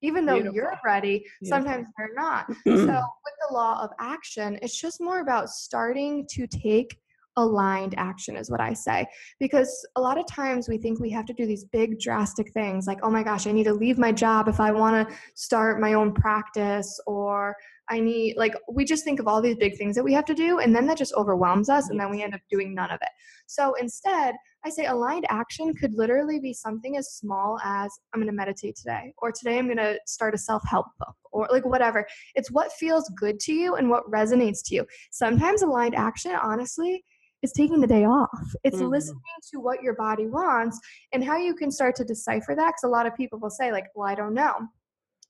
even 0.00 0.24
though 0.24 0.34
Beautiful. 0.34 0.54
you're 0.54 0.74
ready 0.84 1.24
Beautiful. 1.40 1.48
sometimes 1.48 1.86
they're 1.96 2.14
not 2.14 2.46
so 2.64 2.72
with 2.74 3.34
the 3.48 3.54
law 3.54 3.82
of 3.82 3.90
action 4.00 4.58
it's 4.62 4.80
just 4.80 5.00
more 5.00 5.20
about 5.20 5.48
starting 5.48 6.26
to 6.30 6.46
take 6.46 6.98
aligned 7.38 7.94
action 7.96 8.36
is 8.36 8.50
what 8.50 8.60
I 8.60 8.74
say. 8.74 9.06
Because 9.40 9.86
a 9.96 10.00
lot 10.00 10.18
of 10.18 10.26
times 10.26 10.68
we 10.68 10.76
think 10.76 11.00
we 11.00 11.10
have 11.10 11.24
to 11.26 11.32
do 11.32 11.46
these 11.46 11.64
big 11.64 11.98
drastic 11.98 12.52
things 12.52 12.86
like, 12.86 12.98
oh 13.02 13.10
my 13.10 13.22
gosh, 13.22 13.46
I 13.46 13.52
need 13.52 13.64
to 13.64 13.72
leave 13.72 13.98
my 13.98 14.12
job 14.12 14.48
if 14.48 14.60
I 14.60 14.70
want 14.70 15.08
to 15.08 15.16
start 15.34 15.80
my 15.80 15.94
own 15.94 16.12
practice, 16.12 17.00
or 17.06 17.54
I 17.90 18.00
need, 18.00 18.36
like, 18.36 18.54
we 18.70 18.84
just 18.84 19.04
think 19.04 19.18
of 19.18 19.26
all 19.26 19.40
these 19.40 19.56
big 19.56 19.78
things 19.78 19.94
that 19.96 20.04
we 20.04 20.12
have 20.12 20.26
to 20.26 20.34
do, 20.34 20.58
and 20.58 20.74
then 20.74 20.86
that 20.86 20.98
just 20.98 21.14
overwhelms 21.14 21.70
us, 21.70 21.88
and 21.88 21.98
then 21.98 22.10
we 22.10 22.22
end 22.22 22.34
up 22.34 22.40
doing 22.50 22.74
none 22.74 22.90
of 22.90 22.98
it. 23.00 23.08
So 23.46 23.74
instead, 23.80 24.34
I 24.64 24.70
say 24.70 24.86
aligned 24.86 25.24
action 25.30 25.72
could 25.74 25.94
literally 25.94 26.38
be 26.38 26.52
something 26.52 26.98
as 26.98 27.12
small 27.12 27.58
as 27.64 27.90
I'm 28.12 28.20
going 28.20 28.30
to 28.30 28.36
meditate 28.36 28.76
today, 28.76 29.14
or 29.22 29.32
today 29.32 29.58
I'm 29.58 29.66
going 29.66 29.78
to 29.78 29.98
start 30.06 30.34
a 30.34 30.38
self 30.38 30.62
help 30.68 30.86
book, 30.98 31.14
or 31.32 31.48
like 31.50 31.64
whatever. 31.64 32.06
It's 32.34 32.50
what 32.50 32.72
feels 32.72 33.10
good 33.16 33.40
to 33.40 33.52
you 33.52 33.76
and 33.76 33.88
what 33.88 34.10
resonates 34.10 34.58
to 34.66 34.74
you. 34.74 34.86
Sometimes 35.10 35.62
aligned 35.62 35.94
action, 35.94 36.32
honestly, 36.32 37.02
is 37.42 37.52
taking 37.52 37.80
the 37.80 37.86
day 37.86 38.04
off. 38.04 38.54
It's 38.64 38.76
mm-hmm. 38.76 38.86
listening 38.86 39.20
to 39.52 39.60
what 39.60 39.82
your 39.82 39.94
body 39.94 40.26
wants 40.26 40.78
and 41.12 41.24
how 41.24 41.36
you 41.36 41.54
can 41.54 41.70
start 41.70 41.94
to 41.96 42.04
decipher 42.04 42.54
that. 42.54 42.68
Because 42.68 42.84
a 42.84 42.88
lot 42.88 43.06
of 43.06 43.14
people 43.14 43.38
will 43.38 43.50
say, 43.50 43.72
like, 43.72 43.86
well, 43.94 44.08
I 44.08 44.14
don't 44.14 44.34
know. 44.34 44.54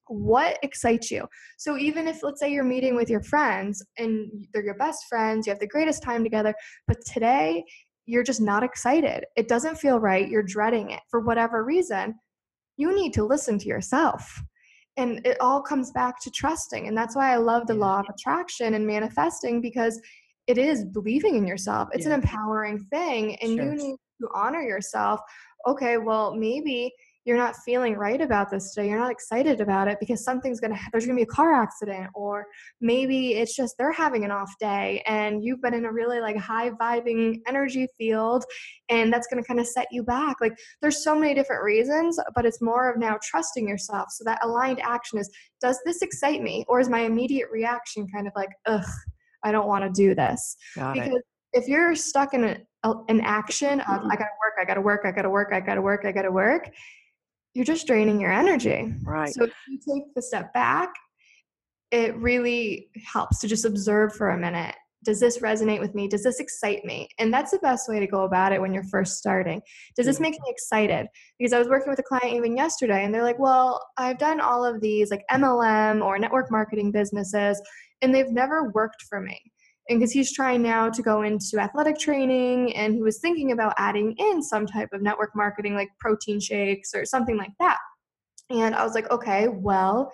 What 0.06 0.58
excites 0.62 1.10
you? 1.10 1.26
So, 1.58 1.76
even 1.76 2.08
if, 2.08 2.22
let's 2.22 2.40
say, 2.40 2.50
you're 2.50 2.64
meeting 2.64 2.96
with 2.96 3.10
your 3.10 3.22
friends 3.22 3.84
and 3.98 4.46
they're 4.52 4.64
your 4.64 4.78
best 4.78 5.04
friends, 5.08 5.46
you 5.46 5.52
have 5.52 5.60
the 5.60 5.66
greatest 5.66 6.02
time 6.02 6.24
together, 6.24 6.54
but 6.86 6.96
today 7.04 7.62
you're 8.08 8.24
just 8.24 8.40
not 8.40 8.62
excited. 8.62 9.24
It 9.36 9.48
doesn't 9.48 9.76
feel 9.76 10.00
right. 10.00 10.26
You're 10.26 10.42
dreading 10.42 10.90
it 10.90 11.00
for 11.10 11.20
whatever 11.20 11.62
reason. 11.62 12.14
You 12.78 12.94
need 12.96 13.12
to 13.12 13.24
listen 13.24 13.58
to 13.58 13.66
yourself. 13.66 14.42
And 14.96 15.20
it 15.26 15.36
all 15.40 15.60
comes 15.60 15.90
back 15.92 16.18
to 16.22 16.30
trusting. 16.30 16.88
And 16.88 16.96
that's 16.96 17.14
why 17.14 17.32
I 17.32 17.36
love 17.36 17.66
the 17.66 17.74
law 17.74 18.00
of 18.00 18.06
attraction 18.08 18.74
and 18.74 18.86
manifesting 18.86 19.60
because 19.60 20.00
it 20.48 20.58
is 20.58 20.84
believing 20.84 21.36
in 21.36 21.46
yourself. 21.46 21.90
It's 21.92 22.06
yeah. 22.06 22.14
an 22.14 22.20
empowering 22.20 22.84
thing, 22.90 23.36
and 23.36 23.56
sure. 23.56 23.64
you 23.64 23.74
need 23.74 23.96
to 24.22 24.28
honor 24.34 24.62
yourself. 24.62 25.20
Okay, 25.66 25.98
well, 25.98 26.34
maybe 26.34 26.90
you're 27.26 27.36
not 27.36 27.56
feeling 27.56 27.94
right 27.94 28.22
about 28.22 28.50
this 28.50 28.72
today. 28.72 28.88
You're 28.88 28.98
not 28.98 29.10
excited 29.10 29.60
about 29.60 29.86
it 29.86 29.98
because 30.00 30.24
something's 30.24 30.60
gonna 30.60 30.78
there's 30.90 31.04
gonna 31.04 31.16
be 31.16 31.22
a 31.22 31.26
car 31.26 31.52
accident, 31.52 32.08
or 32.14 32.46
maybe 32.80 33.34
it's 33.34 33.54
just 33.54 33.74
they're 33.76 33.92
having 33.92 34.24
an 34.24 34.30
off 34.30 34.50
day 34.58 35.02
and 35.06 35.44
you've 35.44 35.60
been 35.60 35.74
in 35.74 35.84
a 35.84 35.92
really 35.92 36.20
like 36.20 36.38
high 36.38 36.70
vibing 36.70 37.40
energy 37.46 37.86
field, 37.98 38.44
and 38.88 39.12
that's 39.12 39.26
gonna 39.26 39.44
kind 39.44 39.60
of 39.60 39.66
set 39.66 39.88
you 39.90 40.02
back. 40.02 40.36
Like 40.40 40.54
there's 40.80 41.04
so 41.04 41.14
many 41.14 41.34
different 41.34 41.62
reasons, 41.62 42.18
but 42.34 42.46
it's 42.46 42.62
more 42.62 42.90
of 42.90 42.98
now 42.98 43.18
trusting 43.22 43.68
yourself. 43.68 44.08
So 44.12 44.24
that 44.24 44.42
aligned 44.42 44.80
action 44.80 45.18
is 45.18 45.30
does 45.60 45.78
this 45.84 46.00
excite 46.00 46.40
me, 46.40 46.64
or 46.68 46.80
is 46.80 46.88
my 46.88 47.00
immediate 47.00 47.50
reaction 47.52 48.08
kind 48.08 48.26
of 48.26 48.32
like 48.34 48.50
ugh 48.64 48.86
I 49.44 49.52
don't 49.52 49.68
want 49.68 49.84
to 49.84 49.90
do 49.90 50.14
this. 50.14 50.56
Got 50.74 50.94
because 50.94 51.08
it. 51.10 51.24
if 51.52 51.68
you're 51.68 51.94
stuck 51.94 52.34
in 52.34 52.44
a, 52.44 52.94
an 53.08 53.20
action 53.20 53.80
of 53.80 53.86
mm-hmm. 53.86 54.10
I 54.10 54.16
gotta 54.16 54.30
work, 54.42 54.54
I 54.60 54.64
gotta 54.64 54.80
work, 54.80 55.00
I 55.04 55.10
gotta 55.10 55.30
work, 55.30 55.48
I 55.52 55.60
gotta 55.60 55.82
work, 55.82 56.04
I 56.04 56.12
gotta 56.12 56.30
work, 56.30 56.70
you're 57.54 57.64
just 57.64 57.86
draining 57.86 58.20
your 58.20 58.32
energy. 58.32 58.94
Right. 59.02 59.32
So 59.32 59.44
if 59.44 59.52
you 59.68 59.78
take 59.78 60.14
the 60.14 60.22
step 60.22 60.52
back, 60.54 60.90
it 61.90 62.16
really 62.16 62.90
helps 63.04 63.40
to 63.40 63.48
just 63.48 63.64
observe 63.64 64.14
for 64.14 64.30
a 64.30 64.38
minute. 64.38 64.74
Does 65.04 65.20
this 65.20 65.38
resonate 65.38 65.80
with 65.80 65.94
me? 65.94 66.08
Does 66.08 66.24
this 66.24 66.40
excite 66.40 66.84
me? 66.84 67.08
And 67.18 67.32
that's 67.32 67.52
the 67.52 67.58
best 67.60 67.88
way 67.88 68.00
to 68.00 68.06
go 68.06 68.22
about 68.22 68.52
it 68.52 68.60
when 68.60 68.74
you're 68.74 68.84
first 68.84 69.16
starting. 69.16 69.62
Does 69.96 70.06
this 70.06 70.20
make 70.20 70.34
mm-hmm. 70.34 70.42
me 70.42 70.50
excited? 70.50 71.06
Because 71.38 71.52
I 71.52 71.58
was 71.58 71.68
working 71.68 71.88
with 71.88 72.00
a 72.00 72.02
client 72.02 72.34
even 72.34 72.56
yesterday 72.56 73.04
and 73.04 73.14
they're 73.14 73.22
like, 73.22 73.38
well, 73.38 73.80
I've 73.96 74.18
done 74.18 74.40
all 74.40 74.64
of 74.64 74.80
these 74.80 75.10
like 75.10 75.24
MLM 75.30 76.04
or 76.04 76.18
network 76.18 76.50
marketing 76.50 76.90
businesses 76.90 77.60
and 78.02 78.14
they've 78.14 78.30
never 78.30 78.70
worked 78.70 79.02
for 79.08 79.20
me. 79.20 79.40
And 79.88 79.98
because 79.98 80.12
he's 80.12 80.34
trying 80.34 80.62
now 80.62 80.90
to 80.90 81.02
go 81.02 81.22
into 81.22 81.58
athletic 81.58 81.98
training 81.98 82.76
and 82.76 82.94
he 82.94 83.02
was 83.02 83.20
thinking 83.20 83.52
about 83.52 83.72
adding 83.78 84.14
in 84.18 84.42
some 84.42 84.66
type 84.66 84.90
of 84.92 85.00
network 85.00 85.30
marketing 85.34 85.74
like 85.74 85.88
protein 85.98 86.40
shakes 86.40 86.94
or 86.94 87.06
something 87.06 87.38
like 87.38 87.52
that. 87.58 87.78
And 88.50 88.74
I 88.74 88.84
was 88.84 88.94
like, 88.94 89.10
okay, 89.10 89.48
well, 89.48 90.12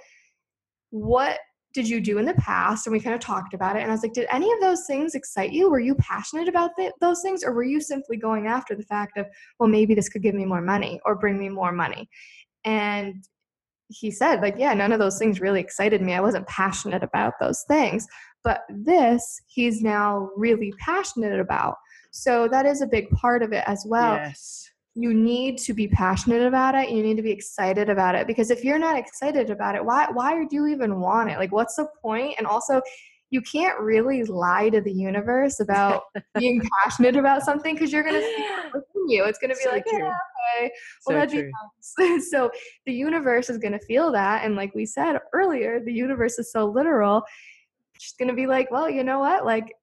what 0.90 1.38
did 1.72 1.88
you 1.88 2.00
do 2.00 2.18
in 2.18 2.24
the 2.24 2.34
past? 2.34 2.86
And 2.86 2.92
we 2.92 3.00
kind 3.00 3.14
of 3.14 3.20
talked 3.20 3.52
about 3.52 3.74
it. 3.74 3.82
And 3.82 3.90
I 3.90 3.94
was 3.94 4.02
like, 4.04 4.12
did 4.12 4.28
any 4.30 4.50
of 4.52 4.60
those 4.60 4.86
things 4.86 5.16
excite 5.16 5.52
you? 5.52 5.68
Were 5.68 5.80
you 5.80 5.96
passionate 5.96 6.48
about 6.48 6.70
those 7.00 7.20
things? 7.20 7.42
Or 7.42 7.52
were 7.52 7.64
you 7.64 7.80
simply 7.80 8.16
going 8.16 8.46
after 8.46 8.76
the 8.76 8.84
fact 8.84 9.18
of, 9.18 9.26
well, 9.58 9.68
maybe 9.68 9.92
this 9.94 10.08
could 10.08 10.22
give 10.22 10.36
me 10.36 10.44
more 10.44 10.60
money 10.60 11.00
or 11.04 11.16
bring 11.16 11.36
me 11.36 11.48
more 11.48 11.72
money? 11.72 12.08
And 12.64 13.24
he 13.88 14.10
said 14.10 14.40
like 14.40 14.54
yeah 14.56 14.72
none 14.74 14.92
of 14.92 14.98
those 14.98 15.18
things 15.18 15.40
really 15.40 15.60
excited 15.60 16.00
me. 16.00 16.14
I 16.14 16.20
wasn't 16.20 16.46
passionate 16.46 17.02
about 17.02 17.34
those 17.40 17.62
things. 17.68 18.06
But 18.42 18.62
this 18.68 19.40
he's 19.46 19.82
now 19.82 20.30
really 20.36 20.72
passionate 20.78 21.40
about. 21.40 21.76
So 22.10 22.48
that 22.48 22.66
is 22.66 22.82
a 22.82 22.86
big 22.86 23.10
part 23.10 23.42
of 23.42 23.52
it 23.52 23.64
as 23.66 23.84
well. 23.88 24.14
Yes. 24.14 24.70
You 24.94 25.12
need 25.12 25.58
to 25.58 25.74
be 25.74 25.88
passionate 25.88 26.46
about 26.46 26.76
it. 26.76 26.90
You 26.90 27.02
need 27.02 27.16
to 27.16 27.22
be 27.22 27.32
excited 27.32 27.90
about 27.90 28.14
it. 28.14 28.28
Because 28.28 28.50
if 28.50 28.62
you're 28.62 28.78
not 28.78 28.96
excited 28.96 29.50
about 29.50 29.74
it 29.74 29.84
why 29.84 30.08
why 30.12 30.44
do 30.44 30.56
you 30.56 30.66
even 30.66 31.00
want 31.00 31.30
it? 31.30 31.38
Like 31.38 31.52
what's 31.52 31.76
the 31.76 31.88
point? 32.02 32.34
And 32.38 32.46
also 32.46 32.80
you 33.34 33.40
can't 33.40 33.80
really 33.80 34.22
lie 34.22 34.68
to 34.68 34.80
the 34.80 34.92
universe 34.92 35.58
about 35.58 36.04
being 36.38 36.62
passionate 36.78 37.16
about 37.16 37.42
something 37.42 37.74
because 37.74 37.92
you're 37.92 38.04
going 38.04 38.14
to 38.14 38.20
see 38.20 38.42
it 38.42 38.64
within 38.72 39.08
you. 39.08 39.24
It's 39.24 39.40
going 39.40 39.50
to 39.50 39.56
be 39.56 39.64
so 39.64 39.70
like, 39.70 39.82
yeah, 39.90 39.98
okay, 39.98 40.12
well, 40.62 40.70
so 41.00 41.12
that'd 41.14 41.30
true. 41.30 41.50
be 41.98 42.08
nice. 42.08 42.30
so 42.30 42.48
the 42.86 42.92
universe 42.92 43.50
is 43.50 43.58
going 43.58 43.72
to 43.72 43.84
feel 43.86 44.12
that. 44.12 44.44
And 44.44 44.54
like 44.54 44.72
we 44.72 44.86
said 44.86 45.18
earlier, 45.32 45.80
the 45.84 45.92
universe 45.92 46.38
is 46.38 46.52
so 46.52 46.66
literal. 46.66 47.24
She's 47.98 48.14
going 48.16 48.28
to 48.28 48.36
be 48.36 48.46
like, 48.46 48.70
well, 48.70 48.88
you 48.88 49.02
know 49.02 49.18
what? 49.18 49.44
Like, 49.44 49.74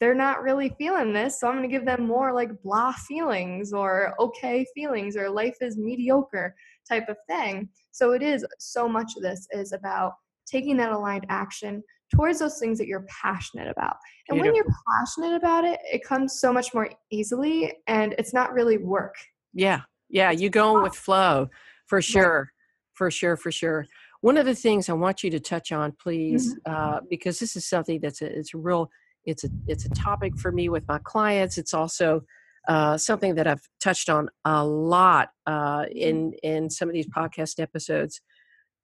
they're 0.00 0.14
not 0.14 0.42
really 0.42 0.74
feeling 0.78 1.12
this. 1.12 1.38
So 1.38 1.48
I'm 1.48 1.56
going 1.58 1.68
to 1.68 1.72
give 1.72 1.84
them 1.84 2.06
more 2.06 2.32
like 2.32 2.50
blah 2.62 2.92
feelings 2.92 3.74
or 3.74 4.14
okay 4.18 4.64
feelings 4.74 5.18
or 5.18 5.28
life 5.28 5.56
is 5.60 5.76
mediocre 5.76 6.56
type 6.88 7.10
of 7.10 7.18
thing. 7.28 7.68
So 7.92 8.12
it 8.12 8.22
is 8.22 8.44
so 8.58 8.88
much 8.88 9.12
of 9.16 9.22
this 9.22 9.46
is 9.52 9.72
about 9.72 10.14
taking 10.46 10.76
that 10.78 10.92
aligned 10.92 11.26
action 11.28 11.82
towards 12.14 12.38
those 12.38 12.58
things 12.58 12.78
that 12.78 12.86
you're 12.86 13.06
passionate 13.22 13.68
about. 13.68 13.96
And 14.28 14.36
Beautiful. 14.36 14.46
when 14.46 14.54
you're 14.54 14.74
passionate 14.98 15.36
about 15.36 15.64
it, 15.64 15.80
it 15.92 16.04
comes 16.04 16.40
so 16.40 16.52
much 16.52 16.72
more 16.72 16.90
easily 17.10 17.72
and 17.86 18.14
it's 18.18 18.32
not 18.32 18.52
really 18.52 18.78
work. 18.78 19.14
Yeah. 19.52 19.82
Yeah. 20.08 20.30
You 20.30 20.50
going 20.50 20.82
with 20.82 20.94
flow 20.94 21.48
for 21.86 22.00
sure. 22.00 22.52
For 22.94 23.10
sure. 23.10 23.36
For 23.36 23.50
sure. 23.50 23.86
One 24.20 24.36
of 24.36 24.46
the 24.46 24.54
things 24.54 24.88
I 24.88 24.92
want 24.94 25.22
you 25.22 25.30
to 25.30 25.40
touch 25.40 25.72
on, 25.72 25.92
please, 25.92 26.54
mm-hmm. 26.54 26.72
uh, 26.72 27.00
because 27.10 27.38
this 27.38 27.56
is 27.56 27.66
something 27.66 28.00
that's 28.00 28.22
a, 28.22 28.38
it's 28.38 28.54
a 28.54 28.58
real, 28.58 28.90
it's 29.24 29.44
a, 29.44 29.48
it's 29.66 29.84
a 29.84 29.90
topic 29.90 30.38
for 30.38 30.52
me 30.52 30.68
with 30.68 30.86
my 30.88 30.98
clients. 30.98 31.58
It's 31.58 31.74
also 31.74 32.22
uh, 32.68 32.96
something 32.96 33.34
that 33.36 33.46
I've 33.46 33.62
touched 33.80 34.08
on 34.08 34.28
a 34.44 34.64
lot 34.64 35.30
uh, 35.46 35.82
mm-hmm. 35.82 35.96
in 35.96 36.32
in 36.42 36.70
some 36.70 36.88
of 36.88 36.94
these 36.94 37.08
podcast 37.08 37.60
episodes 37.60 38.20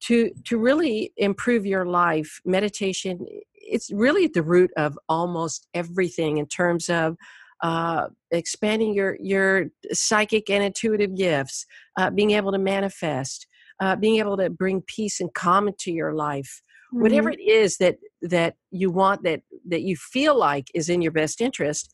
to 0.03 0.31
to 0.45 0.59
really 0.59 1.13
improve 1.17 1.65
your 1.65 1.87
life 1.87 2.41
meditation 2.45 3.27
it's 3.55 3.91
really 3.93 4.25
at 4.25 4.33
the 4.33 4.43
root 4.43 4.71
of 4.77 4.99
almost 5.09 5.69
everything 5.75 6.39
in 6.39 6.47
terms 6.47 6.89
of 6.89 7.17
uh, 7.63 8.09
expanding 8.33 8.93
your 8.93 9.17
your 9.21 9.67
psychic 9.93 10.51
and 10.51 10.65
intuitive 10.65 11.15
gifts 11.17 11.65
uh, 11.97 12.11
being 12.11 12.33
able 12.33 12.53
to 12.53 12.59
manifest 12.59 13.47
uh, 13.81 13.97
being 13.97 14.17
able 14.17 14.37
to 14.37 14.51
bring 14.51 14.83
peace 14.87 15.21
and 15.21 15.33
calm 15.35 15.69
into 15.69 15.93
your 15.93 16.13
life 16.13 16.63
mm-hmm. 16.93 17.03
whatever 17.03 17.31
it 17.31 17.41
is 17.41 17.77
that 17.79 17.97
that 18.21 18.55
you 18.71 18.91
want 18.91 19.23
that 19.23 19.43
that 19.69 19.83
you 19.83 19.97
feel 19.97 20.37
like 20.37 20.67
is 20.75 20.89
in 20.89 21.01
your 21.01 21.13
best 21.13 21.41
interest 21.41 21.93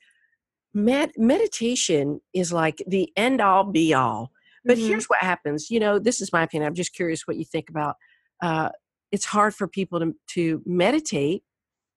med- 0.73 1.12
meditation 1.16 2.21
is 2.33 2.53
like 2.53 2.83
the 2.87 3.12
end 3.16 3.40
all 3.40 3.64
be 3.64 3.92
all 3.92 4.33
but 4.64 4.77
mm-hmm. 4.77 4.87
here's 4.87 5.07
what 5.07 5.21
happens. 5.21 5.71
You 5.71 5.81
know, 5.81 5.99
this 5.99 6.21
is 6.21 6.33
my 6.33 6.42
opinion. 6.42 6.68
I'm 6.68 6.75
just 6.75 6.94
curious 6.94 7.27
what 7.27 7.37
you 7.37 7.44
think 7.44 7.71
about. 7.71 7.97
Uh, 8.42 8.71
it's 9.11 9.25
hard 9.25 9.55
for 9.55 9.66
people 9.66 10.01
to 10.01 10.14
to 10.35 10.62
meditate, 10.66 11.42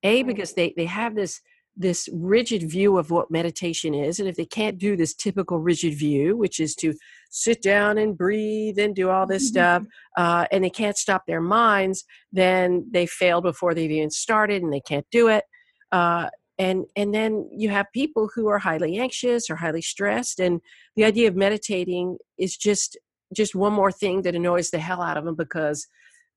a 0.03 0.23
because 0.23 0.53
they 0.53 0.73
they 0.77 0.85
have 0.85 1.15
this 1.15 1.41
this 1.77 2.09
rigid 2.11 2.69
view 2.69 2.97
of 2.97 3.11
what 3.11 3.31
meditation 3.31 3.93
is, 3.93 4.19
and 4.19 4.27
if 4.27 4.35
they 4.35 4.45
can't 4.45 4.77
do 4.77 4.95
this 4.95 5.13
typical 5.13 5.59
rigid 5.59 5.93
view, 5.93 6.35
which 6.35 6.59
is 6.59 6.75
to 6.75 6.93
sit 7.29 7.61
down 7.61 7.97
and 7.97 8.17
breathe 8.17 8.77
and 8.77 8.95
do 8.95 9.09
all 9.09 9.25
this 9.25 9.47
stuff, 9.47 9.83
uh, 10.17 10.45
and 10.51 10.63
they 10.63 10.69
can't 10.69 10.97
stop 10.97 11.23
their 11.27 11.41
minds, 11.41 12.03
then 12.31 12.85
they 12.91 13.05
fail 13.05 13.41
before 13.41 13.73
they've 13.73 13.91
even 13.91 14.11
started, 14.11 14.61
and 14.63 14.71
they 14.71 14.81
can't 14.81 15.07
do 15.11 15.27
it. 15.27 15.43
Uh, 15.91 16.29
and 16.61 16.85
and 16.95 17.13
then 17.13 17.49
you 17.51 17.69
have 17.69 17.91
people 17.91 18.29
who 18.33 18.47
are 18.47 18.59
highly 18.59 18.99
anxious 18.99 19.49
or 19.49 19.55
highly 19.55 19.81
stressed 19.81 20.39
and 20.39 20.61
the 20.95 21.03
idea 21.03 21.27
of 21.27 21.35
meditating 21.35 22.17
is 22.37 22.55
just 22.55 22.97
just 23.33 23.55
one 23.55 23.73
more 23.73 23.91
thing 23.91 24.21
that 24.21 24.35
annoys 24.35 24.69
the 24.69 24.79
hell 24.79 25.01
out 25.01 25.17
of 25.17 25.25
them 25.25 25.35
because 25.35 25.87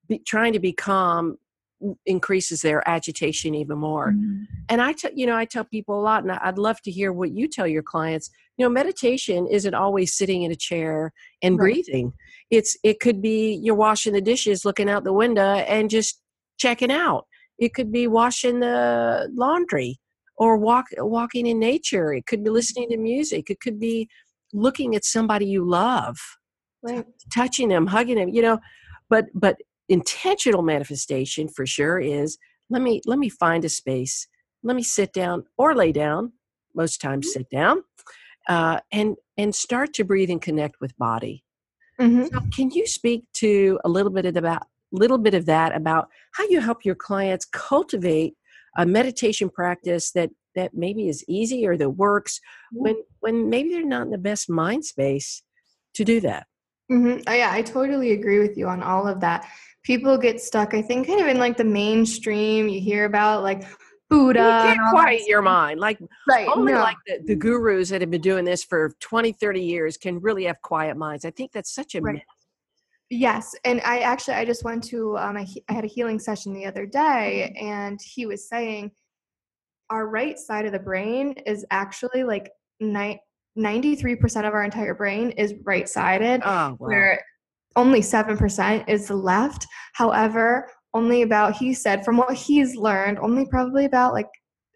be, 0.08 0.18
trying 0.20 0.52
to 0.54 0.60
be 0.60 0.72
calm 0.72 1.36
increases 2.06 2.62
their 2.62 2.88
agitation 2.88 3.54
even 3.54 3.76
more. 3.76 4.12
Mm-hmm. 4.12 4.44
And 4.70 4.80
I 4.80 4.92
tell 4.92 5.10
you 5.14 5.26
know 5.26 5.36
I 5.36 5.44
tell 5.44 5.64
people 5.64 6.00
a 6.00 6.04
lot, 6.10 6.22
and 6.22 6.32
I'd 6.32 6.56
love 6.56 6.80
to 6.82 6.90
hear 6.90 7.12
what 7.12 7.32
you 7.32 7.46
tell 7.46 7.66
your 7.66 7.82
clients. 7.82 8.30
You 8.56 8.64
know, 8.64 8.70
meditation 8.70 9.46
isn't 9.46 9.74
always 9.74 10.14
sitting 10.14 10.42
in 10.44 10.52
a 10.52 10.56
chair 10.56 11.12
and 11.42 11.58
right. 11.58 11.64
breathing. 11.64 12.14
It's 12.50 12.78
it 12.82 13.00
could 13.00 13.20
be 13.20 13.60
you're 13.62 13.74
washing 13.74 14.14
the 14.14 14.22
dishes, 14.22 14.64
looking 14.64 14.88
out 14.88 15.04
the 15.04 15.12
window, 15.12 15.42
and 15.42 15.90
just 15.90 16.22
checking 16.56 16.92
out. 16.92 17.26
It 17.58 17.74
could 17.74 17.92
be 17.92 18.06
washing 18.06 18.60
the 18.60 19.28
laundry 19.34 20.00
or 20.36 20.56
walk 20.56 20.86
walking 20.98 21.46
in 21.46 21.58
nature. 21.58 22.12
It 22.12 22.26
could 22.26 22.44
be 22.44 22.50
listening 22.50 22.88
to 22.90 22.96
music. 22.96 23.50
It 23.50 23.60
could 23.60 23.78
be 23.78 24.08
looking 24.52 24.94
at 24.94 25.04
somebody 25.04 25.46
you 25.46 25.68
love, 25.68 26.16
right. 26.82 27.04
touching 27.32 27.68
them, 27.68 27.86
hugging 27.86 28.16
them. 28.16 28.28
You 28.28 28.42
know, 28.42 28.58
but 29.08 29.26
but 29.34 29.56
intentional 29.88 30.62
manifestation 30.62 31.48
for 31.48 31.66
sure 31.66 32.00
is 32.00 32.38
let 32.70 32.82
me 32.82 33.00
let 33.06 33.18
me 33.18 33.28
find 33.28 33.64
a 33.64 33.68
space 33.68 34.26
let 34.62 34.74
me 34.74 34.82
sit 34.82 35.12
down 35.12 35.44
or 35.56 35.74
lay 35.74 35.92
down 35.92 36.32
most 36.74 37.00
times 37.00 37.26
mm-hmm. 37.26 37.40
sit 37.40 37.50
down 37.50 37.82
uh, 38.48 38.80
and 38.90 39.16
and 39.36 39.54
start 39.54 39.92
to 39.92 40.04
breathe 40.04 40.30
and 40.30 40.42
connect 40.42 40.76
with 40.80 40.96
body 40.96 41.44
mm-hmm. 42.00 42.24
so 42.24 42.40
can 42.54 42.70
you 42.70 42.86
speak 42.86 43.24
to 43.34 43.78
a 43.84 43.88
little 43.88 44.10
bit 44.10 44.24
of 44.24 44.36
about 44.36 44.62
little 44.90 45.18
bit 45.18 45.34
of 45.34 45.46
that 45.46 45.76
about 45.76 46.08
how 46.34 46.44
you 46.48 46.60
help 46.60 46.84
your 46.84 46.94
clients 46.94 47.44
cultivate 47.44 48.34
a 48.76 48.86
meditation 48.86 49.48
practice 49.48 50.10
that 50.12 50.30
that 50.54 50.72
maybe 50.72 51.08
is 51.08 51.24
easy 51.28 51.66
or 51.66 51.76
that 51.76 51.90
works 51.90 52.40
when 52.72 52.96
when 53.20 53.50
maybe 53.50 53.70
they're 53.70 53.84
not 53.84 54.02
in 54.02 54.10
the 54.10 54.18
best 54.18 54.48
mind 54.48 54.84
space 54.84 55.42
to 55.94 56.04
do 56.04 56.20
that 56.20 56.46
mm-hmm. 56.90 57.20
oh, 57.26 57.32
yeah 57.32 57.50
i 57.52 57.62
totally 57.62 58.12
agree 58.12 58.38
with 58.38 58.56
you 58.56 58.68
on 58.68 58.82
all 58.82 59.08
of 59.08 59.20
that 59.20 59.46
people 59.84 60.16
get 60.18 60.40
stuck, 60.40 60.74
I 60.74 60.82
think, 60.82 61.06
kind 61.06 61.20
of 61.20 61.28
in 61.28 61.38
like 61.38 61.56
the 61.56 61.64
mainstream. 61.64 62.68
You 62.68 62.80
hear 62.80 63.04
about 63.04 63.42
like 63.42 63.64
Buddha. 64.10 64.40
You 64.40 64.74
can't 64.74 64.90
quiet 64.90 65.22
your 65.26 65.42
mind. 65.42 65.78
Like 65.78 66.00
right, 66.28 66.48
only 66.48 66.72
no. 66.72 66.80
like 66.80 66.96
the, 67.06 67.20
the, 67.24 67.36
gurus 67.36 67.90
that 67.90 68.00
have 68.00 68.10
been 68.10 68.20
doing 68.20 68.44
this 68.44 68.64
for 68.64 68.94
20, 69.00 69.32
30 69.32 69.60
years 69.60 69.96
can 69.96 70.20
really 70.20 70.44
have 70.44 70.60
quiet 70.62 70.96
minds. 70.96 71.24
I 71.24 71.30
think 71.30 71.52
that's 71.52 71.72
such 71.72 71.94
a 71.94 72.00
right. 72.00 72.14
myth. 72.14 72.22
Yes, 73.16 73.54
and 73.64 73.80
I 73.82 74.00
actually 74.00 74.34
I 74.34 74.44
just 74.44 74.64
went 74.64 74.82
to 74.84 75.16
um, 75.18 75.36
I, 75.36 75.46
I 75.68 75.72
had 75.72 75.84
a 75.84 75.88
healing 75.88 76.18
session 76.18 76.52
the 76.52 76.66
other 76.66 76.84
day, 76.84 77.54
mm-hmm. 77.56 77.66
and 77.66 78.00
he 78.02 78.26
was 78.26 78.48
saying 78.48 78.90
our 79.90 80.08
right 80.08 80.36
side 80.36 80.66
of 80.66 80.72
the 80.72 80.78
brain 80.80 81.34
is 81.46 81.64
actually 81.70 82.24
like 82.24 82.50
ni- 82.80 83.20
93% 83.56 84.48
of 84.48 84.54
our 84.54 84.64
entire 84.64 84.94
brain 84.94 85.30
is 85.30 85.54
right 85.62 85.88
sided, 85.88 86.42
oh, 86.44 86.50
wow. 86.50 86.76
where 86.78 87.24
only 87.76 88.00
7% 88.00 88.88
is 88.88 89.08
the 89.08 89.16
left. 89.16 89.66
However, 89.92 90.68
only 90.94 91.22
about, 91.22 91.54
he 91.56 91.74
said, 91.74 92.04
from 92.04 92.16
what 92.16 92.34
he's 92.34 92.74
learned, 92.74 93.18
only 93.18 93.46
probably 93.46 93.84
about 93.84 94.12
like, 94.12 94.28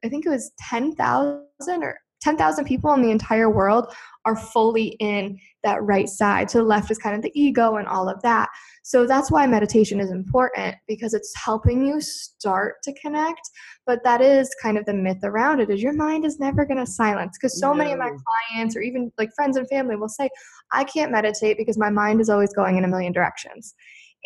I 0.05 0.09
think 0.09 0.27
it 0.27 0.31
was 0.31 0.53
10,000 0.69 1.43
or 1.83 1.99
10,000 2.21 2.65
people 2.65 2.93
in 2.95 3.03
the 3.03 3.11
entire 3.11 3.51
world 3.51 3.93
are 4.25 4.37
fully 4.37 4.89
in 5.01 5.39
that 5.65 5.83
right 5.83 6.09
side. 6.09 6.51
So 6.51 6.59
the 6.59 6.65
left 6.65 6.91
is 6.91 6.99
kind 6.99 7.17
of 7.17 7.23
the 7.23 7.33
ego 7.35 7.77
and 7.77 7.89
all 7.89 8.09
of 8.09 8.21
that. 8.23 8.49
So 8.83 9.07
that's 9.07 9.31
why 9.31 9.47
meditation 9.47 10.01
is 10.01 10.11
important 10.11 10.77
because 10.87 11.15
it's 11.15 11.33
helping 11.37 11.85
you 11.85 12.01
start 12.01 12.77
to 12.85 12.93
connect. 13.01 13.41
But 13.87 14.05
that 14.05 14.21
is 14.21 14.55
kind 14.63 14.77
of 14.77 14.85
the 14.85 14.95
myth 14.95 15.23
around 15.23 15.61
it 15.61 15.71
is 15.71 15.83
your 15.83 15.95
mind 15.95 16.25
is 16.25 16.39
never 16.39 16.65
going 16.65 16.79
to 16.79 16.87
silence 16.87 17.39
because 17.39 17.59
so 17.59 17.69
no. 17.69 17.75
many 17.75 17.93
of 17.93 17.99
my 17.99 18.11
clients 18.51 18.77
or 18.77 18.81
even 18.81 19.13
like 19.19 19.31
friends 19.35 19.57
and 19.57 19.69
family 19.69 19.97
will 19.97 20.09
say, 20.09 20.29
I 20.73 20.85
can't 20.85 21.13
meditate 21.13 21.57
because 21.57 21.79
my 21.79 21.91
mind 21.91 22.21
is 22.21 22.29
always 22.29 22.53
going 22.53 22.77
in 22.77 22.85
a 22.85 22.89
million 22.89 23.13
directions. 23.13 23.75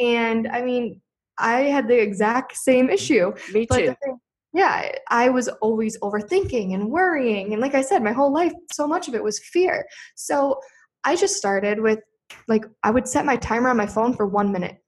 And 0.00 0.48
I 0.48 0.62
mean, 0.62 1.00
I 1.38 1.62
had 1.62 1.88
the 1.88 2.00
exact 2.00 2.56
same 2.56 2.90
issue. 2.90 3.32
Me 3.52 3.66
too 3.66 3.94
yeah, 4.52 4.92
I 5.08 5.30
was 5.30 5.48
always 5.48 5.98
overthinking 6.00 6.74
and 6.74 6.90
worrying. 6.90 7.52
And 7.52 7.62
like 7.62 7.74
I 7.74 7.80
said, 7.80 8.02
my 8.02 8.12
whole 8.12 8.32
life, 8.32 8.52
so 8.72 8.86
much 8.86 9.08
of 9.08 9.14
it 9.14 9.22
was 9.22 9.38
fear. 9.38 9.86
So 10.14 10.60
I 11.04 11.16
just 11.16 11.36
started 11.36 11.80
with 11.80 12.00
like, 12.48 12.64
I 12.82 12.90
would 12.90 13.08
set 13.08 13.24
my 13.24 13.36
timer 13.36 13.70
on 13.70 13.76
my 13.76 13.86
phone 13.86 14.14
for 14.14 14.26
one 14.26 14.52
minute 14.52 14.81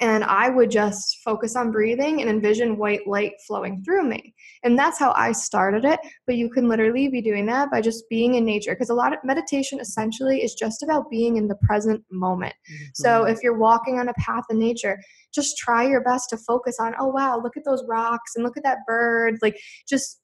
and 0.00 0.24
I 0.24 0.48
would 0.48 0.70
just 0.70 1.18
focus 1.22 1.56
on 1.56 1.70
breathing 1.70 2.20
and 2.20 2.30
envision 2.30 2.78
white 2.78 3.06
light 3.06 3.32
flowing 3.46 3.82
through 3.84 4.04
me. 4.04 4.34
And 4.62 4.78
that's 4.78 4.98
how 4.98 5.12
I 5.14 5.32
started 5.32 5.84
it. 5.84 6.00
But 6.26 6.36
you 6.36 6.48
can 6.48 6.68
literally 6.68 7.08
be 7.08 7.20
doing 7.20 7.46
that 7.46 7.70
by 7.70 7.80
just 7.80 8.04
being 8.08 8.34
in 8.34 8.44
nature 8.44 8.72
because 8.72 8.90
a 8.90 8.94
lot 8.94 9.12
of 9.12 9.18
meditation 9.24 9.78
essentially 9.78 10.42
is 10.42 10.54
just 10.54 10.82
about 10.82 11.10
being 11.10 11.36
in 11.36 11.48
the 11.48 11.56
present 11.56 12.02
moment. 12.10 12.54
Mm-hmm. 12.54 12.84
So 12.94 13.24
if 13.24 13.42
you're 13.42 13.58
walking 13.58 13.98
on 13.98 14.08
a 14.08 14.14
path 14.14 14.44
in 14.48 14.58
nature, 14.58 14.98
just 15.34 15.58
try 15.58 15.86
your 15.86 16.02
best 16.02 16.30
to 16.30 16.38
focus 16.38 16.78
on, 16.80 16.94
oh 16.98 17.08
wow, 17.08 17.38
look 17.38 17.56
at 17.56 17.64
those 17.64 17.84
rocks 17.86 18.32
and 18.36 18.44
look 18.44 18.56
at 18.56 18.64
that 18.64 18.78
bird. 18.86 19.38
Like 19.42 19.60
just 19.88 20.20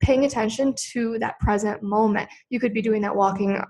paying 0.00 0.24
attention 0.24 0.74
to 0.92 1.18
that 1.20 1.38
present 1.38 1.82
moment. 1.82 2.28
You 2.48 2.58
could 2.58 2.74
be 2.74 2.82
doing 2.82 3.02
that 3.02 3.14
walking 3.14 3.62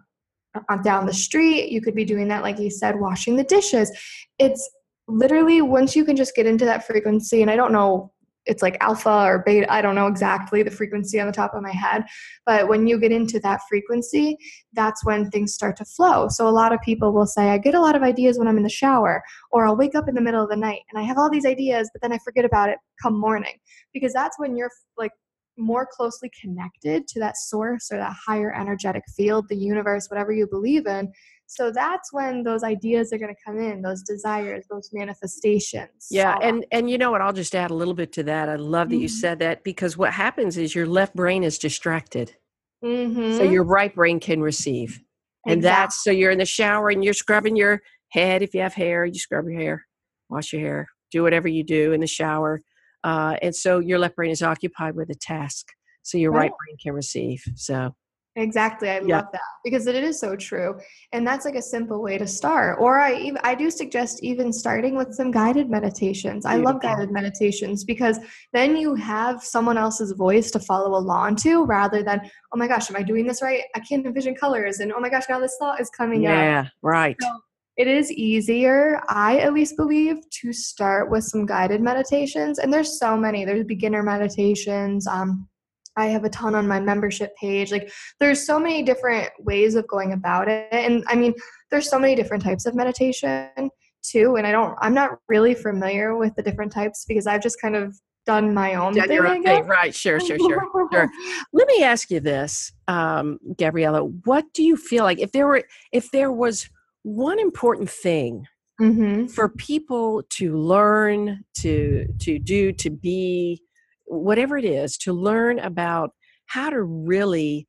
down 0.83 1.07
the 1.07 1.15
street. 1.15 1.71
You 1.71 1.81
could 1.81 1.95
be 1.95 2.05
doing 2.05 2.29
that, 2.29 2.43
like 2.43 2.59
you 2.59 2.71
said, 2.71 2.99
washing 2.99 3.37
the 3.37 3.45
dishes. 3.45 3.91
It's 4.39 4.69
literally 5.11 5.63
once 5.63 5.97
you 5.97 6.05
can 6.05 6.17
just 6.17 6.35
get 6.35 6.47
into 6.47 6.65
that 6.65 6.87
frequency 6.87 7.43
and 7.43 7.51
i 7.51 7.57
don't 7.57 7.73
know 7.73 8.13
it's 8.47 8.63
like 8.63 8.77
alpha 8.81 9.25
or 9.27 9.43
beta 9.45 9.71
i 9.73 9.83
don't 9.83 9.95
know 9.95 10.07
exactly 10.07 10.63
the 10.63 10.71
frequency 10.71 11.21
on 11.21 11.27
the 11.27 11.33
top 11.33 11.55
of 11.55 11.63
my 11.63 11.73
head 11.73 12.05
but 12.47 12.69
when 12.69 12.87
you 12.87 12.99
get 12.99 13.13
into 13.13 13.39
that 13.39 13.61
frequency 13.69 14.37
that's 14.73 15.05
when 15.05 15.29
things 15.31 15.53
start 15.53 15.77
to 15.77 15.85
flow. 15.85 16.29
So 16.29 16.47
a 16.47 16.51
lot 16.51 16.73
of 16.73 16.81
people 16.81 17.13
will 17.13 17.27
say 17.27 17.51
i 17.51 17.59
get 17.59 17.75
a 17.75 17.81
lot 17.81 17.95
of 17.95 18.03
ideas 18.03 18.39
when 18.39 18.49
i'm 18.49 18.57
in 18.57 18.63
the 18.63 18.69
shower 18.69 19.23
or 19.51 19.67
i'll 19.67 19.77
wake 19.77 19.95
up 19.95 20.09
in 20.09 20.15
the 20.15 20.21
middle 20.21 20.43
of 20.43 20.49
the 20.49 20.57
night 20.57 20.81
and 20.91 20.99
i 20.99 21.03
have 21.03 21.19
all 21.19 21.31
these 21.31 21.47
ideas 21.47 21.91
but 21.93 22.01
then 22.01 22.13
i 22.13 22.19
forget 22.19 22.45
about 22.45 22.69
it 22.69 22.79
come 23.03 23.19
morning. 23.19 23.55
Because 23.93 24.13
that's 24.13 24.39
when 24.39 24.57
you're 24.57 24.71
like 24.97 25.13
more 25.59 25.87
closely 25.91 26.31
connected 26.41 27.07
to 27.09 27.19
that 27.21 27.37
source 27.37 27.91
or 27.91 27.99
that 27.99 28.15
higher 28.27 28.55
energetic 28.55 29.03
field 29.17 29.47
the 29.49 29.57
universe 29.57 30.09
whatever 30.09 30.33
you 30.33 30.47
believe 30.47 30.87
in 30.87 31.13
so 31.51 31.73
that's 31.73 32.13
when 32.13 32.45
those 32.45 32.63
ideas 32.63 33.13
are 33.13 33.19
going 33.19 33.35
to 33.35 33.41
come 33.45 33.59
in 33.59 33.83
those 33.83 34.03
desires 34.03 34.65
those 34.71 34.91
manifestations. 34.93 36.07
Yeah 36.11 36.39
and 36.41 36.65
and 36.71 36.89
you 36.89 36.97
know 36.97 37.11
what 37.11 37.21
i'll 37.21 37.33
just 37.33 37.57
add 37.57 37.73
a 37.73 37.75
little 37.75 37.95
bit 37.95 38.13
to 38.13 38.23
that. 38.25 38.49
I 38.49 38.55
love 38.55 38.89
that 38.89 38.95
mm-hmm. 38.95 39.03
you 39.03 39.09
said 39.09 39.41
that 39.41 39.65
because 39.65 39.97
what 39.97 40.13
happens 40.13 40.57
is 40.57 40.75
your 40.75 40.87
left 40.87 41.15
brain 41.17 41.43
is 41.43 41.59
distracted. 41.59 42.37
Mm-hmm. 42.83 43.37
so 43.37 43.43
your 43.43 43.65
right 43.65 43.95
brain 43.95 44.21
can 44.21 44.41
receive. 44.41 45.03
And 45.45 45.59
exactly. 45.59 45.83
that's 45.83 46.03
so 46.03 46.11
you're 46.11 46.31
in 46.31 46.39
the 46.39 46.47
shower 46.47 46.89
and 46.89 47.05
you're 47.05 47.13
scrubbing 47.13 47.55
your 47.55 47.83
head 48.11 48.43
if 48.43 48.55
you 48.55 48.61
have 48.61 48.75
hair 48.75 49.05
you 49.05 49.19
scrub 49.19 49.45
your 49.47 49.61
hair 49.61 49.87
wash 50.31 50.53
your 50.53 50.63
hair 50.63 50.89
do 51.11 51.23
whatever 51.23 51.49
you 51.49 51.65
do 51.65 51.93
in 51.93 52.01
the 52.01 52.07
shower. 52.07 52.61
Uh, 53.03 53.37
and 53.43 53.57
so 53.57 53.81
your 53.81 53.99
left 53.99 54.15
brain 54.15 54.31
is 54.31 54.43
occupied 54.43 54.95
with 54.95 55.11
a 55.11 55.15
task 55.15 55.67
so 56.03 56.17
your 56.19 56.33
right, 56.33 56.43
right. 56.43 56.51
brain 56.51 56.77
can 56.83 56.93
receive. 56.93 57.43
So 57.57 57.95
Exactly. 58.37 58.89
I 58.89 59.01
yeah. 59.01 59.17
love 59.17 59.27
that 59.33 59.41
because 59.65 59.87
it 59.89 59.97
is 59.97 60.21
so 60.21 60.37
true. 60.37 60.79
And 61.13 61.27
that's 61.27 61.45
like 61.45 61.57
a 61.57 61.63
simple 61.63 62.01
way 62.01 62.17
to 62.17 62.27
start. 62.27 62.79
Or 62.81 62.99
I 62.99 63.15
even 63.15 63.41
I 63.43 63.57
do 63.57 63.71
suggest 63.71 64.23
even 64.23 64.53
starting 64.53 64.97
with 64.97 65.13
some 65.15 65.33
guided 65.33 65.69
meditations. 65.69 66.47
I 66.47 66.57
love 66.57 66.81
guided 66.81 67.11
meditations 67.11 67.83
because 67.83 68.19
then 68.53 68.77
you 68.77 68.95
have 68.95 69.43
someone 69.43 69.77
else's 69.77 70.13
voice 70.13 70.53
to 70.53 70.61
follow 70.61 70.97
along 70.97 71.37
to 71.37 71.65
rather 71.65 72.05
than, 72.05 72.21
oh 72.53 72.57
my 72.57 72.69
gosh, 72.69 72.89
am 72.89 72.97
I 72.97 73.03
doing 73.03 73.27
this 73.27 73.43
right? 73.43 73.65
I 73.75 73.81
can't 73.81 74.07
envision 74.07 74.37
colors 74.37 74.79
and 74.79 74.93
oh 74.93 75.01
my 75.01 75.09
gosh, 75.09 75.25
now 75.29 75.41
this 75.41 75.57
thought 75.59 75.81
is 75.81 75.91
coming 75.91 76.23
yeah, 76.23 76.31
up. 76.31 76.37
Yeah, 76.37 76.69
right. 76.83 77.17
So 77.21 77.41
it 77.77 77.89
is 77.89 78.13
easier, 78.13 79.01
I 79.09 79.39
at 79.39 79.55
least 79.55 79.77
believe, 79.77 80.19
to 80.43 80.53
start 80.53 81.11
with 81.11 81.25
some 81.25 81.47
guided 81.47 81.81
meditations. 81.81 82.59
And 82.59 82.73
there's 82.73 82.99
so 82.99 83.17
many. 83.17 83.45
There's 83.45 83.65
beginner 83.65 84.03
meditations, 84.03 85.07
um, 85.07 85.49
I 86.01 86.07
have 86.07 86.25
a 86.25 86.31
ton 86.31 86.55
on 86.55 86.67
my 86.67 86.81
membership 86.81 87.35
page. 87.37 87.71
Like 87.71 87.93
there's 88.19 88.45
so 88.45 88.59
many 88.59 88.83
different 88.83 89.31
ways 89.39 89.75
of 89.75 89.87
going 89.87 90.13
about 90.13 90.49
it. 90.49 90.69
And 90.73 91.05
I 91.07 91.17
mean, 91.17 91.35
there's 91.71 91.89
so 91.89 91.99
many 91.99 92.15
different 92.15 92.43
types 92.43 92.67
of 92.67 92.75
meditation 92.75 93.71
too. 94.03 94.37
And 94.37 94.47
I 94.47 94.53
don't 94.53 94.77
I'm 94.81 94.95
not 94.95 95.19
really 95.29 95.55
familiar 95.55 96.17
with 96.17 96.35
the 96.35 96.43
different 96.43 96.73
types 96.73 97.05
because 97.07 97.27
I've 97.27 97.43
just 97.43 97.61
kind 97.61 97.77
of 97.77 97.99
done 98.27 98.55
my 98.55 98.75
own 98.75 98.95
done 98.95 99.09
thing. 99.09 99.17
Your 99.17 99.27
own 99.27 99.43
thing. 99.43 99.67
Right, 99.67 99.95
sure, 99.95 100.21
sure, 100.21 100.39
sure, 100.39 100.89
sure. 100.93 101.09
Let 101.53 101.67
me 101.69 101.83
ask 101.83 102.11
you 102.11 102.21
this, 102.21 102.73
um, 102.89 103.39
Gabriella. 103.59 104.05
What 104.05 104.45
do 104.53 104.63
you 104.63 104.77
feel 104.77 105.05
like 105.05 105.19
if 105.19 105.33
there 105.33 105.47
were 105.47 105.65
if 105.93 106.11
there 106.11 106.33
was 106.33 106.69
one 107.03 107.39
important 107.39 107.91
thing 107.91 108.47
mm-hmm. 108.81 109.27
for 109.27 109.49
people 109.49 110.23
to 110.31 110.57
learn, 110.57 111.45
to 111.59 112.07
to 112.21 112.39
do, 112.39 112.73
to 112.73 112.91
be 112.91 113.63
whatever 114.11 114.59
it 114.59 114.65
is, 114.65 114.97
to 114.99 115.13
learn 115.13 115.59
about 115.59 116.11
how 116.47 116.71
to 116.71 116.83
really 116.83 117.69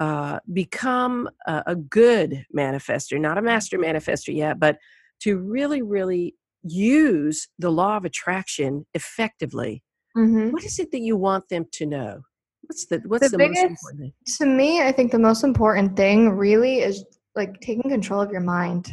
uh, 0.00 0.40
become 0.52 1.28
a, 1.46 1.62
a, 1.66 1.76
good 1.76 2.44
manifester, 2.56 3.20
not 3.20 3.38
a 3.38 3.42
master 3.42 3.78
manifester 3.78 4.34
yet, 4.34 4.58
but 4.58 4.78
to 5.20 5.38
really, 5.38 5.82
really 5.82 6.34
use 6.64 7.48
the 7.58 7.70
law 7.70 7.96
of 7.96 8.04
attraction 8.04 8.86
effectively. 8.94 9.82
Mm-hmm. 10.16 10.50
What 10.50 10.64
is 10.64 10.78
it 10.78 10.90
that 10.92 11.00
you 11.00 11.16
want 11.16 11.48
them 11.48 11.66
to 11.72 11.86
know? 11.86 12.22
What's 12.62 12.86
the 12.86 13.02
what's 13.06 13.30
the, 13.30 13.36
The 13.36 13.48
most 13.48 13.58
important 13.58 14.00
thing? 14.00 14.12
To 14.38 14.46
me, 14.46 14.82
I 14.82 14.92
think 14.92 15.12
the 15.12 15.18
most 15.18 15.44
important 15.44 15.96
thing 15.96 16.30
really 16.30 16.80
is 16.80 17.04
like 17.34 17.60
taking 17.60 17.90
control 17.90 18.20
of 18.20 18.30
your 18.30 18.40
mind. 18.40 18.90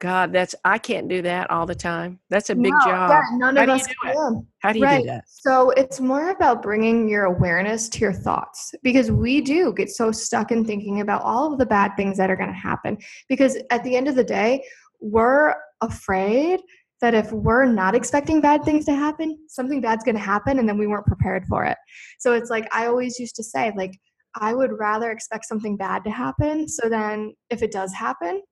God, 0.00 0.32
that's 0.32 0.54
I 0.64 0.78
can't 0.78 1.08
do 1.08 1.22
that 1.22 1.50
all 1.50 1.66
the 1.66 1.74
time. 1.74 2.20
That's 2.30 2.50
a 2.50 2.54
big 2.54 2.72
No, 2.72 2.80
job. 2.84 3.10
Yeah, 3.10 3.22
none 3.32 3.56
How 3.56 3.64
of 3.64 3.68
us 3.70 3.86
can. 3.86 4.46
How 4.60 4.72
do 4.72 4.78
you 4.78 4.84
right. 4.84 5.00
do 5.00 5.06
that? 5.06 5.24
So 5.26 5.70
it's 5.70 5.98
more 5.98 6.30
about 6.30 6.62
bringing 6.62 7.08
your 7.08 7.24
awareness 7.24 7.88
to 7.90 7.98
your 7.98 8.12
thoughts 8.12 8.74
because 8.82 9.10
we 9.10 9.40
do 9.40 9.72
get 9.72 9.90
so 9.90 10.12
stuck 10.12 10.52
in 10.52 10.64
thinking 10.64 11.00
about 11.00 11.22
all 11.22 11.52
of 11.52 11.58
the 11.58 11.66
bad 11.66 11.96
things 11.96 12.16
that 12.18 12.30
are 12.30 12.36
going 12.36 12.48
to 12.48 12.54
happen. 12.54 12.96
Because 13.28 13.58
at 13.70 13.82
the 13.82 13.96
end 13.96 14.06
of 14.06 14.14
the 14.14 14.22
day, 14.22 14.62
we're 15.00 15.54
afraid 15.80 16.60
that 17.00 17.14
if 17.14 17.32
we're 17.32 17.64
not 17.64 17.94
expecting 17.94 18.40
bad 18.40 18.64
things 18.64 18.84
to 18.84 18.94
happen, 18.94 19.36
something 19.48 19.80
bad's 19.80 20.04
going 20.04 20.16
to 20.16 20.20
happen 20.20 20.58
and 20.58 20.68
then 20.68 20.78
we 20.78 20.86
weren't 20.86 21.06
prepared 21.06 21.44
for 21.46 21.64
it. 21.64 21.76
So 22.18 22.32
it's 22.34 22.50
like 22.50 22.68
I 22.72 22.86
always 22.86 23.18
used 23.18 23.36
to 23.36 23.44
say, 23.44 23.72
like, 23.76 23.98
I 24.40 24.54
would 24.54 24.78
rather 24.78 25.10
expect 25.10 25.46
something 25.46 25.76
bad 25.76 26.04
to 26.04 26.10
happen. 26.10 26.68
So 26.68 26.88
then 26.88 27.34
if 27.50 27.62
it 27.62 27.72
does 27.72 27.92
happen, 27.92 28.42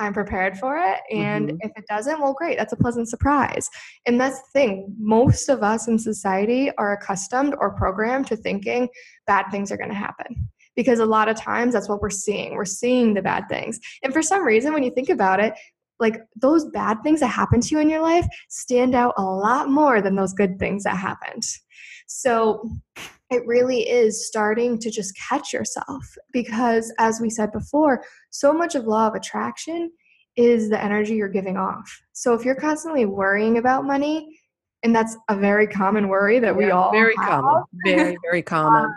I'm 0.00 0.14
prepared 0.14 0.58
for 0.58 0.78
it. 0.78 0.98
And 1.14 1.50
Mhm. 1.50 1.58
if 1.60 1.72
it 1.76 1.84
doesn't, 1.86 2.20
well, 2.20 2.32
great. 2.32 2.58
That's 2.58 2.72
a 2.72 2.76
pleasant 2.76 3.08
surprise. 3.08 3.68
And 4.06 4.18
that's 4.20 4.40
the 4.40 4.48
thing. 4.52 4.96
Most 4.98 5.48
of 5.48 5.62
us 5.62 5.86
in 5.88 5.98
society 5.98 6.74
are 6.78 6.94
accustomed 6.94 7.54
or 7.60 7.74
programmed 7.74 8.26
to 8.28 8.36
thinking 8.36 8.88
bad 9.26 9.44
things 9.50 9.70
are 9.70 9.76
going 9.76 9.90
to 9.90 9.94
happen. 9.94 10.48
Because 10.74 11.00
a 11.00 11.06
lot 11.06 11.28
of 11.28 11.36
times 11.36 11.74
that's 11.74 11.88
what 11.88 12.00
we're 12.00 12.10
seeing. 12.10 12.54
We're 12.54 12.64
seeing 12.64 13.12
the 13.12 13.20
bad 13.20 13.48
things. 13.48 13.78
And 14.02 14.12
for 14.12 14.22
some 14.22 14.42
reason, 14.44 14.72
when 14.72 14.82
you 14.82 14.90
think 14.90 15.10
about 15.10 15.38
it, 15.38 15.52
like 15.98 16.22
those 16.34 16.64
bad 16.70 17.02
things 17.02 17.20
that 17.20 17.26
happen 17.26 17.60
to 17.60 17.68
you 17.68 17.78
in 17.80 17.90
your 17.90 18.00
life 18.00 18.26
stand 18.48 18.94
out 18.94 19.12
a 19.18 19.22
lot 19.22 19.68
more 19.68 20.00
than 20.00 20.16
those 20.16 20.32
good 20.32 20.58
things 20.58 20.84
that 20.84 20.96
happened. 20.96 21.42
So 22.06 22.70
it 23.30 23.46
really 23.46 23.88
is 23.88 24.26
starting 24.26 24.78
to 24.80 24.90
just 24.90 25.16
catch 25.16 25.52
yourself 25.52 26.04
because, 26.32 26.92
as 26.98 27.20
we 27.20 27.30
said 27.30 27.52
before, 27.52 28.04
so 28.30 28.52
much 28.52 28.74
of 28.74 28.84
law 28.86 29.06
of 29.06 29.14
attraction 29.14 29.90
is 30.36 30.68
the 30.68 30.82
energy 30.82 31.14
you're 31.14 31.28
giving 31.28 31.56
off. 31.56 31.88
So 32.12 32.34
if 32.34 32.44
you're 32.44 32.54
constantly 32.56 33.06
worrying 33.06 33.58
about 33.58 33.84
money, 33.84 34.36
and 34.82 34.94
that's 34.94 35.16
a 35.28 35.36
very 35.36 35.66
common 35.66 36.08
worry 36.08 36.38
that 36.40 36.56
we 36.56 36.66
Yeah, 36.66 36.72
all 36.74 36.90
very 36.90 37.14
have, 37.16 37.26
common. 37.28 37.54
Um, 37.62 37.64
very, 37.84 38.18
very 38.22 38.42
common. 38.42 38.94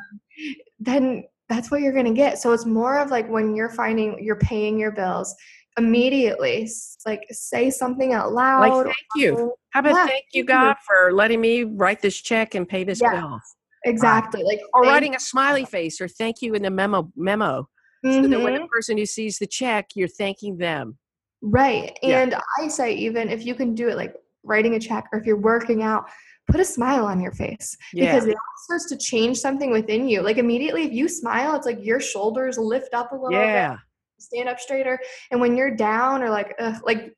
then 0.79 1.23
that's 1.49 1.69
what 1.69 1.81
you're 1.81 1.93
going 1.93 2.05
to 2.05 2.13
get. 2.13 2.39
So 2.39 2.53
it's 2.53 2.65
more 2.65 2.97
of 2.99 3.11
like 3.11 3.29
when 3.29 3.55
you're 3.55 3.69
finding 3.69 4.17
you're 4.23 4.37
paying 4.37 4.79
your 4.79 4.91
bills 4.91 5.35
immediately, 5.77 6.69
like 7.05 7.21
say 7.31 7.69
something 7.69 8.13
out 8.13 8.31
loud. 8.31 8.61
like 8.61 8.73
thank 8.85 8.95
you. 9.15 9.53
How 9.71 9.81
about 9.81 9.95
Yeah, 9.95 10.07
thank 10.07 10.25
you. 10.33 10.43
God 10.45 10.75
for 10.87 11.11
letting 11.11 11.41
me 11.41 11.63
write 11.63 12.01
this 12.01 12.19
check 12.21 12.55
and 12.55 12.67
pay 12.67 12.83
this 12.83 13.01
Yeah. 13.01 13.11
bill? 13.19 13.39
Exactly. 13.85 14.41
Um, 14.41 14.47
like 14.47 14.59
Or 14.73 14.81
writing 14.83 15.15
a 15.15 15.19
smiley 15.19 15.65
face 15.65 15.99
or 15.99 16.07
thank 16.07 16.41
you 16.41 16.53
in 16.53 16.61
the 16.61 16.71
memo 16.71 17.11
memo. 17.15 17.67
So 18.05 18.09
that 18.27 18.41
when 18.41 18.53
the 18.53 18.59
mm-hmm. 18.59 18.65
person 18.65 18.97
who 18.97 19.05
sees 19.05 19.39
the 19.39 19.47
check, 19.47 19.91
you're 19.95 20.09
thanking 20.09 20.57
them. 20.57 20.97
Right. 21.41 21.97
Yeah. 22.01 22.19
And 22.19 22.35
I 22.59 22.67
say, 22.67 22.93
even 22.95 23.29
if 23.29 23.45
you 23.45 23.55
can 23.55 23.75
do 23.75 23.87
it 23.87 23.95
like 23.95 24.13
writing 24.43 24.75
a 24.75 24.79
check 24.79 25.07
or 25.13 25.19
if 25.19 25.25
you're 25.25 25.37
working 25.37 25.83
out, 25.83 26.09
put 26.51 26.59
a 26.59 26.65
smile 26.65 27.05
on 27.05 27.21
your 27.21 27.31
face 27.31 27.77
Yeah. 27.93 28.13
because 28.13 28.27
it 28.27 28.35
starts 28.65 28.89
to 28.89 28.97
change 28.97 29.37
something 29.37 29.71
within 29.71 30.09
you. 30.09 30.21
Like 30.21 30.37
immediately, 30.37 30.83
if 30.83 30.91
you 30.91 31.07
smile, 31.07 31.55
it's 31.55 31.65
like 31.65 31.79
your 31.81 32.01
shoulders 32.01 32.57
lift 32.57 32.93
up 32.93 33.13
a 33.13 33.15
little 33.15 33.39
yeah. 33.39 33.71
bit, 33.71 33.79
stand 34.19 34.49
up 34.49 34.59
straighter. 34.59 34.99
And 35.31 35.39
when 35.39 35.55
you're 35.55 35.75
down 35.75 36.21
or 36.23 36.29
like, 36.29 36.53
ugh, 36.59 36.81
like 36.83 37.13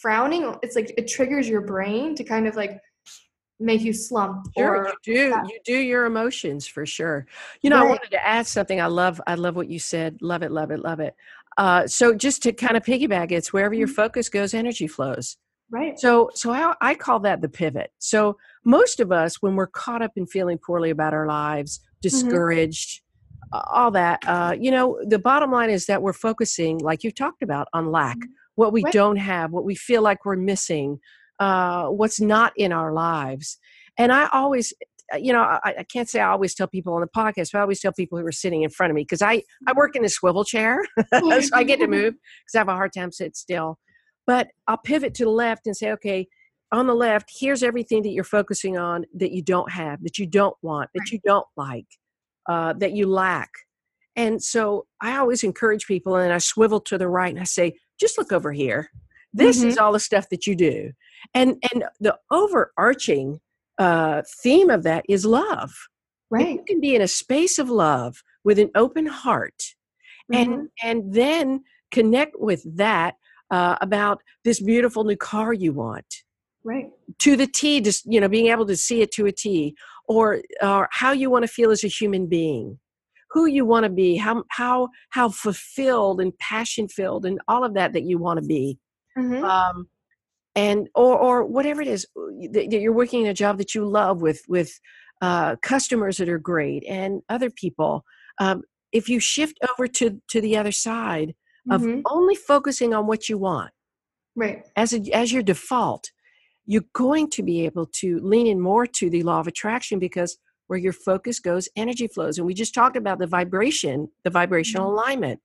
frowning, 0.00 0.54
it's 0.62 0.76
like 0.76 0.94
it 0.96 1.06
triggers 1.06 1.48
your 1.48 1.60
brain 1.60 2.14
to 2.14 2.24
kind 2.24 2.46
of 2.46 2.56
like 2.56 2.80
make 3.60 3.80
you 3.82 3.92
slump 3.92 4.46
Sure, 4.56 4.76
or 4.76 4.88
you 4.88 4.94
do. 5.02 5.12
yeah. 5.30 5.42
You 5.44 5.58
do 5.64 5.76
your 5.76 6.06
emotions 6.06 6.66
for 6.66 6.86
sure. 6.86 7.26
You 7.62 7.70
know, 7.70 7.76
I 7.76 7.82
wanted 7.84 8.10
to 8.12 8.26
add 8.26 8.46
something. 8.46 8.80
I 8.80 8.86
love. 8.86 9.20
I 9.26 9.34
love 9.34 9.56
what 9.56 9.68
you 9.68 9.78
said. 9.78 10.18
Love 10.20 10.42
it. 10.42 10.52
Love 10.52 10.70
it. 10.70 10.80
Love 10.80 11.00
it. 11.00 11.14
Uh, 11.56 11.86
so 11.88 12.14
just 12.14 12.42
to 12.44 12.52
kind 12.52 12.76
of 12.76 12.84
piggyback, 12.84 13.32
it's 13.32 13.52
wherever 13.52 13.74
your 13.74 13.88
Mhm. 13.88 13.94
focus 13.94 14.28
goes, 14.28 14.54
energy 14.54 14.86
flows. 14.86 15.36
right. 15.70 15.98
So, 15.98 16.30
so 16.34 16.50
I, 16.50 16.74
I 16.80 16.94
call 16.94 17.20
that 17.20 17.42
the 17.42 17.48
pivot. 17.48 17.90
So 17.98 18.38
most 18.64 19.00
of 19.00 19.12
us, 19.12 19.42
when 19.42 19.54
we're 19.54 19.66
caught 19.66 20.00
up 20.00 20.12
in 20.16 20.24
feeling 20.26 20.56
poorly 20.56 20.88
about 20.90 21.12
our 21.12 21.26
lives, 21.26 21.80
discouraged, 22.00 23.02
uh, 23.52 23.62
all 23.70 23.90
that, 23.90 24.22
uh, 24.26 24.54
you 24.58 24.70
know, 24.70 24.98
the 25.06 25.18
bottom 25.18 25.50
line 25.50 25.68
is 25.70 25.84
that 25.86 26.00
we're 26.00 26.12
focusing, 26.14 26.78
like 26.78 27.04
you 27.04 27.10
talked 27.10 27.42
about, 27.42 27.68
on 27.74 27.90
lack, 27.90 28.16
what 28.54 28.72
we 28.72 28.82
Right. 28.84 28.92
don't 28.92 29.16
have, 29.16 29.50
what 29.52 29.64
we 29.64 29.74
feel 29.74 30.00
like 30.00 30.24
we're 30.24 30.36
missing, 30.36 31.00
uh, 31.38 31.86
what's 31.86 32.20
not 32.20 32.52
in 32.56 32.72
our 32.72 32.92
lives. 32.92 33.58
And 33.96 34.12
I 34.12 34.28
always, 34.32 34.72
uh, 35.12 35.18
you 35.18 35.32
know, 35.32 35.40
I, 35.40 35.74
I 35.78 35.82
can't 35.84 36.08
say 36.08 36.20
I 36.20 36.30
always 36.30 36.54
tell 36.54 36.66
people 36.66 36.94
on 36.94 37.00
the 37.00 37.08
podcast, 37.08 37.52
but 37.52 37.58
I 37.58 37.62
always 37.62 37.80
tell 37.80 37.92
people 37.92 38.18
who 38.18 38.26
are 38.26 38.32
sitting 38.32 38.62
in 38.62 38.70
front 38.70 38.90
of 38.90 38.94
me 38.94 39.02
because 39.02 39.22
I, 39.22 39.42
I 39.66 39.72
work 39.74 39.96
in 39.96 40.04
a 40.04 40.08
swivel 40.08 40.44
chair, 40.44 40.84
so 41.14 41.48
I 41.52 41.64
get 41.64 41.80
to 41.80 41.86
move 41.88 42.14
because 42.14 42.54
I 42.54 42.58
have 42.58 42.68
a 42.68 42.74
hard 42.74 42.92
time 42.92 43.12
sitting 43.12 43.34
still. 43.34 43.78
But 44.26 44.48
I'll 44.66 44.78
pivot 44.78 45.14
to 45.14 45.24
the 45.24 45.30
left 45.30 45.66
and 45.66 45.76
say, 45.76 45.90
okay, 45.92 46.28
on 46.70 46.86
the 46.86 46.94
left, 46.94 47.30
here's 47.40 47.62
everything 47.62 48.02
that 48.02 48.10
you're 48.10 48.24
focusing 48.24 48.76
on 48.76 49.06
that 49.14 49.32
you 49.32 49.42
don't 49.42 49.72
have, 49.72 50.02
that 50.02 50.18
you 50.18 50.26
don't 50.26 50.56
want, 50.60 50.90
that 50.94 51.10
you 51.10 51.18
don't 51.24 51.46
like, 51.56 51.86
uh, 52.46 52.74
that 52.74 52.92
you 52.92 53.06
lack. 53.06 53.48
And 54.16 54.42
so 54.42 54.86
I 55.00 55.16
always 55.16 55.44
encourage 55.44 55.86
people, 55.86 56.16
and 56.16 56.32
I 56.32 56.38
swivel 56.38 56.80
to 56.80 56.98
the 56.98 57.08
right 57.08 57.30
and 57.30 57.40
I 57.40 57.44
say, 57.44 57.74
just 57.98 58.18
look 58.18 58.32
over 58.32 58.52
here. 58.52 58.90
This 59.32 59.62
is 59.62 59.78
all 59.78 59.92
the 59.92 60.00
stuff 60.00 60.28
that 60.30 60.46
you 60.46 60.54
do. 60.56 60.92
And 61.34 61.62
and 61.72 61.84
the 62.00 62.16
overarching 62.30 63.40
uh, 63.78 64.22
theme 64.42 64.70
of 64.70 64.82
that 64.84 65.04
is 65.08 65.24
love. 65.24 65.70
If 65.70 65.78
Right. 66.30 66.56
You 66.56 66.64
can 66.66 66.80
be 66.80 66.94
in 66.94 67.00
a 67.02 67.08
space 67.08 67.58
of 67.58 67.70
love 67.70 68.22
with 68.44 68.58
an 68.58 68.70
open 68.74 69.06
heart 69.06 69.74
Mhm. 70.30 70.36
and 70.38 70.68
and 70.82 71.14
then 71.14 71.64
connect 71.90 72.38
with 72.38 72.62
that 72.76 73.14
uh, 73.50 73.76
about 73.80 74.22
this 74.44 74.60
beautiful 74.60 75.04
new 75.04 75.16
car 75.16 75.54
you 75.54 75.72
want 75.72 76.22
right. 76.64 76.90
to 77.18 77.34
the 77.36 77.46
T, 77.46 77.80
just 77.80 78.04
you 78.06 78.20
know, 78.20 78.28
being 78.28 78.48
able 78.48 78.66
to 78.66 78.76
see 78.76 79.00
it 79.00 79.10
to 79.12 79.24
a 79.26 79.32
T, 79.32 79.74
or 80.06 80.42
or 80.62 80.88
how 80.92 81.12
you 81.12 81.30
want 81.30 81.44
to 81.44 81.48
feel 81.48 81.70
as 81.70 81.82
a 81.82 81.88
human 81.88 82.26
being, 82.26 82.78
who 83.30 83.46
you 83.46 83.64
want 83.64 83.84
to 83.84 83.90
be, 83.90 84.16
how 84.16 84.44
how 84.48 84.88
how 85.10 85.30
fulfilled 85.30 86.20
and 86.20 86.36
passion 86.38 86.88
filled, 86.88 87.24
and 87.24 87.40
all 87.48 87.64
of 87.64 87.72
that 87.74 87.94
that 87.94 88.04
you 88.04 88.18
want 88.18 88.38
to 88.40 88.46
be, 88.46 88.78
Mhm. 89.18 89.42
um, 89.44 89.88
and 90.54 90.88
or 90.94 91.16
or 91.18 91.44
whatever 91.44 91.82
it 91.82 91.88
is 91.88 92.06
that 92.52 92.68
that 92.70 92.80
you're 92.80 92.92
working 92.92 93.22
in 93.22 93.28
a 93.28 93.34
job 93.34 93.58
that 93.58 93.74
you 93.74 93.84
love 93.86 94.22
with 94.22 94.42
with 94.48 94.70
uh, 95.20 95.56
customers 95.62 96.16
that 96.18 96.28
are 96.28 96.38
great 96.38 96.84
and 96.88 97.22
other 97.28 97.50
people. 97.50 98.04
Um, 98.40 98.62
if 98.92 99.08
you 99.08 99.20
shift 99.20 99.58
over 99.70 99.86
to 99.88 100.20
to 100.30 100.40
the 100.40 100.56
other 100.56 100.72
side 100.72 101.34
of 101.70 101.82
Mhm. 101.82 102.02
only 102.06 102.34
focusing 102.34 102.94
on 102.94 103.06
what 103.06 103.28
you 103.28 103.36
want 103.36 103.72
Right. 104.36 104.64
as 104.76 104.92
a, 104.94 105.00
as 105.12 105.32
your 105.32 105.42
default, 105.42 106.10
you're 106.66 106.84
going 106.94 107.28
to 107.30 107.42
be 107.42 107.64
able 107.66 107.86
to 108.00 108.18
lean 108.20 108.46
in 108.46 108.60
more 108.60 108.86
to 108.86 109.10
the 109.10 109.22
law 109.22 109.40
of 109.40 109.46
attraction 109.46 109.98
because 109.98 110.38
where 110.68 110.78
your 110.78 110.92
focus 110.92 111.40
goes, 111.40 111.68
energy 111.76 112.06
flows. 112.06 112.38
And 112.38 112.46
we 112.46 112.54
just 112.54 112.74
talked 112.74 112.96
about 112.96 113.18
the 113.18 113.26
vibration, 113.26 114.08
the 114.24 114.30
vibrational 114.30 114.90
alignment. 114.92 115.40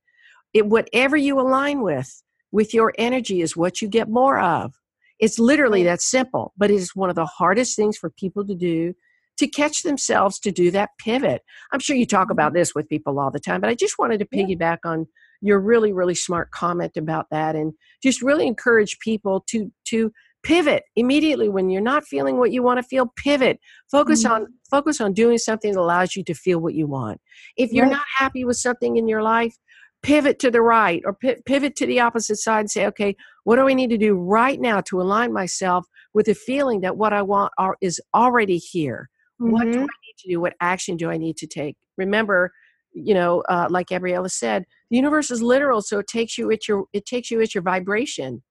It 0.54 0.66
whatever 0.68 1.18
you 1.18 1.40
align 1.40 1.82
with, 1.82 2.24
with 2.54 2.74
your 2.74 2.94
energy 2.98 3.42
is 3.42 3.58
what 3.58 3.82
you 3.82 3.90
get 3.90 4.08
more 4.08 4.40
of. 4.40 4.74
It's 5.20 5.40
literally 5.40 5.84
that 5.84 6.02
simple, 6.02 6.54
but 6.56 6.72
it 6.72 6.76
is 6.76 6.96
one 6.96 7.10
of 7.10 7.16
the 7.16 7.26
hardest 7.26 7.76
things 7.76 7.98
for 7.98 8.10
people 8.12 8.46
to 8.46 8.56
do 8.56 8.94
to 9.38 9.48
catch 9.48 9.82
themselves 9.82 10.40
to 10.40 10.52
do 10.52 10.70
that 10.70 10.92
pivot. 11.00 11.42
I'm 11.72 11.80
sure 11.80 11.96
you 11.96 12.06
talk 12.06 12.30
about 12.30 12.50
mm-hmm. 12.50 12.60
this 12.60 12.76
with 12.76 12.88
people 12.88 13.20
all 13.20 13.32
the 13.32 13.40
time, 13.40 13.60
but 13.60 13.70
I 13.70 13.76
just 13.76 13.98
wanted 13.98 14.20
to 14.20 14.26
piggyback 14.26 14.78
on 14.86 15.08
your 15.42 15.60
really, 15.60 15.92
really 15.92 16.14
smart 16.14 16.52
comment 16.52 16.96
about 16.96 17.26
that 17.32 17.56
and 17.56 17.74
just 18.02 18.22
really 18.22 18.48
encourage 18.48 19.00
people 19.00 19.44
to 19.50 19.72
to 19.86 20.12
pivot 20.44 20.84
immediately 20.96 21.50
when 21.50 21.70
you're 21.70 21.82
not 21.82 22.06
feeling 22.06 22.38
what 22.38 22.52
you 22.52 22.62
want 22.62 22.78
to 22.78 22.84
feel 22.84 23.08
pivot 23.16 23.58
focus 23.90 24.26
mm-hmm. 24.26 24.34
on 24.34 24.48
focus 24.70 25.00
on 25.00 25.14
doing 25.14 25.38
something 25.38 25.72
that 25.72 25.80
allows 25.80 26.18
you 26.18 26.24
to 26.24 26.34
feel 26.34 26.60
what 26.60 26.74
you 26.74 26.86
want 26.86 27.22
if 27.56 27.72
you're 27.72 27.86
Right. 27.86 27.94
not 27.94 28.06
happy 28.18 28.44
with 28.44 28.58
something 28.58 28.98
in 28.98 29.08
your 29.08 29.24
life 29.24 29.56
pivot 30.04 30.38
to 30.40 30.52
the 30.52 30.62
right 30.62 31.02
or 31.06 31.14
pi- 31.14 31.38
pivot 31.46 31.76
to 31.78 31.86
the 31.88 32.00
opposite 32.00 32.36
side 32.38 32.60
and 32.60 32.72
say 32.72 32.86
okay 32.86 33.16
what 33.46 33.56
do 33.56 33.68
i 33.68 33.74
need 33.74 33.90
to 33.90 33.98
do 33.98 34.14
right 34.16 34.60
now 34.60 34.80
to 34.82 35.02
align 35.02 35.34
myself 35.34 35.88
with 36.14 36.26
the 36.28 36.36
feeling 36.36 36.82
that 36.82 36.98
what 36.98 37.14
i 37.14 37.22
want 37.22 37.52
are, 37.58 37.76
is 37.82 38.00
already 38.14 38.58
here? 38.58 39.10
What 39.40 39.72
do 39.72 39.80
Mhm. 39.80 39.84
i 39.84 39.98
need 40.06 40.18
to 40.20 40.28
do? 40.30 40.40
What 40.42 40.54
action 40.62 40.98
do 40.98 41.10
i 41.10 41.18
need 41.18 41.38
to 41.38 41.48
take? 41.48 41.76
Remember 41.98 42.52
you 42.96 43.16
know 43.16 43.42
uh, 43.50 43.68
like 43.72 43.88
gabriella 43.88 44.30
said 44.30 44.66
the 44.92 44.96
universe 44.96 45.32
is 45.32 45.42
literal 45.42 45.82
so 45.82 45.98
it 45.98 46.06
takes 46.06 46.38
you 46.38 46.52
at 46.52 46.68
your 46.68 46.86
it 46.94 47.06
takes 47.08 47.32
you 47.32 47.42
at 47.42 47.56
your 47.56 47.64
vibration. 47.64 48.44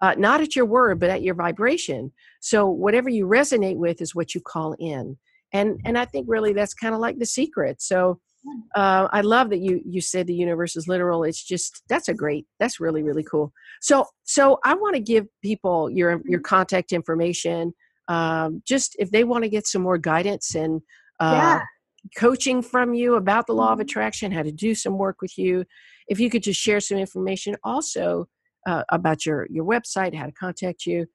Uh, 0.00 0.14
not 0.16 0.40
at 0.40 0.56
your 0.56 0.64
word 0.64 0.98
but 0.98 1.10
at 1.10 1.22
your 1.22 1.34
vibration. 1.34 2.10
So 2.40 2.66
whatever 2.66 3.08
you 3.10 3.26
resonate 3.26 3.76
with 3.76 4.00
is 4.00 4.14
what 4.14 4.34
you 4.34 4.40
call 4.40 4.74
in. 4.78 5.18
And 5.52 5.78
and 5.84 5.98
i 5.98 6.04
think 6.06 6.26
really 6.28 6.52
that's 6.54 6.74
kind 6.74 6.94
of 6.94 7.00
like 7.00 7.18
the 7.18 7.26
secret. 7.26 7.82
So 7.82 8.18
uh, 8.74 9.08
i 9.12 9.20
love 9.20 9.50
that 9.50 9.60
you 9.60 9.80
you 9.84 10.00
said 10.00 10.26
the 10.26 10.34
universe 10.34 10.76
is 10.76 10.88
literal 10.88 11.24
it's 11.24 11.42
just 11.42 11.82
that's 11.88 12.08
a 12.08 12.14
great 12.14 12.46
that's 12.58 12.80
really 12.80 13.02
really 13.02 13.22
cool 13.24 13.52
so 13.80 14.04
so 14.24 14.58
i 14.64 14.74
want 14.74 14.94
to 14.94 15.00
give 15.00 15.26
people 15.42 15.90
your 15.90 16.20
your 16.24 16.40
contact 16.40 16.92
information 16.92 17.72
um, 18.08 18.62
just 18.66 18.96
if 18.98 19.10
they 19.10 19.24
want 19.24 19.44
to 19.44 19.48
get 19.50 19.66
some 19.66 19.82
more 19.82 19.96
guidance 19.96 20.54
and 20.54 20.80
uh, 21.20 21.30
Yeah. 21.34 21.60
coaching 22.18 22.62
from 22.62 22.94
you 22.94 23.14
about 23.14 23.46
the 23.46 23.54
law 23.54 23.72
of 23.72 23.78
Mhm. 23.78 23.82
attraction, 23.82 24.32
how 24.32 24.42
to 24.42 24.50
do 24.50 24.74
some 24.74 24.98
work 24.98 25.22
with 25.22 25.38
you, 25.38 25.64
if 26.08 26.18
you 26.18 26.28
could 26.28 26.42
just 26.42 26.60
share 26.60 26.80
some 26.80 26.98
information 26.98 27.56
also 27.62 28.26
uh, 28.66 28.82
about 28.90 29.24
your 29.24 29.46
your 29.50 29.64
website, 29.64 30.14
how 30.14 30.26
to 30.26 30.32
contact 30.32 30.84
you, 30.84 31.06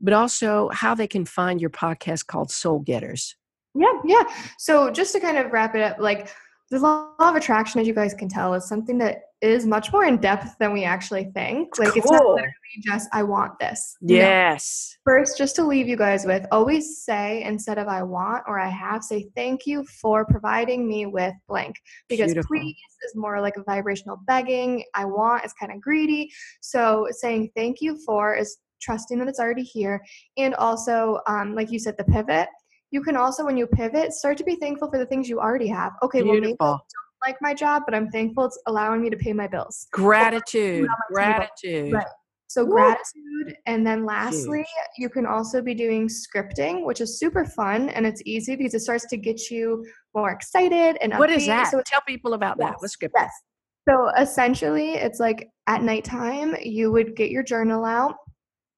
but 0.00 0.12
also 0.12 0.68
how 0.72 0.94
they 0.94 1.08
can 1.08 1.24
find 1.24 1.60
your 1.60 1.70
podcast 1.70 2.26
called 2.26 2.50
Soul 2.50 2.78
Getters. 2.80 3.36
Yeah, 3.74 3.92
yeah. 4.04 4.22
So 4.58 4.90
just 4.90 5.12
to 5.14 5.20
kind 5.20 5.38
of 5.38 5.52
wrap 5.52 5.74
it 5.74 5.82
up, 5.82 5.98
like 5.98 6.28
the 6.70 6.78
law 6.78 7.14
of 7.18 7.34
attraction, 7.34 7.80
as 7.80 7.86
you 7.86 7.94
guys 7.94 8.12
can 8.12 8.28
tell, 8.28 8.52
is 8.54 8.68
something 8.68 8.98
that 8.98 9.22
is 9.40 9.64
much 9.64 9.92
more 9.92 10.04
in 10.04 10.18
depth 10.18 10.56
than 10.58 10.72
we 10.72 10.84
actually 10.84 11.30
think. 11.32 11.78
Like 11.78 11.96
it's 11.96 12.10
not 12.10 12.24
literally 12.24 12.52
just 12.82 13.08
I 13.12 13.22
want 13.22 13.58
this. 13.58 13.96
No. 14.00 14.14
Yes. 14.14 14.96
First, 15.04 15.38
just 15.38 15.56
to 15.56 15.64
leave 15.64 15.88
you 15.88 15.96
guys 15.96 16.26
with, 16.26 16.44
always 16.50 17.04
say 17.04 17.42
instead 17.44 17.78
of 17.78 17.88
I 17.88 18.02
want 18.02 18.44
or 18.46 18.58
I 18.58 18.68
have, 18.68 19.02
say 19.02 19.28
thank 19.36 19.64
you 19.64 19.84
for 19.84 20.24
providing 20.24 20.86
me 20.88 21.06
with 21.06 21.34
blank. 21.48 21.76
Because 22.08 22.34
Beautiful. 22.34 22.56
please 22.56 22.76
is 23.06 23.14
more 23.14 23.40
like 23.40 23.56
a 23.56 23.62
vibrational 23.62 24.18
begging. 24.26 24.84
I 24.94 25.04
want 25.04 25.44
is 25.44 25.52
kind 25.54 25.72
of 25.72 25.80
greedy. 25.80 26.30
So 26.60 27.06
saying 27.12 27.50
thank 27.56 27.80
you 27.80 27.98
for 28.04 28.34
is 28.34 28.58
trusting 28.80 29.18
that 29.18 29.28
it's 29.28 29.40
already 29.40 29.62
here. 29.62 30.02
And 30.36 30.54
also, 30.54 31.20
um, 31.26 31.54
like 31.54 31.70
you 31.70 31.78
said, 31.78 31.96
the 31.96 32.04
pivot. 32.04 32.48
You 32.90 33.02
can 33.02 33.16
also, 33.16 33.44
when 33.44 33.56
you 33.56 33.66
pivot, 33.66 34.12
start 34.12 34.38
to 34.38 34.44
be 34.44 34.56
thankful 34.56 34.90
for 34.90 34.98
the 34.98 35.06
things 35.06 35.28
you 35.28 35.40
already 35.40 35.68
have. 35.68 35.92
Okay, 36.02 36.22
well, 36.22 36.34
maybe 36.34 36.56
I 36.60 36.66
don't 36.66 36.80
like 37.26 37.36
my 37.40 37.52
job, 37.52 37.82
but 37.84 37.94
I'm 37.94 38.08
thankful 38.08 38.46
it's 38.46 38.58
allowing 38.66 39.02
me 39.02 39.10
to 39.10 39.16
pay 39.16 39.32
my 39.32 39.46
bills. 39.46 39.88
Gratitude. 39.92 40.88
Gratitude. 41.12 41.92
Right. 41.92 42.06
So 42.50 42.64
Woo. 42.64 42.72
gratitude, 42.72 43.56
and 43.66 43.86
then 43.86 44.06
lastly, 44.06 44.64
you 44.96 45.10
can 45.10 45.26
also 45.26 45.60
be 45.60 45.74
doing 45.74 46.08
scripting, 46.08 46.86
which 46.86 47.02
is 47.02 47.18
super 47.18 47.44
fun 47.44 47.90
and 47.90 48.06
it's 48.06 48.22
easy 48.24 48.56
because 48.56 48.72
it 48.72 48.80
starts 48.80 49.06
to 49.08 49.18
get 49.18 49.50
you 49.50 49.84
more 50.14 50.30
excited 50.30 50.96
and 51.02 51.12
What 51.18 51.28
is 51.28 51.42
upbeat. 51.42 51.46
that? 51.48 51.70
So 51.70 51.82
Tell 51.84 52.00
people 52.06 52.32
about 52.32 52.56
that. 52.58 52.76
What's 52.78 52.96
scripting? 52.96 53.10
Yes. 53.16 53.30
So 53.86 54.10
essentially, 54.18 54.94
it's 54.94 55.20
like 55.20 55.48
at 55.66 55.82
nighttime, 55.82 56.56
you 56.62 56.90
would 56.90 57.16
get 57.16 57.30
your 57.30 57.42
journal 57.42 57.84
out 57.84 58.14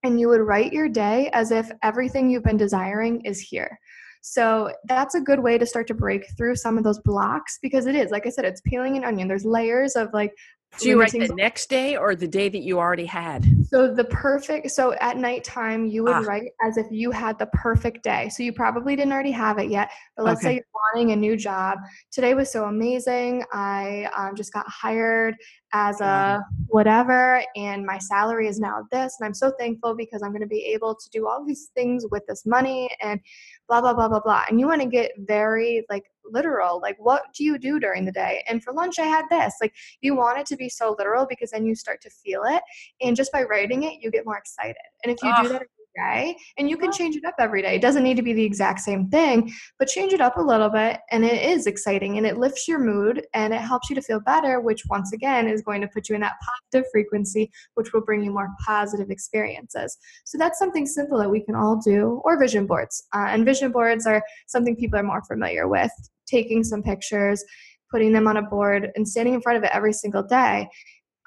and 0.02 0.18
you 0.18 0.28
would 0.28 0.40
write 0.40 0.72
your 0.72 0.88
day 0.88 1.30
as 1.32 1.52
if 1.52 1.70
everything 1.82 2.28
you've 2.28 2.44
been 2.44 2.56
desiring 2.56 3.20
is 3.20 3.38
here. 3.38 3.78
So 4.20 4.72
that's 4.84 5.14
a 5.14 5.20
good 5.20 5.40
way 5.40 5.58
to 5.58 5.66
start 5.66 5.86
to 5.88 5.94
break 5.94 6.24
through 6.36 6.56
some 6.56 6.76
of 6.78 6.84
those 6.84 6.98
blocks 7.00 7.58
because 7.62 7.86
it 7.86 7.94
is, 7.94 8.10
like 8.10 8.26
I 8.26 8.30
said, 8.30 8.44
it's 8.44 8.60
peeling 8.62 8.96
an 8.96 9.04
onion. 9.04 9.28
There's 9.28 9.44
layers 9.44 9.96
of 9.96 10.08
like. 10.12 10.32
Do 10.78 10.88
you 10.88 11.00
write 11.00 11.12
the 11.12 11.32
next 11.34 11.68
day 11.68 11.96
or 11.96 12.14
the 12.14 12.28
day 12.28 12.48
that 12.48 12.60
you 12.62 12.78
already 12.78 13.06
had? 13.06 13.44
so 13.70 13.92
the 13.92 14.04
perfect 14.04 14.70
so 14.70 14.92
at 14.94 15.16
nighttime 15.16 15.86
you 15.86 16.02
would 16.04 16.16
Ah. 16.16 16.20
write 16.26 16.50
as 16.60 16.76
if 16.76 16.86
you 16.90 17.10
had 17.10 17.38
the 17.38 17.46
perfect 17.46 18.02
day. 18.02 18.28
So 18.28 18.42
you 18.42 18.52
probably 18.52 18.96
didn't 18.96 19.12
already 19.12 19.30
have 19.30 19.58
it 19.58 19.70
yet, 19.70 19.90
but 20.16 20.24
let's 20.26 20.40
Okay. 20.40 20.48
say 20.48 20.54
you're 20.54 20.64
wanting 20.94 21.12
a 21.12 21.16
new 21.16 21.36
job. 21.36 21.78
Today 22.10 22.34
was 22.34 22.50
so 22.50 22.64
amazing. 22.64 23.44
I 23.52 24.08
um, 24.16 24.34
just 24.34 24.52
got 24.52 24.66
hired 24.68 25.36
as 25.72 26.00
a 26.00 26.42
whatever, 26.66 27.42
and 27.56 27.84
my 27.84 27.98
salary 27.98 28.48
is 28.48 28.58
now 28.58 28.86
this, 28.90 29.16
and 29.18 29.26
I'm 29.26 29.34
so 29.34 29.52
thankful 29.58 29.94
because 29.94 30.22
I'm 30.22 30.30
going 30.30 30.42
to 30.42 30.48
be 30.48 30.64
able 30.74 30.94
to 30.94 31.10
do 31.10 31.26
all 31.26 31.44
these 31.44 31.70
things 31.74 32.04
with 32.10 32.26
this 32.26 32.44
money 32.46 32.90
and 33.02 33.20
blah 33.68 33.80
blah 33.80 33.94
blah 33.94 34.08
blah 34.08 34.20
blah. 34.20 34.44
And 34.48 34.58
you 34.58 34.66
want 34.66 34.82
to 34.82 34.88
get 34.88 35.12
very 35.18 35.84
like 35.88 36.04
literal, 36.24 36.80
like 36.80 36.96
what 36.98 37.22
do 37.34 37.44
you 37.44 37.58
do 37.58 37.80
during 37.80 38.04
the 38.04 38.12
day? 38.12 38.42
And 38.48 38.62
for 38.62 38.72
lunch 38.72 38.98
I 38.98 39.06
had 39.06 39.24
this. 39.30 39.54
Like 39.60 39.74
you 40.00 40.14
want 40.16 40.38
it 40.38 40.46
to 40.46 40.56
be 40.56 40.68
so 40.68 40.94
literal 40.98 41.26
because 41.28 41.50
then 41.50 41.66
you 41.66 41.74
start 41.74 42.00
to 42.02 42.10
feel 42.10 42.42
it 42.44 42.62
and 43.00 43.16
just 43.16 43.32
by 43.32 43.42
writing 43.42 43.82
it 43.84 43.94
you 44.00 44.10
get 44.10 44.24
more 44.24 44.38
excited 44.38 44.76
and 45.04 45.12
if 45.12 45.22
you 45.22 45.32
do 45.42 45.48
that 45.48 45.62
day 45.94 46.36
and 46.58 46.68
you 46.68 46.76
can 46.76 46.92
change 46.92 47.16
it 47.16 47.24
up 47.24 47.34
every 47.38 47.62
day. 47.62 47.76
It 47.76 47.82
doesn't 47.82 48.02
need 48.02 48.16
to 48.16 48.22
be 48.22 48.32
the 48.32 48.44
exact 48.44 48.80
same 48.80 49.08
thing 49.08 49.52
but 49.78 49.88
change 49.88 50.12
it 50.12 50.20
up 50.20 50.36
a 50.36 50.42
little 50.42 50.68
bit 50.68 51.00
and 51.10 51.24
it 51.24 51.42
is 51.42 51.66
exciting 51.66 52.18
and 52.18 52.26
it 52.26 52.38
lifts 52.38 52.68
your 52.68 52.78
mood 52.78 53.26
and 53.34 53.52
it 53.52 53.60
helps 53.60 53.88
you 53.90 53.96
to 53.96 54.02
feel 54.02 54.20
better 54.20 54.60
which 54.60 54.82
once 54.88 55.12
again 55.12 55.48
is 55.48 55.62
going 55.62 55.80
to 55.80 55.88
put 55.88 56.08
you 56.08 56.14
in 56.14 56.20
that 56.20 56.36
positive 56.72 56.88
frequency 56.92 57.50
which 57.74 57.92
will 57.92 58.02
bring 58.02 58.22
you 58.22 58.30
more 58.30 58.48
positive 58.64 59.10
experiences. 59.10 59.96
So 60.24 60.38
that's 60.38 60.58
something 60.58 60.86
simple 60.86 61.18
that 61.18 61.30
we 61.30 61.40
can 61.40 61.54
all 61.54 61.76
do 61.76 62.20
or 62.24 62.38
vision 62.38 62.66
boards. 62.66 63.06
Uh, 63.14 63.26
and 63.28 63.44
vision 63.44 63.72
boards 63.72 64.06
are 64.06 64.22
something 64.46 64.76
people 64.76 64.98
are 64.98 65.04
more 65.04 65.22
familiar 65.22 65.68
with 65.68 65.90
taking 66.26 66.62
some 66.62 66.82
pictures 66.82 67.44
putting 67.90 68.12
them 68.12 68.28
on 68.28 68.36
a 68.36 68.42
board 68.42 68.90
and 68.94 69.08
standing 69.08 69.34
in 69.34 69.40
front 69.40 69.58
of 69.58 69.64
it 69.64 69.70
every 69.72 69.92
single 69.92 70.22
day 70.22 70.68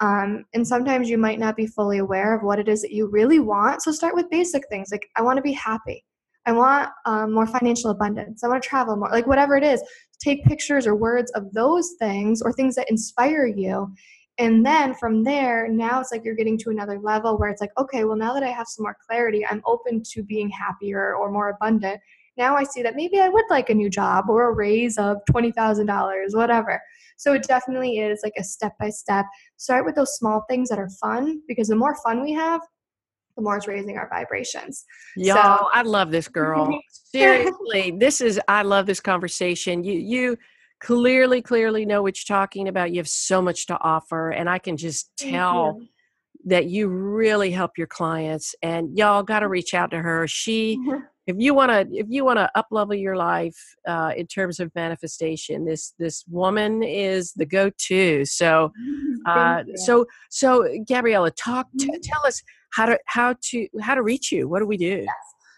um, 0.04 0.44
and 0.52 0.66
sometimes 0.66 1.08
you 1.08 1.16
might 1.16 1.38
not 1.38 1.56
be 1.56 1.66
fully 1.66 1.98
aware 1.98 2.34
of 2.34 2.42
what 2.42 2.58
it 2.58 2.68
is 2.68 2.82
that 2.82 2.92
you 2.92 3.06
really 3.06 3.38
want. 3.38 3.82
So 3.82 3.90
start 3.90 4.14
with 4.14 4.28
basic 4.30 4.62
things 4.68 4.88
like, 4.92 5.08
I 5.16 5.22
want 5.22 5.38
to 5.38 5.42
be 5.42 5.52
happy. 5.52 6.04
I 6.46 6.52
want 6.52 6.90
um, 7.06 7.32
more 7.32 7.46
financial 7.46 7.90
abundance. 7.90 8.44
I 8.44 8.48
want 8.48 8.62
to 8.62 8.68
travel 8.68 8.96
more, 8.96 9.08
like 9.08 9.26
whatever 9.26 9.56
it 9.56 9.64
is. 9.64 9.82
Take 10.20 10.44
pictures 10.44 10.86
or 10.86 10.94
words 10.94 11.30
of 11.32 11.50
those 11.54 11.94
things 11.98 12.42
or 12.42 12.52
things 12.52 12.74
that 12.74 12.90
inspire 12.90 13.46
you. 13.46 13.94
And 14.36 14.66
then 14.66 14.94
from 14.94 15.24
there, 15.24 15.68
now 15.68 16.00
it's 16.00 16.12
like 16.12 16.22
you're 16.22 16.34
getting 16.34 16.58
to 16.58 16.70
another 16.70 16.98
level 16.98 17.38
where 17.38 17.48
it's 17.48 17.62
like, 17.62 17.72
okay, 17.78 18.04
well, 18.04 18.16
now 18.16 18.34
that 18.34 18.42
I 18.42 18.48
have 18.48 18.66
some 18.68 18.82
more 18.82 18.96
clarity, 19.06 19.46
I'm 19.46 19.62
open 19.64 20.02
to 20.12 20.22
being 20.22 20.50
happier 20.50 21.14
or 21.16 21.30
more 21.30 21.48
abundant. 21.48 21.98
Now 22.36 22.56
I 22.56 22.64
see 22.64 22.82
that 22.82 22.96
maybe 22.96 23.20
I 23.20 23.28
would 23.28 23.44
like 23.48 23.70
a 23.70 23.74
new 23.74 23.88
job 23.88 24.24
or 24.28 24.48
a 24.48 24.52
raise 24.52 24.98
of 24.98 25.18
$20,000, 25.30 26.34
whatever. 26.34 26.80
So 27.16 27.34
it 27.34 27.44
definitely 27.44 27.98
is 27.98 28.20
like 28.22 28.34
a 28.38 28.44
step 28.44 28.72
by 28.78 28.90
step 28.90 29.26
start 29.56 29.84
with 29.84 29.94
those 29.94 30.16
small 30.16 30.44
things 30.48 30.68
that 30.68 30.78
are 30.78 30.90
fun 31.00 31.40
because 31.48 31.68
the 31.68 31.76
more 31.76 31.96
fun 32.02 32.22
we 32.22 32.32
have 32.32 32.60
the 33.36 33.42
more 33.42 33.56
it's 33.56 33.66
raising 33.66 33.96
our 33.96 34.08
vibrations 34.08 34.84
Y'all, 35.16 35.68
I 35.72 35.82
love 35.82 36.10
this 36.10 36.28
girl. 36.40 36.78
Seriously, 36.90 37.94
this 37.98 38.20
is 38.20 38.40
I 38.48 38.62
love 38.62 38.86
this 38.86 39.00
conversation. 39.00 39.84
You 39.84 39.94
you 39.94 40.38
clearly 40.80 41.40
clearly 41.40 41.86
know 41.86 42.02
what 42.02 42.16
you're 42.18 42.36
talking 42.36 42.68
about. 42.68 42.90
You 42.90 42.98
have 42.98 43.08
so 43.08 43.40
much 43.40 43.66
to 43.66 43.78
offer 43.80 44.30
and 44.30 44.48
I 44.48 44.58
can 44.58 44.76
just 44.76 45.16
tell 45.16 45.80
that 46.46 46.66
you 46.66 46.88
really 46.88 47.50
help 47.50 47.78
your 47.78 47.86
clients 47.86 48.54
and 48.60 48.96
y'all 48.98 49.22
got 49.22 49.40
to 49.40 49.48
reach 49.48 49.74
out 49.74 49.90
to 49.92 49.98
her. 49.98 50.26
She. 50.26 50.78
if 51.26 51.36
you 51.38 51.54
want 51.54 51.70
to 51.70 51.86
if 51.96 52.06
you 52.08 52.22
want 52.24 52.38
to 52.38 52.50
up 52.54 52.66
level 52.70 52.94
your 52.94 53.16
life 53.16 53.56
uh, 53.88 54.12
in 54.16 54.26
terms 54.26 54.60
of 54.60 54.70
manifestation 54.74 55.64
this 55.64 55.94
this 55.98 56.24
woman 56.28 56.82
is 56.82 57.32
the 57.32 57.46
go-to 57.46 58.24
so 58.26 58.70
uh, 59.26 59.62
so 59.76 60.04
so 60.30 60.66
gabriella 60.86 61.30
talk 61.30 61.66
t- 61.78 61.86
Mhm. 61.88 61.98
tell 62.02 62.26
us 62.26 62.42
how 62.74 62.84
to 62.86 62.98
how 63.06 63.34
to 63.50 63.66
how 63.80 63.94
to 63.94 64.02
reach 64.02 64.30
you 64.32 64.48
what 64.48 64.58
do 64.60 64.66
we 64.66 64.76
do 64.76 65.06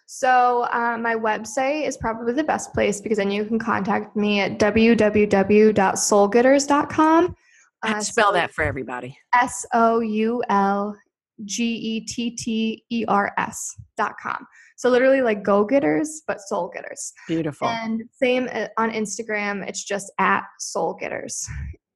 So 0.09 0.69
uh, 0.71 0.97
my 0.97 1.17
website 1.17 1.85
is 1.89 1.97
probably 1.97 2.33
the 2.33 2.45
best 2.45 2.73
place 2.73 3.01
because 3.01 3.19
then 3.19 3.33
you 3.33 3.45
can 3.45 3.59
contact 3.59 4.14
me 4.14 4.39
at 4.39 4.57
www.soulgetters.com. 4.61 7.35
Uh, 7.83 8.01
spell 8.01 8.33
that 8.33 8.53
for 8.53 8.62
everybody 8.64 9.19
S 9.35 9.67
O 9.75 10.01
U 10.01 10.43
L 10.49 10.97
G 11.45 11.64
E 11.75 12.01
T 12.01 12.31
T 12.31 12.85
E 12.89 13.05
R 13.09 13.33
S 13.37 13.75
dot 13.97 14.14
com. 14.23 14.47
So 14.77 14.91
literally 14.91 15.22
like 15.22 15.43
go 15.43 15.64
getters, 15.64 16.22
but 16.27 16.41
soul 16.41 16.70
getters. 16.72 17.12
beautiful 17.27 17.68
And 17.68 18.05
same 18.12 18.49
uh, 18.53 18.68
on 18.79 18.91
Instagram, 18.91 19.66
it's 19.66 19.85
just 19.85 20.12
at 20.18 20.45
soul 20.59 20.95
getters. 20.95 21.47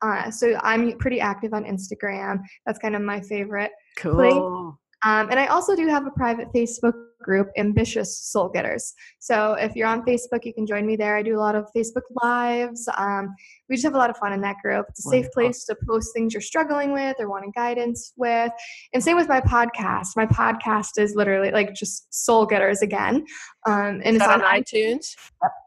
Uh, 0.02 0.30
so 0.30 0.58
I'm 0.62 0.96
pretty 0.98 1.20
active 1.20 1.52
on 1.52 1.64
Instagram. 1.64 2.40
That's 2.66 2.78
kind 2.78 2.96
of 2.96 3.02
my 3.02 3.20
favorite. 3.20 3.70
cool 3.96 4.78
Um, 5.02 5.30
and 5.30 5.38
I 5.38 5.46
also 5.46 5.74
do 5.74 5.86
have 5.86 6.06
a 6.06 6.10
private 6.10 6.48
Facebook 6.54 6.94
group, 7.22 7.48
Ambitious 7.56 8.18
Soul 8.18 8.48
Getters. 8.48 8.92
So 9.18 9.54
if 9.54 9.76
you're 9.76 9.86
on 9.86 10.02
Facebook, 10.02 10.44
you 10.44 10.52
can 10.52 10.66
join 10.66 10.86
me 10.86 10.96
there. 10.96 11.16
I 11.16 11.22
do 11.22 11.36
a 11.36 11.40
lot 11.40 11.54
of 11.54 11.66
Facebook 11.76 12.02
Lives. 12.22 12.88
Um, 12.96 13.34
we 13.68 13.76
just 13.76 13.84
have 13.84 13.94
a 13.94 13.98
lot 13.98 14.10
of 14.10 14.16
fun 14.16 14.32
in 14.32 14.40
that 14.42 14.56
group. 14.62 14.86
It's 14.88 15.06
a 15.06 15.08
safe 15.10 15.30
place 15.32 15.64
to 15.66 15.76
post 15.88 16.10
things 16.14 16.34
you're 16.34 16.40
struggling 16.40 16.92
with 16.92 17.16
or 17.18 17.28
wanting 17.28 17.52
guidance 17.54 18.12
with. 18.16 18.52
And 18.92 19.02
same 19.02 19.16
with 19.16 19.28
my 19.28 19.40
podcast. 19.40 20.08
My 20.16 20.26
podcast 20.26 20.98
is 20.98 21.14
literally 21.14 21.50
like 21.50 21.74
just 21.74 22.12
Soul 22.12 22.46
Getters 22.46 22.82
again. 22.82 23.24
Um, 23.66 24.00
and 24.04 24.16
it's 24.16 24.24
on 24.24 24.42
on 24.42 24.62
iTunes 24.62 25.16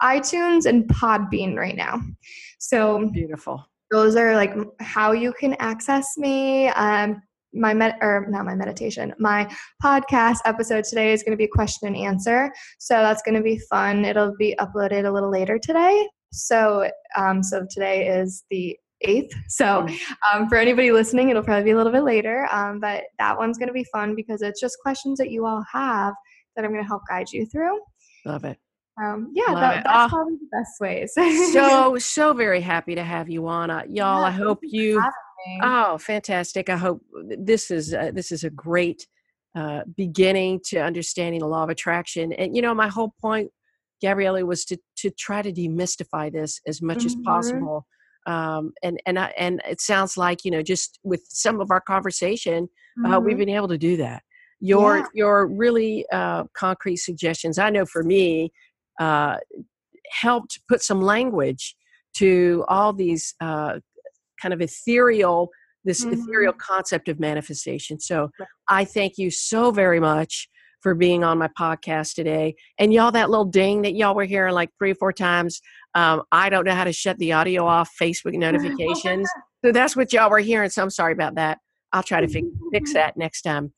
iTunes 0.01 0.65
and 0.65 0.87
Podbean 0.87 1.55
right 1.55 1.75
now. 1.75 2.01
So 2.59 3.09
beautiful 3.09 3.65
those 3.91 4.15
are 4.15 4.35
like 4.35 4.55
how 4.79 5.11
you 5.11 5.31
can 5.33 5.53
access 5.59 6.17
me 6.17 6.67
um 6.69 7.21
my 7.53 7.73
med 7.73 7.95
or 8.01 8.25
not 8.29 8.45
my 8.45 8.55
meditation 8.55 9.13
my 9.19 9.49
podcast 9.83 10.37
episode 10.45 10.83
today 10.83 11.13
is 11.13 11.21
going 11.23 11.31
to 11.31 11.37
be 11.37 11.43
a 11.45 11.55
question 11.55 11.87
and 11.87 11.95
answer. 11.95 12.51
So 12.79 12.95
that's 12.95 13.21
going 13.21 13.35
to 13.35 13.41
be 13.43 13.59
fun. 13.69 14.05
It'll 14.05 14.33
be 14.37 14.55
uploaded 14.59 15.05
a 15.07 15.11
little 15.11 15.29
later 15.31 15.59
today. 15.61 16.07
So 16.31 16.89
um 17.17 17.43
so 17.43 17.65
today 17.69 18.07
is 18.07 18.43
the 18.49 18.75
8th 19.05 19.29
so 19.49 19.85
um, 20.33 20.47
for 20.47 20.55
anybody 20.55 20.91
listening 20.93 21.29
it'll 21.29 21.43
probably 21.43 21.65
be 21.65 21.71
a 21.71 21.77
little 21.77 21.91
bit 21.91 22.03
later. 22.03 22.47
Um, 22.51 22.79
but 22.79 23.03
that 23.19 23.37
one's 23.37 23.57
going 23.57 23.67
to 23.67 23.73
be 23.73 23.85
fun 23.91 24.15
because 24.15 24.41
it's 24.41 24.59
just 24.61 24.77
questions 24.81 25.17
that 25.19 25.29
you 25.29 25.45
all 25.45 25.63
have 25.71 26.13
that 26.55 26.63
i'm 26.65 26.71
going 26.71 26.83
to 26.83 26.87
help 26.87 27.01
guide 27.09 27.27
you 27.31 27.45
through. 27.45 27.79
Love 28.25 28.45
it. 28.45 28.57
Um, 29.03 29.31
yeah 29.33 29.53
that, 29.55 29.83
that's 29.83 29.87
Ah. 29.87 30.07
probably 30.07 30.35
the 30.35 30.47
best 30.51 30.79
ways. 30.79 31.13
So 31.51 31.97
so 31.99 32.33
very 32.33 32.61
happy 32.61 32.95
to 32.95 33.03
have 33.03 33.27
you 33.29 33.47
on. 33.47 33.69
Uh, 33.71 33.83
y'all 33.89 34.21
Yeah, 34.21 34.27
i 34.27 34.31
hope 34.31 34.59
you 34.61 35.01
you 35.47 35.61
for 35.61 35.65
having 35.67 35.81
me. 35.83 35.93
Oh, 35.93 35.97
fantastic! 35.97 36.69
I 36.69 36.77
hope 36.77 37.01
this 37.37 37.71
is 37.71 37.93
uh, 37.93 38.11
this 38.13 38.31
is 38.31 38.43
a 38.43 38.49
great 38.49 39.07
uh, 39.55 39.81
beginning 39.95 40.59
to 40.65 40.79
understanding 40.79 41.39
the 41.39 41.47
law 41.47 41.63
of 41.63 41.69
attraction. 41.69 42.33
And 42.33 42.55
you 42.55 42.61
know, 42.61 42.73
my 42.73 42.87
whole 42.87 43.13
point, 43.21 43.51
Gabriella, 44.01 44.45
was 44.45 44.65
to 44.65 44.77
to 44.97 45.09
try 45.11 45.41
to 45.41 45.51
demystify 45.51 46.31
this 46.31 46.59
as 46.67 46.81
much 46.81 46.99
mm-hmm. 46.99 47.07
as 47.07 47.15
possible. 47.23 47.85
Um, 48.25 48.73
and 48.81 48.99
and 49.05 49.19
I, 49.19 49.33
and 49.37 49.61
it 49.69 49.81
sounds 49.81 50.17
like 50.17 50.45
you 50.45 50.51
know 50.51 50.61
just 50.61 50.99
with 51.03 51.23
some 51.29 51.61
of 51.61 51.71
our 51.71 51.81
conversation, 51.81 52.69
mm-hmm. 52.97 53.13
uh, 53.13 53.19
we've 53.19 53.33
mm-hmm. 53.33 53.39
been 53.39 53.49
able 53.49 53.67
to 53.67 53.77
do 53.77 53.97
that. 53.97 54.23
Your 54.59 54.97
yeah. 54.97 55.05
your 55.13 55.47
really 55.47 56.05
uh, 56.11 56.45
concrete 56.55 56.97
suggestions, 56.97 57.59
I 57.59 57.69
know 57.69 57.85
for 57.85 58.01
me, 58.01 58.51
uh, 58.99 59.37
helped 60.09 60.61
put 60.67 60.81
some 60.81 61.01
language 61.01 61.75
to 62.15 62.63
all 62.67 62.93
these 62.93 63.35
uh, 63.41 63.79
kind 64.43 64.53
of 64.53 64.61
ethereal 64.61 65.49
this 65.85 66.05
mm-hmm. 66.05 66.21
ethereal 66.21 66.53
concept 66.53 67.09
of 67.09 67.19
manifestation. 67.19 67.99
So 67.99 68.29
I 68.67 68.85
thank 68.85 69.17
you 69.17 69.29
so 69.31 69.71
very 69.71 69.99
much 69.99 70.49
for 70.81 70.95
being 70.95 71.23
on 71.23 71.37
my 71.37 71.49
podcast 71.57 72.13
today. 72.13 72.55
And 72.77 72.93
y'all, 72.93 73.11
that 73.11 73.29
little 73.29 73.45
ding 73.45 73.83
that 73.83 73.95
y'all 73.95 74.15
were 74.15 74.25
hearing 74.25 74.53
like 74.53 74.69
three 74.77 74.91
or 74.91 74.95
four 74.95 75.13
times, 75.13 75.61
um, 75.95 76.23
I 76.31 76.49
don't 76.49 76.65
know 76.65 76.75
how 76.75 76.83
to 76.83 76.91
shut 76.91 77.17
the 77.19 77.33
audio 77.33 77.65
off 77.65 77.89
Facebook 78.01 78.33
notifications. 78.33 79.29
so 79.65 79.71
that's 79.71 79.95
what 79.95 80.11
y'all 80.11 80.29
were 80.29 80.39
hearing. 80.39 80.69
So 80.69 80.81
I'm 80.81 80.89
sorry 80.89 81.13
about 81.13 81.35
that. 81.35 81.59
I'll 81.93 82.03
try 82.03 82.21
to 82.21 82.27
fi- 82.27 82.43
fix 82.71 82.93
that 82.93 83.15
next 83.15 83.43
time. 83.43 83.71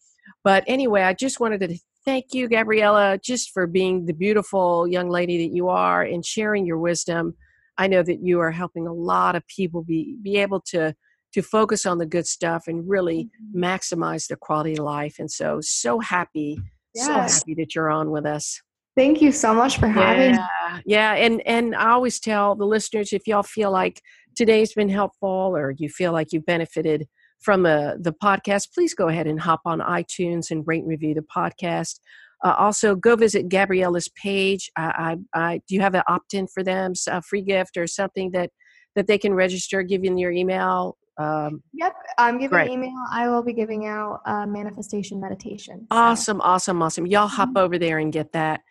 But 0.43 0.63
anyway, 0.66 1.03
I 1.03 1.13
just 1.13 1.39
wanted 1.39 1.59
to 1.61 1.78
thank 2.05 2.34
you, 2.34 2.47
Gabriella, 2.47 3.20
just 3.24 3.51
for 3.51 3.68
being 3.68 4.05
the 4.05 4.13
beautiful 4.13 4.88
young 4.88 5.09
lady 5.09 5.47
that 5.47 5.53
you 5.55 5.70
are 5.70 6.01
and 6.01 6.26
sharing 6.26 6.66
your 6.66 6.80
wisdom. 6.80 7.36
I 7.78 7.88
know 7.88 8.03
that 8.03 8.21
you 8.21 8.39
are 8.39 8.51
helping 8.51 8.88
a 8.88 8.93
lot 8.93 9.36
of 9.36 9.45
people 9.47 9.84
be, 9.84 10.17
be 10.21 10.38
able 10.38 10.61
to 10.67 10.95
to 11.36 11.41
focus 11.41 11.86
on 11.86 11.97
the 11.97 12.05
good 12.05 12.26
stuff 12.26 12.63
and 12.67 12.88
really 12.89 13.26
mm-hmm. 13.26 13.61
maximize 13.61 14.28
their 14.28 14.38
quality 14.38 14.71
of 14.71 14.86
life. 14.86 15.17
And 15.19 15.30
so, 15.30 15.59
so 15.61 15.99
happy, 15.99 16.57
yes. 16.93 17.05
so 17.05 17.13
happy 17.13 17.55
that 17.55 17.76
you're 17.76 17.89
on 17.89 18.09
with 18.09 18.26
us. 18.26 18.61
Thank 18.95 19.21
you 19.21 19.34
so 19.34 19.53
much 19.53 19.78
for 19.78 19.89
having. 19.89 20.36
Yeah, 20.36 20.80
yeah, 20.86 21.13
and 21.15 21.45
and 21.45 21.76
I 21.76 21.91
always 21.91 22.21
tell 22.21 22.55
the 22.55 22.65
listeners 22.65 23.11
if 23.11 23.28
y'all 23.28 23.43
feel 23.43 23.69
like 23.69 24.01
today's 24.38 24.73
been 24.73 24.88
helpful 24.88 25.51
or 25.53 25.76
you 25.78 25.89
feel 25.89 26.13
like 26.13 26.32
you 26.32 26.39
benefited 26.39 27.05
from 27.41 27.63
the 27.63 27.97
the 27.99 28.13
podcast, 28.13 28.73
please 28.73 28.93
go 28.93 29.09
ahead 29.09 29.28
and 29.28 29.41
hop 29.41 29.59
on 29.65 29.80
iTunes 29.82 30.49
and 30.49 30.63
rate 30.65 30.84
and 30.84 30.89
review 30.89 31.13
the 31.13 31.21
podcast. 31.23 31.99
Uh, 32.43 32.55
also, 32.57 32.95
go 32.95 33.15
visit 33.15 33.49
Gabriella's 33.49 34.09
page. 34.09 34.69
I, 34.75 35.17
I, 35.33 35.39
I 35.39 35.61
do 35.67 35.75
you 35.75 35.81
have 35.81 35.95
an 35.95 36.03
opt 36.07 36.33
in 36.33 36.47
for 36.47 36.63
them, 36.63 36.93
a 37.07 37.21
free 37.21 37.41
gift 37.41 37.77
or 37.77 37.88
something 37.88 38.31
that 38.31 38.49
that 38.95 39.07
they 39.07 39.17
can 39.17 39.33
register, 39.33 39.83
give 39.83 40.05
you 40.05 40.17
your 40.17 40.31
email 40.31 40.97
um, 41.17 41.63
yep, 41.73 41.93
I'm 42.17 42.38
giving 42.38 42.49
great. 42.49 42.71
email. 42.71 42.93
I 43.11 43.29
will 43.29 43.43
be 43.43 43.53
giving 43.53 43.86
out 43.88 44.21
uh, 44.25 44.45
manifestation 44.45 45.21
meditation. 45.21 45.88
So. 45.91 45.97
Awesome, 45.97 46.41
awesome, 46.41 46.81
awesome. 46.81 47.05
Y'all 47.05 47.27
hop 47.27 47.49
mm-hmm. 47.49 47.57
over 47.57 47.77
there 47.77 47.99
and 47.99 48.11
get 48.11 48.33
that. 48.33 48.61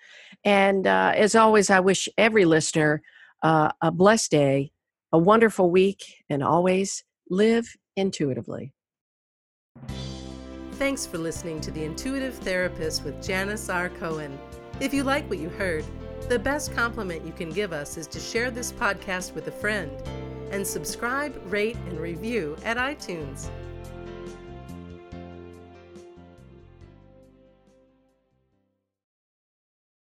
And 0.44 0.86
uh, 0.86 1.12
as 1.14 1.34
always, 1.34 1.70
I 1.70 1.80
wish 1.80 2.08
every 2.18 2.44
listener 2.44 3.02
uh, 3.42 3.70
a 3.80 3.90
blessed 3.90 4.30
day, 4.30 4.72
a 5.12 5.18
wonderful 5.18 5.70
week, 5.70 6.02
and 6.28 6.42
always 6.42 7.02
live 7.30 7.66
intuitively. 7.96 8.72
Thanks 10.78 11.06
for 11.06 11.18
listening 11.18 11.60
to 11.60 11.70
The 11.70 11.84
Intuitive 11.84 12.34
Therapist 12.34 13.04
with 13.04 13.22
Janis 13.22 13.68
R. 13.68 13.88
Cohen. 13.88 14.36
If 14.80 14.92
you 14.92 15.04
like 15.04 15.30
what 15.30 15.38
you 15.38 15.48
heard, 15.48 15.84
the 16.28 16.36
best 16.36 16.74
compliment 16.74 17.24
you 17.24 17.32
can 17.32 17.50
give 17.50 17.72
us 17.72 17.96
is 17.96 18.08
to 18.08 18.18
share 18.18 18.50
this 18.50 18.72
podcast 18.72 19.34
with 19.34 19.46
a 19.46 19.52
friend 19.52 19.92
and 20.50 20.66
subscribe, 20.66 21.40
rate, 21.46 21.76
and 21.86 22.00
review 22.00 22.56
at 22.64 22.76
iTunes. 22.76 23.50